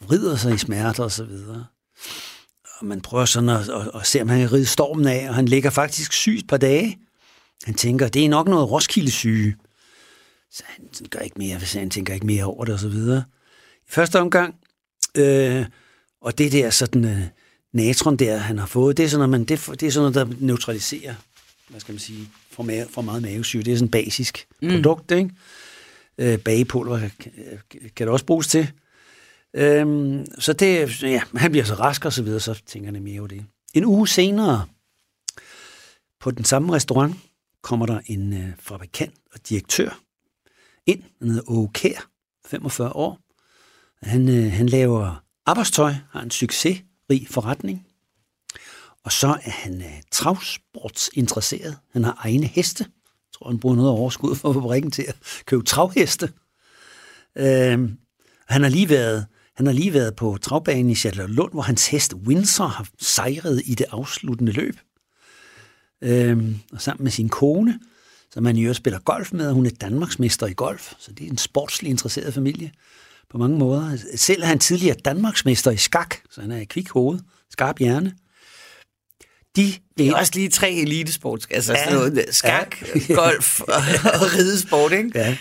vrider 0.00 0.36
sig 0.36 0.54
i 0.54 0.58
smerter 0.58 1.04
og 1.04 1.12
så 1.12 1.24
videre. 1.24 1.66
Og 2.78 2.86
man 2.86 3.00
prøver 3.00 3.24
sådan 3.24 3.48
at, 3.48 3.68
at, 3.68 3.90
at 3.94 4.06
se, 4.06 4.22
om 4.22 4.28
han 4.28 4.40
kan 4.40 4.52
ride 4.52 4.66
stormen 4.66 5.06
af, 5.06 5.28
og 5.28 5.34
han 5.34 5.46
ligger 5.46 5.70
faktisk 5.70 6.12
syg 6.12 6.38
et 6.38 6.46
par 6.46 6.56
dage. 6.56 6.98
Han 7.64 7.74
tænker, 7.74 8.08
det 8.08 8.24
er 8.24 8.28
nok 8.28 8.48
noget 8.48 8.70
Roskilde-syge. 8.70 9.56
Så 10.50 10.62
han 10.66 10.88
gør 11.10 11.20
ikke 11.20 11.38
mere, 11.38 11.58
hvis 11.58 11.72
han 11.72 11.90
tænker 11.90 12.14
ikke 12.14 12.26
mere 12.26 12.44
over 12.44 12.64
det 12.64 12.74
og 12.74 12.80
så 12.80 12.88
videre. 12.88 13.24
I 13.86 13.90
første 13.90 14.20
omgang, 14.20 14.54
øh, 15.14 15.66
og 16.20 16.38
det 16.38 16.52
der 16.52 16.70
sådan 16.70 17.04
øh, 17.04 17.22
natron 17.72 18.16
der, 18.16 18.36
han 18.36 18.58
har 18.58 18.66
fået, 18.66 18.96
det 18.96 19.04
er 19.04 19.08
sådan 19.08 19.18
noget, 19.18 19.30
man, 19.30 19.44
det, 19.44 19.80
det 19.80 19.86
er 19.86 19.90
sådan 19.90 20.12
noget, 20.12 20.14
der 20.14 20.36
neutraliserer, 20.46 21.14
hvad 21.68 21.80
skal 21.80 21.92
man 21.92 22.00
sige, 22.00 22.28
for, 22.50 22.62
mave, 22.62 22.86
for 22.90 23.02
meget 23.02 23.22
mavesyge. 23.22 23.62
Det 23.62 23.72
er 23.72 23.76
sådan 23.76 23.86
et 23.86 23.90
basisk 23.90 24.46
mm. 24.62 24.68
produkt, 24.68 25.10
ikke? 25.10 25.30
Øh, 26.18 26.38
bagepulver 26.38 26.98
kan, 26.98 27.32
kan 27.70 28.06
det 28.06 28.08
også 28.08 28.24
bruges 28.26 28.46
til. 28.46 28.72
Øhm, 29.54 30.26
så 30.38 30.52
det, 30.52 31.02
ja, 31.02 31.20
han 31.36 31.50
bliver 31.50 31.64
så 31.64 31.74
rask 31.74 32.04
og 32.04 32.12
så 32.12 32.22
videre, 32.22 32.40
så 32.40 32.62
tænker 32.66 32.92
han 32.92 33.02
mere 33.02 33.20
over 33.20 33.28
det. 33.28 33.44
En 33.74 33.84
uge 33.84 34.08
senere, 34.08 34.66
på 36.20 36.30
den 36.30 36.44
samme 36.44 36.72
restaurant, 36.72 37.16
kommer 37.62 37.86
der 37.86 38.00
en 38.06 38.32
øh, 38.32 38.48
fabrikant 38.58 39.14
og 39.34 39.48
direktør 39.48 40.00
ind. 40.86 41.02
Han 41.18 41.28
hedder 41.28 41.50
Åge 41.50 41.70
Kær, 41.74 42.10
45 42.46 42.92
år. 42.92 43.20
Han, 44.02 44.28
øh, 44.28 44.52
han 44.52 44.66
laver 44.66 45.24
arbejdstøj, 45.46 45.94
har 46.10 46.22
en 46.22 46.30
rig 47.10 47.26
forretning. 47.30 47.86
Og 49.04 49.12
så 49.12 49.26
er 49.26 49.50
han 49.50 49.82
øh, 49.82 50.02
travsportsinteresseret. 50.10 51.78
Han 51.92 52.04
har 52.04 52.18
egne 52.18 52.46
heste. 52.46 52.84
Jeg 52.84 53.32
tror, 53.32 53.48
han 53.48 53.58
bruger 53.58 53.76
noget 53.76 53.90
overskud 53.90 54.36
for 54.36 54.52
fabrikken 54.52 54.90
til 54.90 55.02
at 55.08 55.16
købe 55.46 55.64
travheste. 55.64 56.32
Øh, 57.36 57.90
han 58.46 58.62
har 58.62 58.68
lige 58.68 58.88
været 58.88 59.26
han 59.56 59.66
har 59.66 59.72
lige 59.72 59.92
været 59.92 60.16
på 60.16 60.38
travbanen 60.42 60.90
i 60.90 60.94
Charlottenlund, 60.94 61.52
hvor 61.52 61.62
hans 61.62 61.86
hest 61.86 62.14
Windsor 62.14 62.66
har 62.66 62.88
sejret 62.98 63.62
i 63.64 63.74
det 63.74 63.86
afsluttende 63.90 64.52
løb. 64.52 64.76
Øhm, 66.02 66.58
og 66.72 66.82
sammen 66.82 67.04
med 67.04 67.10
sin 67.12 67.28
kone, 67.28 67.80
som 68.30 68.44
han 68.44 68.56
i 68.56 68.62
øvrigt 68.62 68.76
spiller 68.76 68.98
golf 68.98 69.32
med. 69.32 69.52
Hun 69.52 69.66
er 69.66 69.70
Danmarksmester 69.70 70.46
i 70.46 70.52
golf, 70.52 70.92
så 70.98 71.12
det 71.12 71.26
er 71.26 71.30
en 71.30 71.38
sportslig 71.38 71.90
interesseret 71.90 72.34
familie 72.34 72.72
på 73.30 73.38
mange 73.38 73.58
måder. 73.58 73.96
Selv 74.16 74.42
er 74.42 74.46
han 74.46 74.58
tidligere 74.58 74.96
Danmarksmester 75.04 75.70
i 75.70 75.76
skak, 75.76 76.16
så 76.30 76.40
han 76.40 76.50
er 76.50 76.56
i 76.56 76.64
kvik 76.64 76.88
hoved, 76.88 77.18
skarp 77.50 77.78
hjerne. 77.78 78.12
De 79.56 79.72
det 79.98 80.08
er 80.08 80.14
også 80.16 80.32
lige 80.34 80.48
tre 80.48 80.72
elitesports, 80.72 81.46
altså 81.50 81.72
ja, 81.72 81.84
sådan 81.84 81.98
noget 81.98 82.24
skak, 82.30 82.76
ja. 83.08 83.14
golf 83.14 83.60
og, 83.76 83.82
og 84.04 84.34
ridesport, 84.34 84.92
ikke? 84.92 85.10
Ja. 85.14 85.36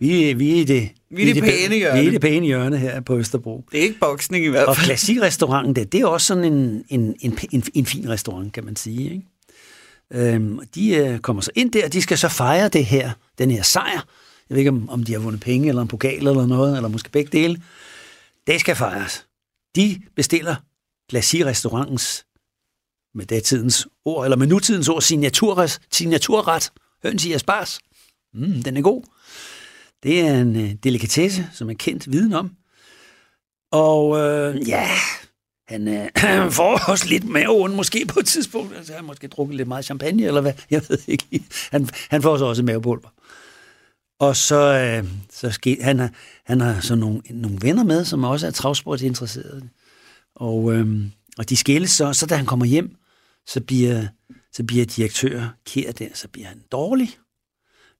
Vi, 0.00 0.32
vi 0.32 0.60
er 0.60 0.66
det, 0.66 0.90
vi 1.10 1.30
er 1.30 1.34
det, 1.34 1.42
pæne 1.42 1.76
hjørne. 1.76 2.00
Vi 2.00 2.06
er 2.06 2.10
det 2.10 2.20
pæne 2.20 2.46
hjørne 2.46 2.78
her 2.78 3.00
på 3.00 3.18
Østerbro. 3.18 3.64
Det 3.72 3.78
er 3.78 3.82
ikke 3.82 3.98
boksning 4.00 4.44
i 4.44 4.48
hvert 4.48 4.60
fald. 4.60 4.68
Og 4.68 4.76
klassikrestauranten, 4.76 5.76
det, 5.76 5.92
det 5.92 6.00
er 6.00 6.06
også 6.06 6.26
sådan 6.26 6.44
en, 6.44 6.84
en, 6.88 7.16
en, 7.20 7.38
en, 7.52 7.62
en 7.74 7.86
fin 7.86 8.08
restaurant, 8.08 8.52
kan 8.52 8.64
man 8.64 8.76
sige. 8.76 9.10
Ikke? 9.10 10.34
Øhm, 10.34 10.60
de 10.74 10.94
øh, 10.94 11.18
kommer 11.18 11.42
så 11.42 11.50
ind 11.54 11.72
der, 11.72 11.84
og 11.84 11.92
de 11.92 12.02
skal 12.02 12.18
så 12.18 12.28
fejre 12.28 12.68
det 12.68 12.84
her, 12.84 13.10
den 13.38 13.50
her 13.50 13.62
sejr. 13.62 14.06
Jeg 14.48 14.54
ved 14.54 14.58
ikke, 14.58 14.70
om, 14.70 14.88
om 14.88 15.04
de 15.04 15.12
har 15.12 15.20
vundet 15.20 15.40
penge, 15.40 15.68
eller 15.68 15.82
en 15.82 15.88
pokal, 15.88 16.26
eller 16.26 16.46
noget, 16.46 16.76
eller 16.76 16.88
måske 16.88 17.10
begge 17.10 17.38
dele. 17.40 17.62
Det 18.46 18.60
skal 18.60 18.76
fejres. 18.76 19.26
De 19.76 20.02
bestiller 20.16 20.56
klassikrestaurantens, 21.08 22.26
med 23.14 23.26
datidens 23.26 23.88
ord, 24.04 24.24
eller 24.24 24.36
med 24.36 24.46
nutidens 24.46 24.88
ord, 24.88 25.02
signaturret, 25.02 25.78
signaturret 25.92 26.72
høns 27.02 27.24
i 27.24 27.32
asparges. 27.32 27.80
Mm, 28.34 28.62
den 28.62 28.76
er 28.76 28.82
god. 28.82 29.02
Det 30.02 30.20
er 30.20 30.40
en 30.40 30.56
øh, 30.56 30.72
delikatesse, 30.84 31.46
som 31.52 31.70
er 31.70 31.74
kendt 31.74 32.12
viden 32.12 32.32
om. 32.32 32.50
Og 33.72 34.18
øh, 34.18 34.68
ja, 34.68 34.88
han 35.68 35.88
øh, 35.88 36.52
får 36.58 36.90
også 36.90 37.06
lidt 37.08 37.24
maveånd 37.28 37.74
måske 37.74 38.06
på 38.06 38.20
et 38.20 38.26
tidspunkt. 38.26 38.76
Altså, 38.76 38.92
han 38.92 39.02
har 39.02 39.06
måske 39.06 39.28
drukket 39.28 39.56
lidt 39.56 39.68
meget 39.68 39.84
champagne, 39.84 40.24
eller 40.26 40.40
hvad? 40.40 40.52
Jeg 40.70 40.82
ved 40.88 40.98
ikke. 41.06 41.44
Han, 41.70 41.88
han 42.10 42.22
får 42.22 42.38
så 42.38 42.44
også 42.44 42.62
mavepulver. 42.62 43.08
Og 44.18 44.36
så, 44.36 44.78
øh, 44.78 45.10
så 45.30 45.50
skete, 45.50 45.82
han, 45.82 45.98
har, 45.98 46.10
han 46.44 46.60
har 46.60 46.80
så 46.80 46.94
nogle, 46.94 47.20
nogle 47.30 47.58
venner 47.62 47.84
med, 47.84 48.04
som 48.04 48.24
også 48.24 48.46
er 48.46 48.50
travsportsinteresserede. 48.50 49.68
Og, 50.34 50.72
øh, 50.72 51.04
og 51.38 51.48
de 51.48 51.56
skilles 51.56 51.90
så, 51.90 52.12
så 52.12 52.26
da 52.26 52.36
han 52.36 52.46
kommer 52.46 52.66
hjem, 52.66 52.96
så 53.46 53.60
bliver, 53.60 54.06
så 54.52 54.64
bliver 54.64 54.86
direktør 54.86 55.48
kær 55.66 55.92
der, 55.92 56.08
så 56.14 56.28
bliver 56.28 56.48
han 56.48 56.62
dårlig, 56.72 57.18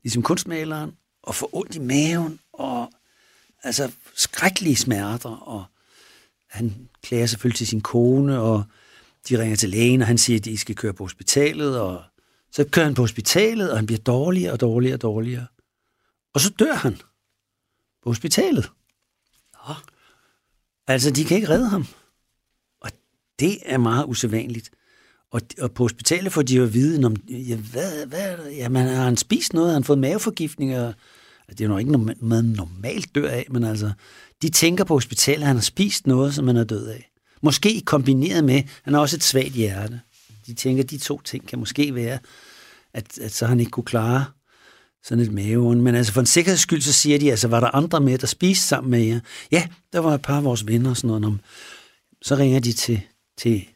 ligesom 0.02 0.22
kunstmaleren, 0.22 0.92
og 1.22 1.34
får 1.34 1.50
ondt 1.52 1.76
i 1.76 1.78
maven, 1.78 2.38
og 2.52 2.92
altså 3.62 3.90
skrækkelige 4.14 4.76
smerter, 4.76 5.30
og 5.30 5.64
han 6.50 6.88
klager 7.02 7.26
selvfølgelig 7.26 7.56
til 7.56 7.66
sin 7.66 7.80
kone, 7.80 8.40
og 8.40 8.64
de 9.28 9.38
ringer 9.38 9.56
til 9.56 9.70
lægen, 9.70 10.00
og 10.00 10.06
han 10.06 10.18
siger, 10.18 10.38
at 10.38 10.44
de 10.44 10.58
skal 10.58 10.74
køre 10.74 10.92
på 10.92 11.04
hospitalet, 11.04 11.80
og 11.80 12.02
så 12.52 12.64
kører 12.64 12.86
han 12.86 12.94
på 12.94 13.02
hospitalet, 13.02 13.70
og 13.70 13.78
han 13.78 13.86
bliver 13.86 13.98
dårligere 13.98 14.52
og 14.52 14.60
dårligere 14.60 14.96
og 14.96 15.02
dårligere. 15.02 15.46
Og 16.37 16.41
så 16.41 16.51
dør 16.51 16.74
han 16.74 16.97
på 18.03 18.11
hospitalet. 18.11 18.70
Nå. 19.53 19.74
Altså, 20.87 21.11
de 21.11 21.24
kan 21.24 21.37
ikke 21.37 21.49
redde 21.49 21.68
ham. 21.68 21.87
Og 22.80 22.91
det 23.39 23.59
er 23.62 23.78
meget 23.78 24.05
usædvanligt. 24.09 24.70
Og, 25.30 25.41
og 25.61 25.72
på 25.72 25.84
hospitalet 25.84 26.32
får 26.32 26.43
de 26.43 26.55
jo 26.55 26.62
at 26.62 26.74
vide, 26.74 27.07
om, 27.07 27.16
ja, 27.28 27.57
hvad, 27.57 28.07
hvad, 28.07 28.51
jamen, 28.51 28.87
har 28.87 29.05
han 29.05 29.16
spist 29.16 29.53
noget? 29.53 29.68
Har 29.68 29.74
han 29.74 29.84
fået 29.84 29.99
maveforgiftning? 29.99 30.78
Og, 30.78 30.95
det 31.49 31.61
er 31.61 31.64
jo 31.64 31.68
nok 31.68 31.80
ikke 31.80 31.93
noget, 31.93 32.22
man 32.22 32.45
normalt 32.45 33.14
dør 33.14 33.30
af, 33.30 33.47
men 33.51 33.64
altså, 33.64 33.93
de 34.43 34.51
tænker 34.51 34.84
på 34.84 34.95
hospitalet, 34.95 35.43
at 35.43 35.47
han 35.47 35.57
har 35.57 35.62
spist 35.62 36.07
noget, 36.07 36.34
som 36.34 36.47
han 36.47 36.57
er 36.57 36.64
død 36.64 36.87
af. 36.87 37.11
Måske 37.43 37.82
kombineret 37.87 38.45
med, 38.45 38.62
han 38.82 38.95
har 38.95 39.01
også 39.01 39.16
et 39.16 39.24
svagt 39.24 39.53
hjerte. 39.53 40.01
De 40.47 40.55
tænker, 40.55 40.82
at 40.82 40.91
de 40.91 40.99
to 40.99 41.20
ting 41.20 41.49
kan 41.49 41.59
måske 41.59 41.95
være, 41.95 42.18
at, 42.93 43.18
at 43.18 43.32
så 43.32 43.47
han 43.47 43.61
ikke 43.61 43.70
kunne 43.70 43.84
klare 43.84 44.24
sådan 45.09 45.24
et 45.24 45.32
maveondt. 45.32 45.82
Men 45.82 45.94
altså 45.94 46.12
for 46.12 46.20
en 46.20 46.26
sikkerheds 46.26 46.61
skyld, 46.61 46.80
så 46.80 46.92
siger 46.92 47.18
de, 47.18 47.30
altså 47.30 47.48
var 47.48 47.61
der 47.61 47.74
andre 47.74 48.00
med, 48.00 48.18
der 48.18 48.26
spiste 48.26 48.66
sammen 48.66 48.90
med 48.90 49.00
jer? 49.00 49.20
Ja, 49.52 49.68
der 49.92 49.98
var 49.98 50.14
et 50.14 50.22
par 50.22 50.36
af 50.36 50.44
vores 50.44 50.66
venner 50.66 50.90
og 50.90 50.96
sådan 50.96 51.20
noget. 51.20 51.40
Så 52.22 52.36
ringer 52.36 52.61
de 52.61 52.72
til, 52.72 53.00
til, 53.38 53.68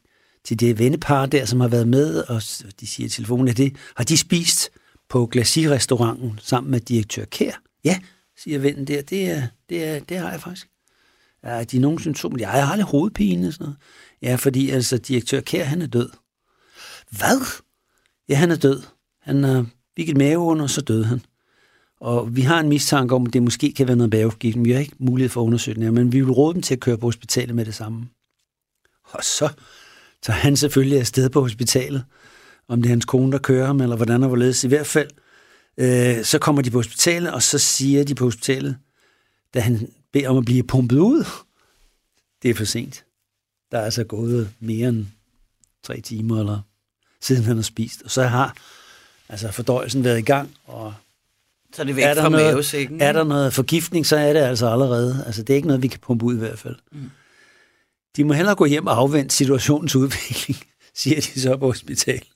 til 0.44 0.60
det 0.60 0.78
vennepar 0.78 1.26
der, 1.26 1.44
som 1.44 1.60
har 1.60 1.68
været 1.68 1.88
med, 1.88 2.24
og 2.28 2.42
de 2.80 2.86
siger 2.86 3.06
i 3.06 3.10
telefonen, 3.10 3.48
at 3.48 3.56
det 3.56 3.76
har 3.96 4.04
de 4.04 4.16
spist 4.16 4.70
på 5.08 5.26
Glacis-restauranten 5.26 6.38
sammen 6.42 6.70
med 6.70 6.80
direktør 6.80 7.24
Kær. 7.24 7.52
Ja, 7.84 7.98
siger 8.38 8.58
vennen 8.58 8.86
der, 8.86 9.02
det, 9.02 9.30
er, 9.30 9.46
det, 9.68 9.84
er, 9.84 10.00
det 10.00 10.18
har 10.18 10.30
jeg 10.30 10.40
faktisk. 10.40 10.68
Ja, 11.44 11.64
de 11.64 11.76
er 11.76 11.80
nogle 11.80 12.00
symptomer. 12.00 12.38
Jeg 12.38 12.66
har 12.66 12.76
lidt 12.76 12.88
hovedpine 12.88 13.46
og 13.46 13.52
sådan 13.52 13.64
noget. 13.64 13.76
Ja, 14.22 14.34
fordi 14.34 14.70
altså, 14.70 14.98
direktør 14.98 15.40
Kær, 15.40 15.64
han 15.64 15.82
er 15.82 15.86
død. 15.86 16.10
Hvad? 17.10 17.60
Ja, 18.28 18.34
han 18.34 18.50
er 18.50 18.56
død. 18.56 18.82
Han 19.22 19.44
har 19.44 19.66
fik 20.00 20.08
et 20.08 20.36
under, 20.36 20.62
og 20.62 20.70
så 20.70 20.80
døde 20.80 21.04
han. 21.04 21.20
Og 22.00 22.36
vi 22.36 22.40
har 22.40 22.60
en 22.60 22.68
mistanke 22.68 23.14
om, 23.14 23.26
at 23.26 23.32
det 23.32 23.42
måske 23.42 23.72
kan 23.72 23.86
være 23.86 23.96
noget 23.96 24.12
maveforgiftning. 24.12 24.66
Vi 24.66 24.72
har 24.72 24.80
ikke 24.80 24.96
mulighed 24.98 25.28
for 25.28 25.40
at 25.40 25.44
undersøge 25.44 25.80
det 25.80 25.94
men 25.94 26.12
vi 26.12 26.20
vil 26.20 26.32
råde 26.32 26.54
dem 26.54 26.62
til 26.62 26.74
at 26.74 26.80
køre 26.80 26.98
på 26.98 27.06
hospitalet 27.06 27.54
med 27.54 27.64
det 27.64 27.74
samme. 27.74 28.08
Og 29.04 29.24
så 29.24 29.48
tager 30.22 30.36
han 30.36 30.56
selvfølgelig 30.56 30.98
afsted 30.98 31.30
på 31.30 31.40
hospitalet 31.40 32.04
om 32.68 32.82
det 32.82 32.88
er 32.88 32.92
hans 32.92 33.04
kone, 33.04 33.32
der 33.32 33.38
kører 33.38 33.66
ham, 33.66 33.80
eller 33.80 33.96
hvordan 33.96 34.22
og 34.22 34.28
hvorledes. 34.28 34.64
I 34.64 34.68
hvert 34.68 34.86
fald, 34.86 35.10
øh, 35.78 36.24
så 36.24 36.38
kommer 36.38 36.62
de 36.62 36.70
på 36.70 36.78
hospitalet, 36.78 37.32
og 37.32 37.42
så 37.42 37.58
siger 37.58 38.04
de 38.04 38.14
på 38.14 38.24
hospitalet, 38.24 38.76
da 39.54 39.60
han 39.60 39.92
beder 40.12 40.28
om 40.28 40.38
at 40.38 40.44
blive 40.44 40.62
pumpet 40.62 40.98
ud. 40.98 41.24
Det 42.42 42.50
er 42.50 42.54
for 42.54 42.64
sent. 42.64 43.04
Der 43.70 43.78
er 43.78 43.84
altså 43.84 44.04
gået 44.04 44.50
mere 44.60 44.88
end 44.88 45.06
tre 45.84 46.00
timer, 46.00 46.40
eller 46.40 46.60
siden 47.20 47.44
han 47.44 47.56
har 47.56 47.62
spist. 47.62 48.02
Og 48.02 48.10
så 48.10 48.22
har 48.22 48.56
altså 49.30 49.52
fordøjelsen 49.52 50.04
været 50.04 50.18
i 50.18 50.22
gang, 50.22 50.50
og 50.66 50.94
så 51.74 51.82
er 51.82 51.86
det 51.86 51.96
væk 51.96 52.04
er 52.04 52.14
der 52.14 52.22
fra 52.22 52.28
noget, 52.28 52.46
mavesækken. 52.46 53.00
Er 53.00 53.12
der 53.12 53.24
noget 53.24 53.54
forgiftning, 53.54 54.06
så 54.06 54.16
er 54.16 54.32
det 54.32 54.40
altså 54.40 54.68
allerede. 54.68 55.24
Altså, 55.26 55.42
det 55.42 55.50
er 55.50 55.56
ikke 55.56 55.68
noget, 55.68 55.82
vi 55.82 55.88
kan 55.88 56.00
pumpe 56.00 56.24
ud 56.24 56.34
i 56.34 56.38
hvert 56.38 56.58
fald. 56.58 56.76
Mm. 56.92 57.10
De 58.16 58.24
må 58.24 58.32
hellere 58.32 58.54
gå 58.54 58.64
hjem 58.64 58.86
og 58.86 58.98
afvente 58.98 59.34
situationens 59.34 59.96
udvikling, 59.96 60.64
siger 60.94 61.20
de 61.20 61.40
så 61.40 61.56
på 61.56 61.66
hospitalet. 61.66 62.28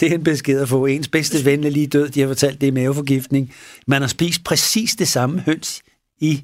det 0.00 0.10
er 0.10 0.14
en 0.14 0.24
besked 0.24 0.60
at 0.60 0.68
få. 0.68 0.86
Ens 0.86 1.08
bedste 1.08 1.44
ven 1.44 1.64
er 1.64 1.70
lige 1.70 1.86
død. 1.86 2.08
De 2.08 2.20
har 2.20 2.28
fortalt, 2.28 2.60
det 2.60 2.68
er 2.68 2.72
maveforgiftning. 2.72 3.54
Man 3.86 4.00
har 4.00 4.08
spist 4.08 4.44
præcis 4.44 4.96
det 4.96 5.08
samme 5.08 5.40
høns 5.40 5.82
i 6.18 6.42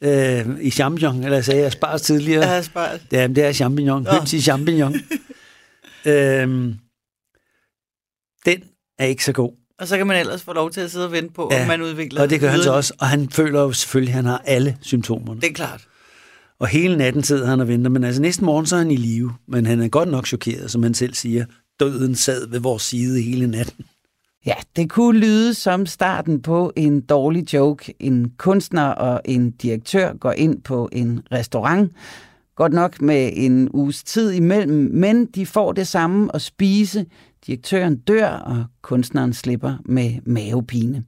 øh, 0.00 0.46
i 0.60 0.70
champignon, 0.70 1.24
eller 1.24 1.36
jeg 1.36 1.44
sagde 1.44 1.66
asparges 1.66 2.02
tidligere. 2.02 2.44
Ja, 2.44 2.58
asparges. 2.58 3.02
Ja, 3.12 3.26
det 3.26 3.38
er 3.38 3.52
champignon. 3.52 4.06
Høns 4.06 4.32
i 4.32 4.40
champignon. 4.40 4.94
øhm, 6.04 6.74
er 8.98 9.04
ikke 9.04 9.24
så 9.24 9.32
god. 9.32 9.52
Og 9.78 9.88
så 9.88 9.96
kan 9.96 10.06
man 10.06 10.20
ellers 10.20 10.42
få 10.42 10.52
lov 10.52 10.70
til 10.70 10.80
at 10.80 10.90
sidde 10.90 11.04
og 11.04 11.12
vente 11.12 11.32
på, 11.34 11.48
ja, 11.52 11.62
om 11.62 11.68
man 11.68 11.82
udvikler 11.82 12.22
og 12.22 12.30
det 12.30 12.40
gør 12.40 12.48
han 12.48 12.62
så 12.62 12.72
også. 12.72 12.94
Og 12.98 13.06
han 13.06 13.30
føler 13.30 13.60
jo 13.60 13.72
selvfølgelig, 13.72 14.12
at 14.12 14.16
han 14.16 14.24
har 14.24 14.42
alle 14.44 14.76
symptomerne. 14.80 15.40
Det 15.40 15.50
er 15.50 15.54
klart. 15.54 15.86
Og 16.58 16.66
hele 16.66 16.96
natten 16.96 17.22
sidder 17.22 17.46
han 17.46 17.60
og 17.60 17.68
venter, 17.68 17.90
men 17.90 18.04
altså 18.04 18.22
næsten 18.22 18.46
morgen 18.46 18.66
så 18.66 18.76
er 18.76 18.78
han 18.78 18.90
i 18.90 18.96
live. 18.96 19.32
Men 19.48 19.66
han 19.66 19.82
er 19.82 19.88
godt 19.88 20.08
nok 20.08 20.26
chokeret, 20.26 20.70
som 20.70 20.82
han 20.82 20.94
selv 20.94 21.14
siger. 21.14 21.44
Døden 21.80 22.14
sad 22.14 22.48
ved 22.48 22.60
vores 22.60 22.82
side 22.82 23.22
hele 23.22 23.46
natten. 23.46 23.84
Ja, 24.46 24.54
det 24.76 24.90
kunne 24.90 25.20
lyde 25.20 25.54
som 25.54 25.86
starten 25.86 26.42
på 26.42 26.72
en 26.76 27.00
dårlig 27.00 27.54
joke. 27.54 27.94
En 28.00 28.32
kunstner 28.38 28.86
og 28.88 29.20
en 29.24 29.50
direktør 29.50 30.16
går 30.16 30.32
ind 30.32 30.62
på 30.62 30.88
en 30.92 31.20
restaurant, 31.32 31.92
godt 32.56 32.72
nok 32.72 33.00
med 33.00 33.30
en 33.32 33.68
uges 33.72 34.02
tid 34.02 34.32
imellem, 34.32 34.90
men 34.92 35.26
de 35.26 35.46
får 35.46 35.72
det 35.72 35.86
samme 35.86 36.30
at 36.34 36.42
spise. 36.42 37.06
Direktøren 37.46 37.96
dør, 37.96 38.28
og 38.28 38.64
kunstneren 38.82 39.32
slipper 39.32 39.76
med 39.84 40.18
mavepine. 40.26 41.04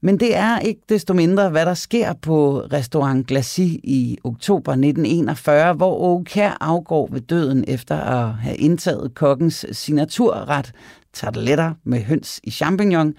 Men 0.00 0.20
det 0.20 0.36
er 0.36 0.58
ikke 0.58 0.80
desto 0.88 1.14
mindre, 1.14 1.50
hvad 1.50 1.66
der 1.66 1.74
sker 1.74 2.12
på 2.12 2.60
Restaurant 2.60 3.26
Glacis 3.26 3.80
i 3.84 4.18
oktober 4.24 4.72
1941, 4.72 5.72
hvor 5.74 5.96
Åge 5.96 6.52
afgår 6.60 7.08
ved 7.12 7.20
døden 7.20 7.64
efter 7.68 7.96
at 7.96 8.34
have 8.34 8.56
indtaget 8.56 9.14
kokkens 9.14 9.66
signaturret 9.72 10.72
tarteletter 11.12 11.74
med 11.84 12.02
høns 12.02 12.40
i 12.42 12.50
champignon, 12.50 13.14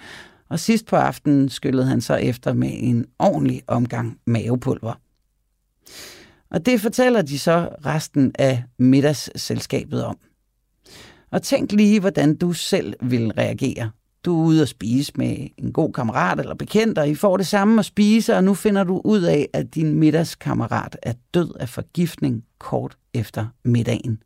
og 0.49 0.59
sidst 0.59 0.85
på 0.85 0.95
aftenen 0.95 1.49
skyllede 1.49 1.85
han 1.85 2.01
så 2.01 2.15
efter 2.15 2.53
med 2.53 2.71
en 2.73 3.05
ordentlig 3.19 3.61
omgang 3.67 4.19
mavepulver. 4.25 4.93
Og 6.49 6.65
det 6.65 6.81
fortæller 6.81 7.21
de 7.21 7.39
så 7.39 7.69
resten 7.85 8.31
af 8.39 8.63
middagsselskabet 8.77 10.03
om. 10.05 10.17
Og 11.35 11.43
tænk 11.43 11.71
lige, 11.71 11.99
hvordan 11.99 12.35
du 12.35 12.53
selv 12.53 12.93
vil 13.01 13.31
reagere. 13.31 13.91
Du 14.25 14.41
er 14.41 14.45
ude 14.45 14.61
at 14.61 14.69
spise 14.69 15.11
med 15.15 15.47
en 15.57 15.73
god 15.73 15.93
kammerat 15.93 16.39
eller 16.39 16.55
bekendt, 16.55 16.97
og 16.97 17.09
I 17.09 17.15
får 17.15 17.37
det 17.37 17.47
samme 17.47 17.79
at 17.79 17.85
spise, 17.85 18.35
og 18.35 18.43
nu 18.43 18.53
finder 18.53 18.83
du 18.83 19.01
ud 19.05 19.21
af, 19.21 19.47
at 19.53 19.75
din 19.75 19.93
middagskammerat 19.93 20.97
er 21.03 21.13
død 21.33 21.53
af 21.59 21.69
forgiftning 21.69 22.43
kort 22.59 22.97
efter 23.13 23.45
middagen. 23.65 24.23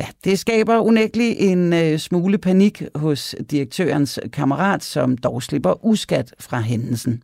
Ja, 0.00 0.06
det 0.24 0.38
skaber 0.38 0.78
unægteligt 0.78 1.36
en 1.38 1.72
øh, 1.72 1.98
smule 1.98 2.38
panik 2.38 2.82
hos 2.94 3.34
direktørens 3.50 4.18
kammerat, 4.32 4.84
som 4.84 5.18
dog 5.18 5.42
slipper 5.42 5.84
uskat 5.84 6.34
fra 6.40 6.60
hændelsen. 6.60 7.22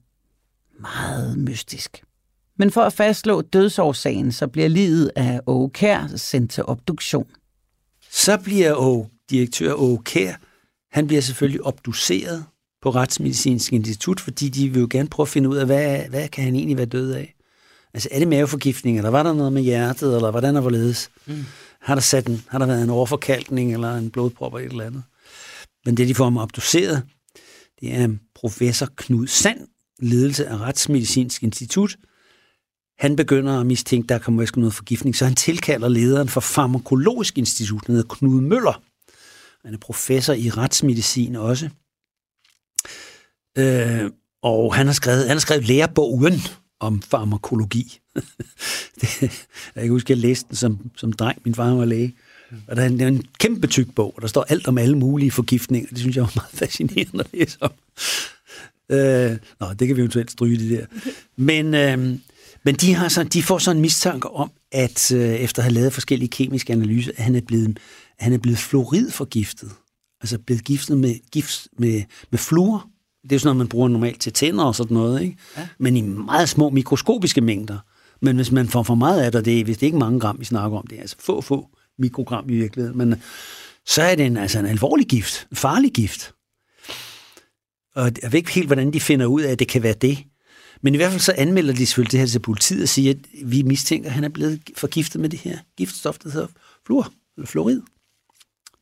Meget 0.80 1.38
mystisk. 1.38 2.02
Men 2.58 2.70
for 2.70 2.80
at 2.80 2.92
fastslå 2.92 3.40
dødsårsagen, 3.40 4.32
så 4.32 4.46
bliver 4.46 4.68
livet 4.68 5.10
af 5.16 5.40
Åge 5.46 5.70
Kær 5.70 6.06
sendt 6.16 6.50
til 6.50 6.64
obduktion. 6.66 7.26
Så 8.16 8.36
bliver 8.36 8.74
Åge, 8.74 9.08
direktør 9.30 9.74
Åge 9.74 10.02
Kær, 10.04 10.34
han 10.90 11.06
bliver 11.06 11.22
selvfølgelig 11.22 11.66
obduceret 11.66 12.44
på 12.82 12.90
Retsmedicinsk 12.90 13.72
Institut, 13.72 14.20
fordi 14.20 14.48
de 14.48 14.68
vil 14.68 14.80
jo 14.80 14.86
gerne 14.90 15.08
prøve 15.08 15.24
at 15.24 15.28
finde 15.28 15.48
ud 15.48 15.56
af, 15.56 15.66
hvad, 15.66 16.08
hvad 16.08 16.28
kan 16.28 16.44
han 16.44 16.54
egentlig 16.54 16.76
være 16.76 16.86
død 16.86 17.12
af? 17.12 17.34
Altså, 17.94 18.08
er 18.12 18.18
det 18.18 18.28
maveforgiftning, 18.28 18.96
eller 18.96 19.10
var 19.10 19.22
der 19.22 19.32
noget 19.32 19.52
med 19.52 19.62
hjertet, 19.62 20.14
eller 20.14 20.30
hvordan 20.30 20.54
der 20.54 20.60
hvorledes? 20.60 21.10
Mm. 21.26 21.44
Har 21.80 21.94
der, 21.94 22.02
sat 22.02 22.26
en, 22.26 22.44
har 22.48 22.58
der 22.58 22.66
været 22.66 22.82
en 22.82 22.90
overforkalkning, 22.90 23.72
eller 23.72 23.96
en 23.96 24.10
blodprop 24.10 24.54
eller 24.54 24.66
et 24.66 24.70
eller 24.70 24.86
andet? 24.86 25.02
Men 25.84 25.96
det, 25.96 26.08
de 26.08 26.14
får 26.14 26.24
ham 26.24 26.36
obduceret, 26.36 27.02
det 27.80 27.94
er 27.94 28.08
professor 28.34 28.88
Knud 28.96 29.26
Sand, 29.26 29.68
ledelse 29.98 30.46
af 30.46 30.56
Retsmedicinsk 30.58 31.42
Institut. 31.42 31.96
Han 32.98 33.16
begynder 33.16 33.60
at 33.60 33.66
mistænke, 33.66 34.08
der 34.08 34.18
kommer 34.18 34.42
måske 34.42 34.60
noget 34.60 34.74
forgiftning, 34.74 35.16
så 35.16 35.24
han 35.24 35.34
tilkalder 35.34 35.88
lederen 35.88 36.28
for 36.28 36.40
Farmakologisk 36.40 37.38
Institut, 37.38 37.86
der 37.86 37.92
hedder 37.92 38.14
Knud 38.14 38.40
Møller. 38.40 38.82
Han 39.64 39.74
er 39.74 39.78
professor 39.78 40.32
i 40.32 40.50
retsmedicin 40.50 41.36
også. 41.36 41.68
Øh, 43.58 44.10
og 44.42 44.74
han 44.74 44.86
har 44.86 44.92
skrevet, 44.92 45.20
han 45.20 45.30
har 45.30 45.40
skrevet 45.40 45.64
lærebogen 45.64 46.40
om 46.80 47.02
farmakologi. 47.02 47.98
det, 49.00 49.22
jeg 49.74 49.82
kan 49.82 49.90
huske, 49.90 50.12
jeg 50.12 50.18
læste 50.18 50.48
den 50.48 50.56
som, 50.56 50.90
som 50.96 51.12
dreng. 51.12 51.42
Min 51.44 51.54
far 51.54 51.74
var 51.74 51.84
læge. 51.84 52.14
Og 52.68 52.76
der 52.76 52.82
er 52.82 52.86
en, 52.86 53.00
er 53.00 53.08
en 53.08 53.24
kæmpe 53.38 53.66
tyk 53.66 53.94
bog, 53.94 54.12
og 54.16 54.22
der 54.22 54.28
står 54.28 54.46
alt 54.48 54.68
om 54.68 54.78
alle 54.78 54.98
mulige 54.98 55.30
forgiftninger. 55.30 55.88
Det 55.88 55.98
synes 55.98 56.16
jeg 56.16 56.22
var 56.22 56.32
meget 56.34 56.50
fascinerende 56.64 57.24
at 57.24 57.30
læse 57.32 57.58
om. 57.60 57.72
Øh, 58.90 59.36
nå, 59.60 59.72
det 59.78 59.88
kan 59.88 59.96
vi 59.96 60.00
eventuelt 60.00 60.30
stryge 60.30 60.58
det 60.58 60.70
der. 60.70 60.86
Men, 61.36 61.74
øh, 61.74 62.18
men 62.66 62.74
de, 62.74 62.94
har 62.94 63.08
så, 63.08 63.24
de 63.24 63.42
får 63.42 63.58
så 63.58 63.70
en 63.70 63.80
mistanke 63.80 64.30
om, 64.30 64.50
at 64.72 65.12
øh, 65.12 65.34
efter 65.34 65.62
at 65.62 65.64
have 65.64 65.74
lavet 65.74 65.92
forskellige 65.92 66.28
kemiske 66.28 66.72
analyser, 66.72 67.12
at 67.16 67.24
han 67.24 67.34
er 67.34 67.40
blevet, 67.40 67.78
han 68.18 68.32
er 68.32 68.38
blevet 68.38 68.58
fluoridforgiftet. 68.58 69.70
Altså 70.20 70.38
blevet 70.38 70.64
giftet 70.64 70.98
med, 70.98 71.14
gift 71.32 71.68
med, 71.78 72.02
med 72.30 72.38
fluor. 72.38 72.88
Det 73.22 73.32
er 73.32 73.36
jo 73.36 73.38
sådan 73.38 73.46
noget, 73.46 73.56
man 73.56 73.68
bruger 73.68 73.88
normalt 73.88 74.20
til 74.20 74.32
tænder 74.32 74.64
og 74.64 74.74
sådan 74.74 74.94
noget, 74.94 75.22
ikke? 75.22 75.36
Ja. 75.56 75.68
men 75.78 75.96
i 75.96 76.00
meget 76.02 76.48
små 76.48 76.70
mikroskopiske 76.70 77.40
mængder. 77.40 77.78
Men 78.22 78.36
hvis 78.36 78.52
man 78.52 78.68
får 78.68 78.82
for 78.82 78.94
meget 78.94 79.20
af 79.20 79.32
det, 79.32 79.44
det 79.44 79.60
er, 79.60 79.64
hvis 79.64 79.76
det 79.78 79.82
er 79.82 79.88
ikke 79.88 79.98
mange 79.98 80.20
gram, 80.20 80.36
vi 80.40 80.44
snakker 80.44 80.78
om, 80.78 80.86
det 80.86 80.96
er 80.96 81.00
altså 81.00 81.16
få, 81.18 81.40
få 81.40 81.68
mikrogram 81.98 82.50
i 82.50 82.54
virkeligheden, 82.54 82.98
men 82.98 83.14
så 83.86 84.02
er 84.02 84.14
det 84.14 84.26
en, 84.26 84.36
altså 84.36 84.58
en 84.58 84.66
alvorlig 84.66 85.06
gift, 85.06 85.46
en 85.50 85.56
farlig 85.56 85.92
gift. 85.92 86.32
Og 87.94 88.12
jeg 88.22 88.32
ved 88.32 88.38
ikke 88.38 88.52
helt, 88.52 88.66
hvordan 88.66 88.92
de 88.92 89.00
finder 89.00 89.26
ud 89.26 89.42
af, 89.42 89.52
at 89.52 89.58
det 89.58 89.68
kan 89.68 89.82
være 89.82 89.94
det. 89.94 90.18
Men 90.82 90.94
i 90.94 90.96
hvert 90.96 91.10
fald 91.10 91.20
så 91.20 91.34
anmelder 91.36 91.74
de 91.74 91.86
selvfølgelig 91.86 92.12
det 92.12 92.20
her 92.20 92.26
til 92.26 92.38
politiet 92.38 92.82
og 92.82 92.88
siger, 92.88 93.10
at 93.10 93.18
vi 93.44 93.62
mistænker, 93.62 94.08
at 94.08 94.14
han 94.14 94.24
er 94.24 94.28
blevet 94.28 94.60
forgiftet 94.76 95.20
med 95.20 95.28
det 95.28 95.38
her 95.38 95.58
giftstof, 95.76 96.18
der 96.18 96.30
hedder 96.30 96.46
fluor, 96.86 97.12
eller 97.36 97.46
fluorid. 97.46 97.82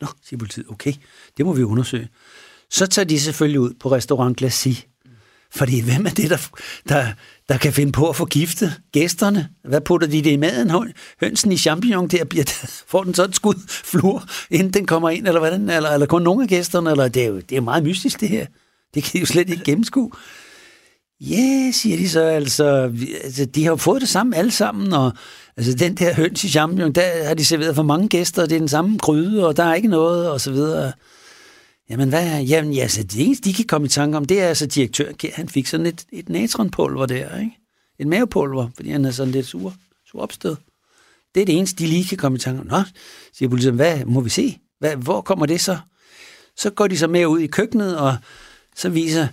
Nå, 0.01 0.07
siger 0.22 0.38
politiet, 0.38 0.66
okay, 0.68 0.92
det 1.36 1.47
må 1.47 1.53
vi 1.53 1.62
undersøge. 1.62 2.09
Så 2.70 2.86
tager 2.86 3.07
de 3.07 3.20
selvfølgelig 3.20 3.61
ud 3.61 3.74
på 3.80 3.92
restaurant 3.92 4.36
Glacis. 4.36 4.86
Fordi 5.55 5.80
hvem 5.80 6.07
er 6.07 6.11
det, 6.11 6.30
der, 6.30 6.49
der, 6.88 7.07
der 7.49 7.59
kan 7.59 7.72
finde 7.72 7.92
på 7.92 8.09
at 8.09 8.16
forgifte 8.16 8.74
gæsterne? 8.92 9.49
Hvad 9.64 9.80
putter 9.80 10.09
de 10.09 10.22
det 10.22 10.30
i 10.30 10.36
maden? 10.36 10.92
Hønsen 11.20 11.53
i 11.53 11.57
champignon 11.57 12.09
der, 12.09 12.24
bliver, 12.24 12.45
får 12.90 13.05
den 13.05 13.14
sådan 13.14 13.30
et 13.30 13.36
skud 13.36 13.55
fluor, 13.68 14.24
inden 14.51 14.72
den 14.72 14.86
kommer 14.86 15.11
ind, 15.11 15.26
eller 15.26 15.40
hvordan? 15.40 15.70
Eller, 15.70 15.90
eller 15.90 16.07
kun 16.07 16.22
nogle 16.22 16.42
af 16.42 16.49
gæsterne? 16.49 16.90
Eller, 16.90 17.09
det, 17.09 17.22
er 17.22 17.26
jo, 17.26 17.40
det 17.40 17.57
er 17.57 17.61
meget 17.61 17.84
mystisk, 17.84 18.20
det 18.20 18.28
her. 18.28 18.47
Det 18.95 19.03
kan 19.03 19.12
de 19.12 19.18
jo 19.18 19.26
slet 19.26 19.51
ikke 19.51 19.64
gennemskue. 19.64 20.11
Ja, 21.20 21.36
yeah, 21.36 21.74
siger 21.74 21.96
de 21.96 22.08
så, 22.08 22.20
altså, 22.20 22.92
altså, 23.24 23.44
de 23.44 23.64
har 23.64 23.70
jo 23.70 23.76
fået 23.76 24.00
det 24.00 24.08
samme 24.08 24.36
alle 24.36 24.50
sammen, 24.50 24.92
og 24.92 25.12
altså, 25.56 25.74
den 25.74 25.94
der 25.94 26.14
høns 26.14 26.44
i 26.44 26.48
champignon, 26.48 26.92
der 26.92 27.26
har 27.26 27.34
de 27.34 27.44
serveret 27.44 27.74
for 27.74 27.82
mange 27.82 28.08
gæster, 28.08 28.42
og 28.42 28.48
det 28.48 28.54
er 28.54 28.60
den 28.60 28.68
samme 28.68 28.98
gryde, 28.98 29.46
og 29.46 29.56
der 29.56 29.64
er 29.64 29.74
ikke 29.74 29.88
noget, 29.88 30.30
og 30.30 30.40
så 30.40 30.52
videre. 30.52 30.92
Jamen, 31.90 32.08
hvad? 32.08 32.40
Jamen, 32.42 32.72
ja, 32.72 32.88
så 32.88 33.02
det 33.02 33.26
eneste, 33.26 33.48
de 33.48 33.54
kan 33.54 33.64
komme 33.64 33.84
i 33.84 33.88
tanke 33.88 34.16
om, 34.16 34.24
det 34.24 34.40
er 34.40 34.48
altså 34.48 34.66
direktøren, 34.66 35.14
han 35.32 35.48
fik 35.48 35.66
sådan 35.66 35.86
et, 35.86 36.04
et 36.12 36.28
natronpulver 36.28 37.06
der, 37.06 37.38
ikke? 37.38 37.58
Et 37.98 38.06
mavepulver, 38.06 38.68
fordi 38.74 38.90
han 38.90 39.04
er 39.04 39.10
sådan 39.10 39.32
lidt 39.32 39.46
sur, 39.46 39.74
sur 40.10 40.20
opstød. 40.20 40.56
Det 41.34 41.40
er 41.40 41.46
det 41.46 41.58
eneste, 41.58 41.84
de 41.84 41.88
lige 41.88 42.04
kan 42.04 42.18
komme 42.18 42.36
i 42.36 42.38
tanke 42.38 42.60
om. 42.60 42.66
Nå, 42.66 42.82
siger 43.32 43.48
politiet, 43.48 43.74
hvad 43.74 44.04
må 44.04 44.20
vi 44.20 44.30
se? 44.30 44.58
Hvad, 44.78 44.96
hvor 44.96 45.20
kommer 45.20 45.46
det 45.46 45.60
så? 45.60 45.78
Så 46.56 46.70
går 46.70 46.86
de 46.86 46.98
så 46.98 47.06
med 47.06 47.26
ud 47.26 47.38
i 47.38 47.46
køkkenet, 47.46 47.98
og 47.98 48.16
så 48.76 48.88
viser 48.88 49.28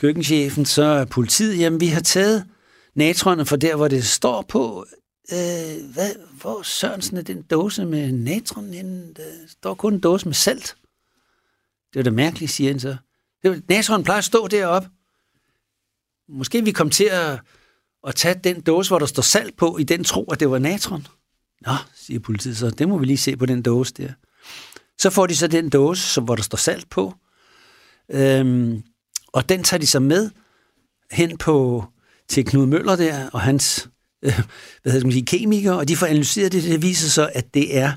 køkkenchefen 0.00 0.64
så 0.64 1.06
politiet, 1.10 1.58
jamen 1.58 1.80
vi 1.80 1.86
har 1.86 2.00
taget 2.00 2.46
natronen 2.94 3.46
fra 3.46 3.56
der, 3.56 3.76
hvor 3.76 3.88
det 3.88 4.06
står 4.06 4.42
på. 4.42 4.86
Øh, 5.32 5.92
hvad, 5.92 6.10
hvor 6.40 6.62
Sørensen 6.62 7.16
er 7.16 7.22
den 7.22 7.42
dåse 7.42 7.84
med 7.84 8.12
natron? 8.12 8.74
inden? 8.74 9.14
Der 9.16 9.22
står 9.48 9.74
kun 9.74 9.94
en 9.94 10.00
dåse 10.00 10.26
med 10.26 10.34
salt. 10.34 10.76
Det 11.92 11.98
var 11.98 12.02
da 12.02 12.10
mærkeligt, 12.10 12.52
siger 12.52 12.70
han 12.70 12.80
så. 12.80 12.96
Natron 13.68 14.04
plejer 14.04 14.18
at 14.18 14.24
stå 14.24 14.46
deroppe. 14.48 14.88
Måske 16.28 16.64
vi 16.64 16.72
kom 16.72 16.90
til 16.90 17.04
at, 17.04 17.40
at 18.06 18.14
tage 18.14 18.40
den 18.44 18.60
dåse, 18.60 18.90
hvor 18.90 18.98
der 18.98 19.06
står 19.06 19.22
salt 19.22 19.56
på, 19.56 19.76
i 19.78 19.84
den 19.84 20.04
tro, 20.04 20.24
at 20.24 20.40
det 20.40 20.50
var 20.50 20.58
natron. 20.58 21.06
Nå, 21.60 21.72
siger 21.94 22.20
politiet 22.20 22.56
så, 22.56 22.70
det 22.70 22.88
må 22.88 22.98
vi 22.98 23.06
lige 23.06 23.16
se 23.16 23.36
på 23.36 23.46
den 23.46 23.62
dåse 23.62 23.94
der. 23.94 24.12
Så 24.98 25.10
får 25.10 25.26
de 25.26 25.36
så 25.36 25.46
den 25.46 25.68
dåse, 25.68 26.20
hvor 26.20 26.36
der 26.36 26.42
står 26.42 26.56
salt 26.56 26.90
på. 26.90 27.14
Øhm, 28.10 28.82
og 29.36 29.48
den 29.48 29.62
tager 29.62 29.78
de 29.78 29.86
så 29.86 30.00
med 30.00 30.30
hen 31.10 31.38
på 31.38 31.84
til 32.28 32.44
Knud 32.44 32.66
Møller 32.66 32.96
der, 32.96 33.30
og 33.32 33.40
hans 33.40 33.88
øh, 34.22 34.40
hvad 34.82 34.92
hedder, 34.92 35.06
man 35.06 35.12
sige, 35.12 35.26
kemikere, 35.26 35.78
og 35.78 35.88
de 35.88 35.96
får 35.96 36.06
analyseret 36.06 36.52
det, 36.52 36.62
det 36.62 36.82
viser 36.82 37.08
sig, 37.08 37.30
at 37.34 37.54
det 37.54 37.78
er, 37.78 37.92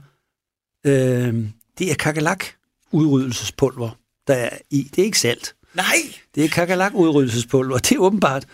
øh, 0.86 1.46
det 1.80 1.92
er 1.92 1.96
kakalak 1.96 2.46
udryddelsespulver, 2.92 3.90
der 4.28 4.34
er 4.34 4.58
i. 4.70 4.90
Det 4.96 5.02
er 5.02 5.06
ikke 5.06 5.20
salt. 5.20 5.56
Nej! 5.74 6.14
Det 6.36 6.46
er 6.46 6.50
kakalak 6.50 6.94
udryddelsespulver. 6.96 7.78
Det 7.78 7.92
er 7.92 8.00
åbenbart, 8.00 8.46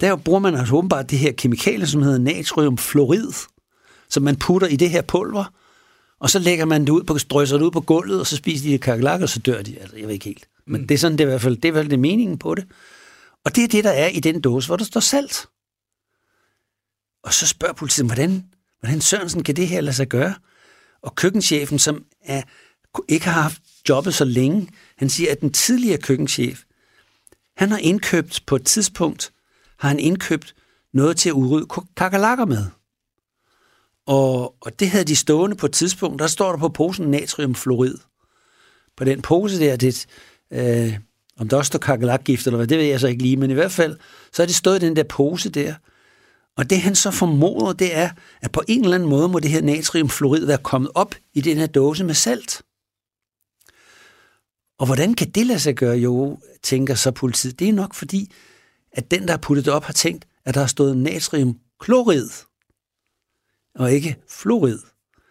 der 0.00 0.16
bruger 0.16 0.40
man 0.40 0.54
altså 0.54 0.74
åbenbart 0.74 1.10
det 1.10 1.18
her 1.18 1.32
kemikalie, 1.32 1.86
som 1.86 2.02
hedder 2.02 2.18
natriumfluorid, 2.18 3.32
som 4.08 4.22
man 4.22 4.36
putter 4.36 4.68
i 4.68 4.76
det 4.76 4.90
her 4.90 5.02
pulver, 5.02 5.44
og 6.22 6.30
så 6.30 6.38
lægger 6.38 6.64
man 6.64 6.80
det 6.80 6.88
ud 6.88 7.02
på, 7.02 7.18
strøsser 7.18 7.56
det 7.56 7.64
ud 7.64 7.70
på 7.70 7.80
gulvet, 7.80 8.20
og 8.20 8.26
så 8.26 8.36
spiser 8.36 8.70
de 8.70 8.78
kakalak, 8.78 9.20
og 9.20 9.28
så 9.28 9.38
dør 9.38 9.62
de. 9.62 9.78
Altså, 9.78 9.96
jeg 9.96 10.06
ved 10.06 10.14
ikke 10.14 10.24
helt. 10.24 10.48
Men 10.66 10.80
mm. 10.80 10.86
det 10.86 10.94
er 10.94 10.98
sådan, 10.98 11.18
det 11.18 11.24
er 11.24 11.28
i 11.28 11.30
hvert 11.30 11.40
fald, 11.40 11.56
det 11.56 11.64
er 11.64 11.68
i 11.68 11.70
hvert 11.70 11.82
fald 11.82 11.90
det 11.90 11.98
meningen 11.98 12.38
på 12.38 12.54
det. 12.54 12.66
Og 13.44 13.56
det 13.56 13.64
er 13.64 13.68
det, 13.68 13.84
der 13.84 13.90
er 13.90 14.08
i 14.08 14.20
den 14.20 14.40
dåse, 14.40 14.68
hvor 14.68 14.76
der 14.76 14.84
står 14.84 15.00
salt. 15.00 15.46
Og 17.24 17.34
så 17.34 17.46
spørger 17.46 17.74
politiet, 17.74 18.06
hvordan, 18.06 18.44
hvordan 18.80 19.00
Sørensen 19.00 19.42
kan 19.42 19.56
det 19.56 19.68
her 19.68 19.80
lade 19.80 19.96
sig 19.96 20.08
gøre? 20.08 20.34
Og 21.02 21.14
køkkenchefen, 21.14 21.78
som 21.78 22.04
er, 22.24 22.42
ikke 23.08 23.26
har 23.26 23.42
haft 23.42 23.62
jobbet 23.88 24.14
så 24.14 24.24
længe, 24.24 24.68
han 24.96 25.08
siger, 25.08 25.32
at 25.32 25.40
den 25.40 25.52
tidligere 25.52 25.98
køkkenchef, 25.98 26.62
han 27.56 27.70
har 27.70 27.78
indkøbt 27.78 28.42
på 28.46 28.56
et 28.56 28.64
tidspunkt, 28.64 29.32
har 29.78 29.88
han 29.88 29.98
indkøbt 29.98 30.54
noget 30.92 31.16
til 31.16 31.28
at 31.28 31.32
udrydde 31.32 31.66
kakalakker 31.96 32.44
med. 32.44 32.66
Og, 34.06 34.54
og 34.60 34.80
det 34.80 34.90
havde 34.90 35.04
de 35.04 35.16
stående 35.16 35.56
på 35.56 35.66
et 35.66 35.72
tidspunkt. 35.72 36.18
Der 36.18 36.26
står 36.26 36.50
der 36.50 36.58
på 36.58 36.68
posen 36.68 37.10
natriumfluorid. 37.10 37.94
På 38.96 39.04
den 39.04 39.22
pose 39.22 39.60
der, 39.60 39.76
det, 39.76 40.06
øh, 40.52 40.98
om 41.38 41.48
der 41.48 41.56
også 41.56 41.66
står 41.66 41.78
kakelakgift 41.78 42.46
eller 42.46 42.56
hvad, 42.56 42.66
det 42.66 42.78
ved 42.78 42.84
jeg 42.84 43.00
så 43.00 43.08
ikke 43.08 43.22
lige, 43.22 43.36
men 43.36 43.50
i 43.50 43.54
hvert 43.54 43.72
fald, 43.72 43.96
så 44.32 44.42
er 44.42 44.46
det 44.46 44.54
stået 44.54 44.82
i 44.82 44.86
den 44.86 44.96
der 44.96 45.02
pose 45.02 45.50
der. 45.50 45.74
Og 46.56 46.70
det 46.70 46.80
han 46.80 46.94
så 46.94 47.10
formoder, 47.10 47.72
det 47.72 47.96
er, 47.96 48.10
at 48.40 48.52
på 48.52 48.62
en 48.68 48.84
eller 48.84 48.94
anden 48.94 49.08
måde 49.08 49.28
må 49.28 49.38
det 49.38 49.50
her 49.50 49.62
natriumfluorid 49.62 50.46
være 50.46 50.58
kommet 50.58 50.90
op 50.94 51.14
i 51.34 51.40
den 51.40 51.56
her 51.56 51.66
dåse 51.66 52.04
med 52.04 52.14
salt. 52.14 52.62
Og 54.78 54.86
hvordan 54.86 55.14
kan 55.14 55.30
det 55.30 55.46
lade 55.46 55.58
sig 55.58 55.74
gøre, 55.76 55.96
jo, 55.96 56.38
tænker 56.62 56.94
så 56.94 57.10
politiet. 57.10 57.58
Det 57.58 57.68
er 57.68 57.72
nok 57.72 57.94
fordi, 57.94 58.32
at 58.92 59.10
den, 59.10 59.22
der 59.22 59.30
har 59.30 59.38
puttet 59.38 59.64
det 59.64 59.72
op, 59.72 59.84
har 59.84 59.92
tænkt, 59.92 60.26
at 60.44 60.54
der 60.54 60.60
har 60.60 60.66
stået 60.66 60.96
natriumklorid, 60.96 62.28
og 63.74 63.92
ikke 63.92 64.16
fluorid. 64.30 64.78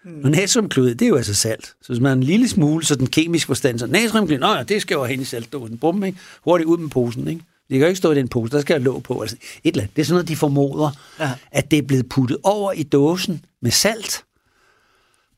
Mm. 0.05 0.23
Og 0.23 0.31
natriumklorid, 0.31 0.95
det 0.95 1.05
er 1.05 1.09
jo 1.09 1.15
altså 1.15 1.33
salt. 1.33 1.65
Så 1.65 1.87
hvis 1.87 1.99
man 1.99 2.09
har 2.09 2.15
en 2.15 2.23
lille 2.23 2.47
smule, 2.47 2.85
så 2.85 2.95
den 2.95 3.07
kemiske 3.07 3.47
forstand, 3.47 3.79
så 3.79 3.87
natriumklorid, 3.87 4.39
nå 4.39 4.53
ja, 4.53 4.63
det 4.63 4.81
skal 4.81 4.95
jo 4.95 5.03
hen 5.03 5.21
i 5.21 5.23
saltdåsen. 5.23 5.77
Bum, 5.77 6.03
ikke? 6.03 6.19
Hurtigt 6.43 6.67
ud 6.67 6.77
med 6.77 6.89
posen, 6.89 7.27
ikke? 7.27 7.41
Det 7.69 7.79
kan 7.79 7.85
jo 7.85 7.87
ikke 7.87 7.97
stå 7.97 8.11
i 8.11 8.15
den 8.15 8.27
pose, 8.27 8.51
der 8.51 8.61
skal 8.61 8.73
jeg 8.73 8.81
låg 8.81 9.03
på. 9.03 9.21
Altså, 9.21 9.35
et 9.63 9.71
eller 9.71 9.81
andet. 9.81 9.95
Det 9.95 10.01
er 10.01 10.05
sådan 10.05 10.13
noget, 10.13 10.27
de 10.27 10.35
formoder, 10.35 10.91
ja. 11.19 11.31
at 11.51 11.71
det 11.71 11.79
er 11.79 11.83
blevet 11.83 12.09
puttet 12.09 12.37
over 12.43 12.71
i 12.71 12.83
dåsen 12.83 13.45
med 13.61 13.71
salt. 13.71 14.23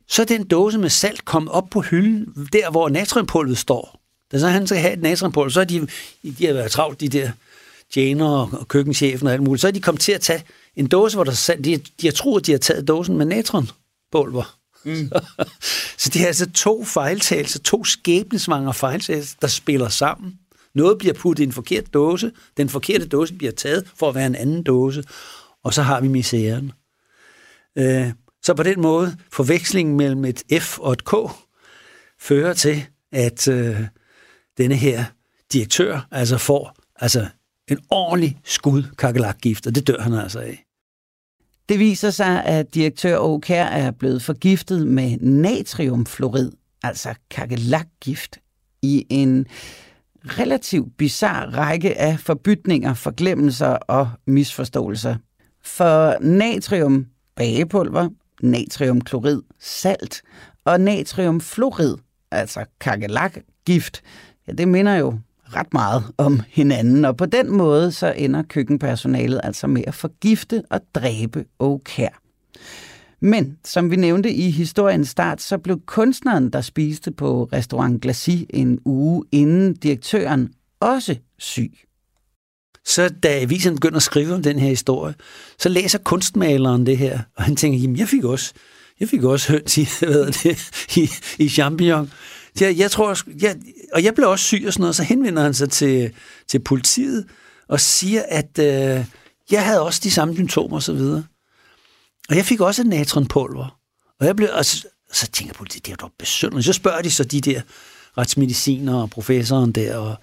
Så 0.07 0.21
er 0.21 0.25
den 0.25 0.47
dåse 0.47 0.77
med 0.77 0.89
salt 0.89 1.25
kommet 1.25 1.51
op 1.51 1.69
på 1.69 1.81
hylden, 1.81 2.47
der 2.53 2.71
hvor 2.71 2.89
natriumpulvet 2.89 3.57
står. 3.57 3.99
Da 4.31 4.39
så 4.39 4.47
han 4.47 4.67
skal 4.67 4.79
have 4.79 4.93
et 4.93 5.01
natriumpulver, 5.01 5.49
så 5.49 5.61
er 5.61 5.65
de, 5.65 5.87
de 6.39 6.45
har 6.45 6.53
været 6.53 6.71
travlt, 6.71 7.01
de 7.01 7.09
der 7.09 7.31
tjener 7.93 8.27
og 8.27 8.67
køkkenchefen 8.67 9.27
og 9.27 9.33
alt 9.33 9.43
muligt, 9.43 9.61
så 9.61 9.67
er 9.67 9.71
de 9.71 9.81
kommet 9.81 10.01
til 10.01 10.11
at 10.11 10.21
tage 10.21 10.43
en 10.75 10.87
dåse, 10.87 11.17
hvor 11.17 11.23
der 11.23 11.31
salt, 11.31 11.65
de, 11.65 11.77
de 12.01 12.07
har 12.07 12.11
troet, 12.11 12.45
de 12.45 12.51
har 12.51 12.59
taget 12.59 12.87
dåsen 12.87 13.17
med 13.17 13.25
natronpulver. 13.25 14.57
Mm. 14.85 15.11
så 16.01 16.09
det 16.13 16.21
er 16.21 16.27
altså 16.27 16.51
to 16.51 16.83
fejltagelser, 16.85 17.59
to 17.59 17.83
skæbnesvangre 17.83 18.73
fejltagelser, 18.73 19.37
der 19.41 19.47
spiller 19.47 19.89
sammen. 19.89 20.39
Noget 20.75 20.97
bliver 20.97 21.13
puttet 21.13 21.43
i 21.43 21.47
en 21.47 21.51
forkert 21.51 21.93
dåse, 21.93 22.31
den 22.57 22.69
forkerte 22.69 23.07
dåse 23.07 23.33
bliver 23.33 23.51
taget 23.51 23.87
for 23.95 24.09
at 24.09 24.15
være 24.15 24.25
en 24.25 24.35
anden 24.35 24.63
dåse, 24.63 25.03
og 25.63 25.73
så 25.73 25.81
har 25.81 26.01
vi 26.01 26.07
misæren. 26.07 26.71
Øh, 27.77 28.11
så 28.43 28.53
på 28.53 28.63
den 28.63 28.81
måde, 28.81 29.17
forvekslingen 29.31 29.97
mellem 29.97 30.25
et 30.25 30.43
F 30.61 30.79
og 30.79 30.93
et 30.93 31.05
K 31.05 31.13
fører 32.19 32.53
til, 32.53 32.85
at 33.11 33.47
øh, 33.47 33.79
denne 34.57 34.75
her 34.75 35.05
direktør 35.53 36.07
altså 36.11 36.37
får 36.37 36.75
altså 36.95 37.27
en 37.71 37.79
ordentlig 37.89 38.39
skud 38.43 38.83
kakelakgift, 38.97 39.67
og 39.67 39.75
det 39.75 39.87
dør 39.87 40.01
han 40.01 40.13
altså 40.13 40.39
af. 40.39 40.65
Det 41.69 41.79
viser 41.79 42.09
sig, 42.09 42.45
at 42.45 42.75
direktør 42.75 43.17
Åkær 43.17 43.65
er 43.65 43.91
blevet 43.91 44.21
forgiftet 44.21 44.87
med 44.87 45.17
natriumfluorid, 45.17 46.51
altså 46.83 47.13
kakelakgift, 47.29 48.39
i 48.81 49.05
en 49.09 49.45
relativt 50.25 50.97
bizar 50.97 51.45
række 51.45 51.97
af 51.97 52.19
forbytninger, 52.19 52.93
forglemmelser 52.93 53.67
og 53.67 54.09
misforståelser. 54.25 55.15
For 55.61 56.17
natrium 56.21 57.05
bagepulver, 57.35 58.09
natriumklorid 58.41 59.41
salt 59.59 60.21
og 60.65 60.81
natriumfluorid, 60.81 61.97
altså 62.31 62.65
kakelakgift, 62.79 64.01
ja, 64.47 64.51
det 64.53 64.67
minder 64.67 64.95
jo 64.95 65.19
ret 65.55 65.73
meget 65.73 66.03
om 66.17 66.41
hinanden, 66.49 67.05
og 67.05 67.17
på 67.17 67.25
den 67.25 67.51
måde 67.51 67.91
så 67.91 68.13
ender 68.17 68.43
køkkenpersonalet 68.43 69.41
altså 69.43 69.67
med 69.67 69.83
at 69.87 69.93
forgifte 69.93 70.63
og 70.69 70.81
dræbe 70.95 71.45
O'Care. 71.63 72.19
Men 73.21 73.57
som 73.65 73.91
vi 73.91 73.95
nævnte 73.95 74.31
i 74.31 74.49
historiens 74.49 75.09
start, 75.09 75.41
så 75.41 75.57
blev 75.57 75.81
kunstneren, 75.85 76.49
der 76.49 76.61
spiste 76.61 77.11
på 77.11 77.49
restaurant 77.53 78.01
Glacis 78.01 78.45
en 78.49 78.79
uge 78.85 79.23
inden 79.31 79.73
direktøren, 79.73 80.49
også 80.79 81.15
syg. 81.39 81.73
Så 82.85 83.09
da 83.23 83.41
avisen 83.41 83.75
begynder 83.75 83.95
at 83.95 84.03
skrive 84.03 84.33
om 84.33 84.43
den 84.43 84.59
her 84.59 84.69
historie, 84.69 85.13
så 85.59 85.69
læser 85.69 85.99
kunstmaleren 85.99 86.85
det 86.85 86.97
her, 86.97 87.19
og 87.37 87.43
han 87.43 87.55
tænker, 87.55 87.79
jamen 87.79 87.97
jeg 87.97 88.07
fik 88.07 88.23
også, 88.23 88.53
jeg 88.99 89.09
fik 89.09 89.23
også 89.23 89.51
hørt 89.51 89.77
i, 89.77 89.87
hvad 89.99 90.25
det, 90.25 90.69
i, 91.01 91.09
i 91.43 91.49
champignon. 91.49 92.11
Jeg, 92.59 92.77
jeg 92.77 92.91
tror, 92.91 93.17
jeg, 93.41 93.57
og 93.93 94.03
jeg 94.03 94.15
blev 94.15 94.29
også 94.29 94.45
syg 94.45 94.63
og 94.67 94.73
sådan 94.73 94.81
noget, 94.81 94.95
så 94.95 95.03
henvender 95.03 95.43
han 95.43 95.53
sig 95.53 95.69
til, 95.69 96.11
til 96.47 96.59
politiet 96.59 97.25
og 97.67 97.79
siger, 97.79 98.23
at 98.29 98.59
øh, 98.59 99.05
jeg 99.51 99.65
havde 99.65 99.81
også 99.81 100.01
de 100.03 100.11
samme 100.11 100.35
symptomer 100.35 100.75
og 100.75 100.83
så 100.83 100.93
videre. 100.93 101.23
Og 102.29 102.35
jeg 102.35 102.45
fik 102.45 102.61
også 102.61 102.81
et 102.81 102.87
natronpulver. 102.87 103.79
Og 104.19 104.25
jeg 104.25 104.35
blev, 104.35 104.49
og 104.53 104.65
så, 104.65 104.87
så 105.13 105.27
tænker 105.27 105.53
politiet, 105.53 105.85
det 105.85 105.91
er 105.91 105.95
jo 106.01 106.09
besynderligt. 106.19 106.65
Så 106.65 106.73
spørger 106.73 107.01
de 107.01 107.11
så 107.11 107.23
de 107.23 107.41
der 107.41 107.61
retsmediciner 108.17 108.95
og 108.95 109.09
professoren 109.09 109.71
der, 109.71 109.97
og 109.97 110.15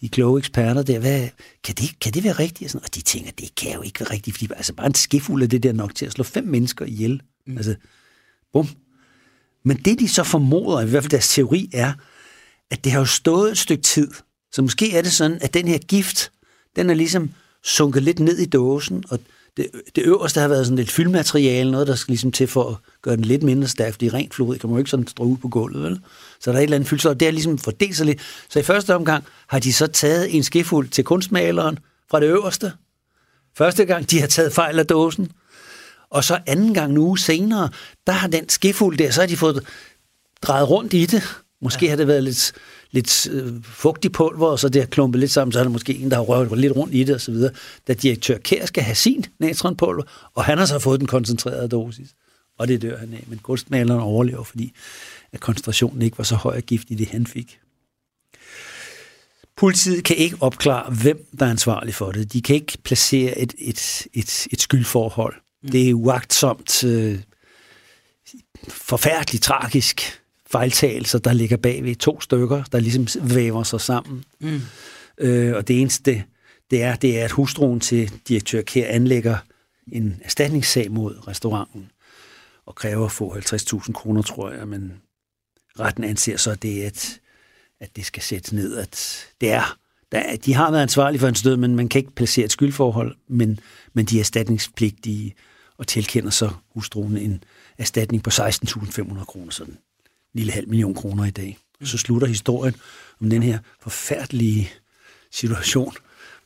de 0.00 0.08
kloge 0.08 0.38
eksperter 0.38 0.82
der, 0.82 0.98
hvad, 0.98 1.28
kan, 1.64 1.74
det, 1.74 2.00
kan 2.00 2.12
det 2.12 2.24
være 2.24 2.32
rigtigt? 2.32 2.66
Og, 2.66 2.70
sådan, 2.70 2.84
og 2.84 2.94
de 2.94 3.00
tænker, 3.00 3.30
det 3.30 3.54
kan 3.54 3.74
jo 3.74 3.82
ikke 3.82 4.00
være 4.00 4.10
rigtigt, 4.10 4.36
fordi 4.36 4.48
altså, 4.56 4.72
bare 4.74 4.86
en 4.86 4.94
skifuld 4.94 5.42
af 5.42 5.50
det 5.50 5.62
der 5.62 5.72
nok 5.72 5.94
til 5.94 6.06
at 6.06 6.12
slå 6.12 6.24
fem 6.24 6.44
mennesker 6.44 6.84
ihjel. 6.84 7.22
Mm. 7.46 7.56
Altså, 7.56 7.74
bum. 8.52 8.68
Men 9.64 9.76
det, 9.76 9.98
de 9.98 10.08
så 10.08 10.24
formoder, 10.24 10.80
i 10.80 10.86
hvert 10.86 11.02
fald 11.02 11.10
deres 11.10 11.34
teori, 11.34 11.70
er, 11.72 11.92
at 12.70 12.84
det 12.84 12.92
har 12.92 12.98
jo 12.98 13.06
stået 13.06 13.50
et 13.50 13.58
stykke 13.58 13.82
tid. 13.82 14.10
Så 14.52 14.62
måske 14.62 14.96
er 14.96 15.02
det 15.02 15.12
sådan, 15.12 15.38
at 15.40 15.54
den 15.54 15.68
her 15.68 15.78
gift, 15.78 16.32
den 16.76 16.90
er 16.90 16.94
ligesom 16.94 17.30
sunket 17.64 18.02
lidt 18.02 18.20
ned 18.20 18.38
i 18.38 18.46
dåsen, 18.46 19.04
og 19.10 19.18
det, 19.56 19.70
det 19.96 20.02
øverste 20.02 20.40
har 20.40 20.48
været 20.48 20.66
sådan 20.66 20.76
lidt 20.76 20.90
fyldmateriale, 20.90 21.70
noget, 21.70 21.86
der 21.86 21.94
skal 21.94 22.12
ligesom 22.12 22.32
til 22.32 22.46
for 22.46 22.70
at 22.70 22.76
gøre 23.02 23.16
den 23.16 23.24
lidt 23.24 23.42
mindre 23.42 23.68
stærk, 23.68 23.92
fordi 23.92 24.08
rent 24.08 24.34
fluorid 24.34 24.58
kan 24.58 24.68
man 24.68 24.74
jo 24.74 24.78
ikke 24.78 24.90
sådan 24.90 25.06
strå 25.06 25.24
ud 25.24 25.36
på 25.36 25.48
gulvet, 25.48 25.82
vel? 25.82 26.00
Så 26.40 26.50
der 26.50 26.56
er 26.56 26.60
et 26.60 26.62
eller 26.62 26.76
andet 26.76 26.88
fyldstof, 26.88 27.16
det 27.16 27.28
er 27.28 27.32
ligesom 27.32 27.58
fordelt 27.58 27.96
sig 27.96 28.06
lidt. 28.06 28.20
Så 28.48 28.58
i 28.58 28.62
første 28.62 28.94
omgang 28.94 29.24
har 29.46 29.58
de 29.58 29.72
så 29.72 29.86
taget 29.86 30.36
en 30.36 30.42
skefuld 30.42 30.88
til 30.88 31.04
kunstmaleren 31.04 31.78
fra 32.10 32.20
det 32.20 32.26
øverste. 32.26 32.72
Første 33.56 33.84
gang, 33.84 34.10
de 34.10 34.20
har 34.20 34.26
taget 34.26 34.52
fejl 34.52 34.78
af 34.78 34.86
dåsen. 34.86 35.32
Og 36.10 36.24
så 36.24 36.38
anden 36.46 36.74
gang 36.74 36.92
nu 36.92 37.16
senere, 37.16 37.68
der 38.06 38.12
har 38.12 38.28
den 38.28 38.48
skefuld 38.48 38.98
der, 38.98 39.10
så 39.10 39.20
har 39.20 39.26
de 39.26 39.36
fået 39.36 39.64
drejet 40.42 40.70
rundt 40.70 40.94
i 40.94 41.06
det. 41.06 41.22
Måske 41.60 41.84
ja. 41.84 41.90
har 41.90 41.96
det 41.96 42.06
været 42.06 42.24
lidt, 42.24 42.52
lidt 42.90 43.26
øh, 43.30 43.64
fugtig 43.64 44.12
pulver, 44.12 44.46
og 44.46 44.58
så 44.58 44.68
det 44.68 44.82
har 44.82 44.86
klumpet 44.86 45.20
lidt 45.20 45.30
sammen, 45.30 45.52
så 45.52 45.58
er 45.58 45.62
der 45.62 45.70
måske 45.70 45.94
en, 45.94 46.10
der 46.10 46.16
har 46.16 46.22
rørt 46.22 46.58
lidt 46.58 46.76
rundt 46.76 46.94
i 46.94 47.04
det 47.04 47.14
osv. 47.14 47.34
Da 47.88 47.92
direktør 47.92 48.38
Kær 48.38 48.66
skal 48.66 48.82
have 48.82 48.94
sin 48.94 49.24
natronpulver, 49.38 50.02
og 50.34 50.44
han 50.44 50.58
har 50.58 50.66
så 50.66 50.78
fået 50.78 51.00
den 51.00 51.06
koncentrerede 51.06 51.68
dosis. 51.68 52.14
Og 52.58 52.68
det 52.68 52.82
dør 52.82 52.98
han 52.98 53.12
af. 53.12 53.24
Men 53.26 53.38
kunstmaleren 53.38 54.00
overlever, 54.00 54.44
fordi 54.44 54.72
at 55.32 55.40
koncentrationen 55.40 56.02
ikke 56.02 56.18
var 56.18 56.24
så 56.24 56.34
høj 56.34 56.56
af 56.56 56.62
gift 56.62 56.90
i 56.90 56.94
det, 56.94 57.08
han 57.08 57.26
fik. 57.26 57.58
Politiet 59.56 60.04
kan 60.04 60.16
ikke 60.16 60.36
opklare, 60.40 60.94
hvem 61.02 61.26
der 61.38 61.46
er 61.46 61.50
ansvarlig 61.50 61.94
for 61.94 62.12
det. 62.12 62.32
De 62.32 62.42
kan 62.42 62.56
ikke 62.56 62.78
placere 62.84 63.38
et, 63.38 63.54
et, 63.58 64.06
et, 64.14 64.46
et 64.52 64.60
skyldforhold. 64.60 65.34
Mm. 65.62 65.70
Det 65.70 65.90
er 65.90 65.94
uagtsomt, 65.94 66.84
øh, 66.84 67.18
forfærdeligt 68.68 69.44
tragisk 69.44 70.20
fejltagelser, 70.50 71.18
der 71.18 71.32
ligger 71.32 71.56
bag 71.56 71.84
ved 71.84 71.96
to 71.96 72.20
stykker, 72.20 72.62
der 72.72 72.80
ligesom 72.80 73.30
væver 73.34 73.62
sig 73.62 73.80
sammen. 73.80 74.24
Mm. 74.40 74.60
Øh, 75.18 75.56
og 75.56 75.68
det 75.68 75.80
eneste, 75.80 76.24
det 76.70 76.82
er, 76.82 76.96
det 76.96 77.20
er, 77.20 77.24
at 77.24 77.30
hustruen 77.30 77.80
til 77.80 78.12
direktør 78.28 78.62
Kær 78.62 78.86
anlægger 78.86 79.36
en 79.92 80.20
erstatningssag 80.24 80.90
mod 80.90 81.28
restauranten 81.28 81.90
og 82.66 82.74
kræver 82.74 83.04
at 83.04 83.12
få 83.12 83.34
50.000 83.34 83.92
kroner, 83.92 84.22
tror 84.22 84.50
jeg, 84.50 84.68
men 84.68 84.92
retten 85.80 86.04
anser 86.04 86.36
så, 86.36 86.54
det, 86.54 86.82
at, 86.82 87.20
at 87.80 87.96
det 87.96 88.06
skal 88.06 88.22
sættes 88.22 88.52
ned, 88.52 88.76
at 88.76 89.26
det 89.40 89.50
er, 89.50 89.76
der, 90.12 90.36
de 90.36 90.54
har 90.54 90.70
været 90.70 90.82
ansvarlige 90.82 91.20
for 91.20 91.28
en 91.28 91.34
død, 91.34 91.56
men 91.56 91.76
man 91.76 91.88
kan 91.88 91.98
ikke 91.98 92.14
placere 92.14 92.44
et 92.44 92.52
skyldforhold, 92.52 93.16
men, 93.28 93.60
men 93.92 94.04
de 94.04 94.16
er 94.16 94.20
erstatningspligtige 94.20 95.34
og 95.78 95.86
tilkender 95.86 96.30
så 96.30 96.50
hustruen 96.74 97.16
en 97.16 97.44
erstatning 97.78 98.22
på 98.22 98.30
16.500 98.30 99.24
kroner, 99.24 99.50
sådan 99.50 99.74
en 99.74 99.78
lille 100.34 100.52
halv 100.52 100.68
million 100.68 100.94
kroner 100.94 101.24
i 101.24 101.30
dag. 101.30 101.58
Så 101.84 101.98
slutter 101.98 102.26
historien 102.26 102.74
om 103.20 103.30
den 103.30 103.42
her 103.42 103.58
forfærdelige 103.80 104.70
situation, 105.32 105.92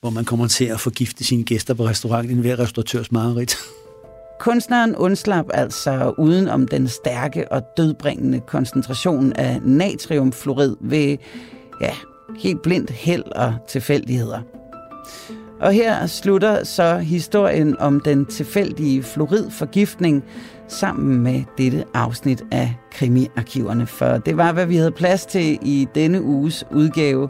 hvor 0.01 0.11
man 0.11 0.25
kommer 0.25 0.49
til 0.49 0.65
at 0.65 0.81
forgifte 0.81 1.25
sine 1.25 1.45
gæster 1.45 1.75
på 1.75 1.87
restauranten, 1.87 2.37
ved 2.37 2.43
hver 2.43 2.59
restauratørs 2.59 3.13
mareridt. 3.13 3.57
Kunstneren 4.41 4.97
undslap 4.97 5.47
altså 5.55 6.15
uden 6.19 6.49
om 6.49 6.69
den 6.69 6.89
stærke 6.89 7.53
og 7.53 7.63
dødbringende 7.77 8.41
koncentration 8.41 9.33
af 9.33 9.63
natriumfluorid 9.63 10.77
ved, 10.81 11.17
ja, 11.81 11.95
helt 12.39 12.63
blindt 12.63 12.91
held 12.91 13.23
og 13.23 13.55
tilfældigheder. 13.69 14.41
Og 15.63 15.73
her 15.73 16.07
slutter 16.07 16.65
så 16.65 16.97
historien 16.97 17.79
om 17.79 18.01
den 18.01 18.27
tilfældige 18.27 19.03
fluoridforgiftning 19.03 20.25
sammen 20.69 21.19
med 21.19 21.43
dette 21.59 21.85
afsnit 21.95 22.45
af 22.51 22.75
Krimiarkiverne, 22.93 23.87
for 23.87 24.07
det 24.07 24.37
var, 24.37 24.53
hvad 24.53 24.67
vi 24.67 24.77
havde 24.77 24.91
plads 24.91 25.27
til 25.27 25.59
i 25.63 25.89
denne 25.95 26.23
uges 26.23 26.65
udgave. 26.71 27.29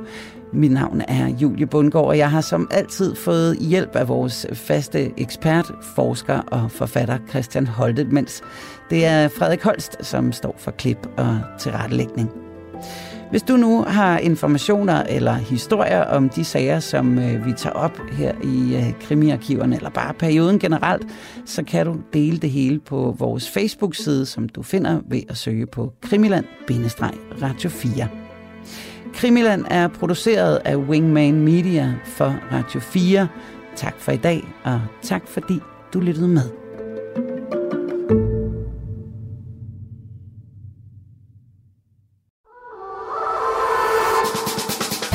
Mit 0.52 0.72
navn 0.72 1.02
er 1.08 1.28
Julie 1.28 1.66
Bundgaard, 1.66 2.06
og 2.06 2.18
jeg 2.18 2.30
har 2.30 2.40
som 2.40 2.68
altid 2.70 3.14
fået 3.14 3.56
hjælp 3.56 3.96
af 3.96 4.08
vores 4.08 4.46
faste 4.52 5.20
ekspert, 5.20 5.72
forsker 5.96 6.38
og 6.38 6.70
forfatter 6.70 7.18
Christian 7.28 7.66
Holtet, 7.66 8.12
mens 8.12 8.42
det 8.90 9.06
er 9.06 9.28
Frederik 9.28 9.62
Holst, 9.62 10.04
som 10.04 10.32
står 10.32 10.54
for 10.58 10.70
klip 10.70 11.08
og 11.16 11.38
tilrettelægning. 11.58 12.30
Hvis 13.32 13.42
du 13.42 13.56
nu 13.56 13.82
har 13.82 14.18
informationer 14.18 15.02
eller 15.02 15.34
historier 15.34 16.04
om 16.04 16.28
de 16.28 16.44
sager, 16.44 16.80
som 16.80 17.18
øh, 17.18 17.46
vi 17.46 17.52
tager 17.52 17.74
op 17.74 17.98
her 18.12 18.34
i 18.42 18.76
øh, 18.76 19.00
krimiarkiverne, 19.00 19.76
eller 19.76 19.90
bare 19.90 20.14
perioden 20.14 20.58
generelt, 20.58 21.06
så 21.46 21.62
kan 21.62 21.86
du 21.86 21.96
dele 22.12 22.38
det 22.38 22.50
hele 22.50 22.80
på 22.80 23.16
vores 23.18 23.50
Facebook-side, 23.50 24.26
som 24.26 24.48
du 24.48 24.62
finder 24.62 25.00
ved 25.08 25.20
at 25.28 25.36
søge 25.36 25.66
på 25.66 25.92
Krimiland-Radio 26.02 27.70
4. 27.70 28.08
Krimiland 29.14 29.64
er 29.70 29.88
produceret 29.88 30.60
af 30.64 30.76
Wingman 30.76 31.40
Media 31.40 31.94
for 32.04 32.36
Radio 32.52 32.80
4. 32.80 33.28
Tak 33.76 33.94
for 33.98 34.12
i 34.12 34.16
dag, 34.16 34.44
og 34.64 34.80
tak 35.02 35.22
fordi 35.28 35.60
du 35.94 36.00
lyttede 36.00 36.28
med. 36.28 36.61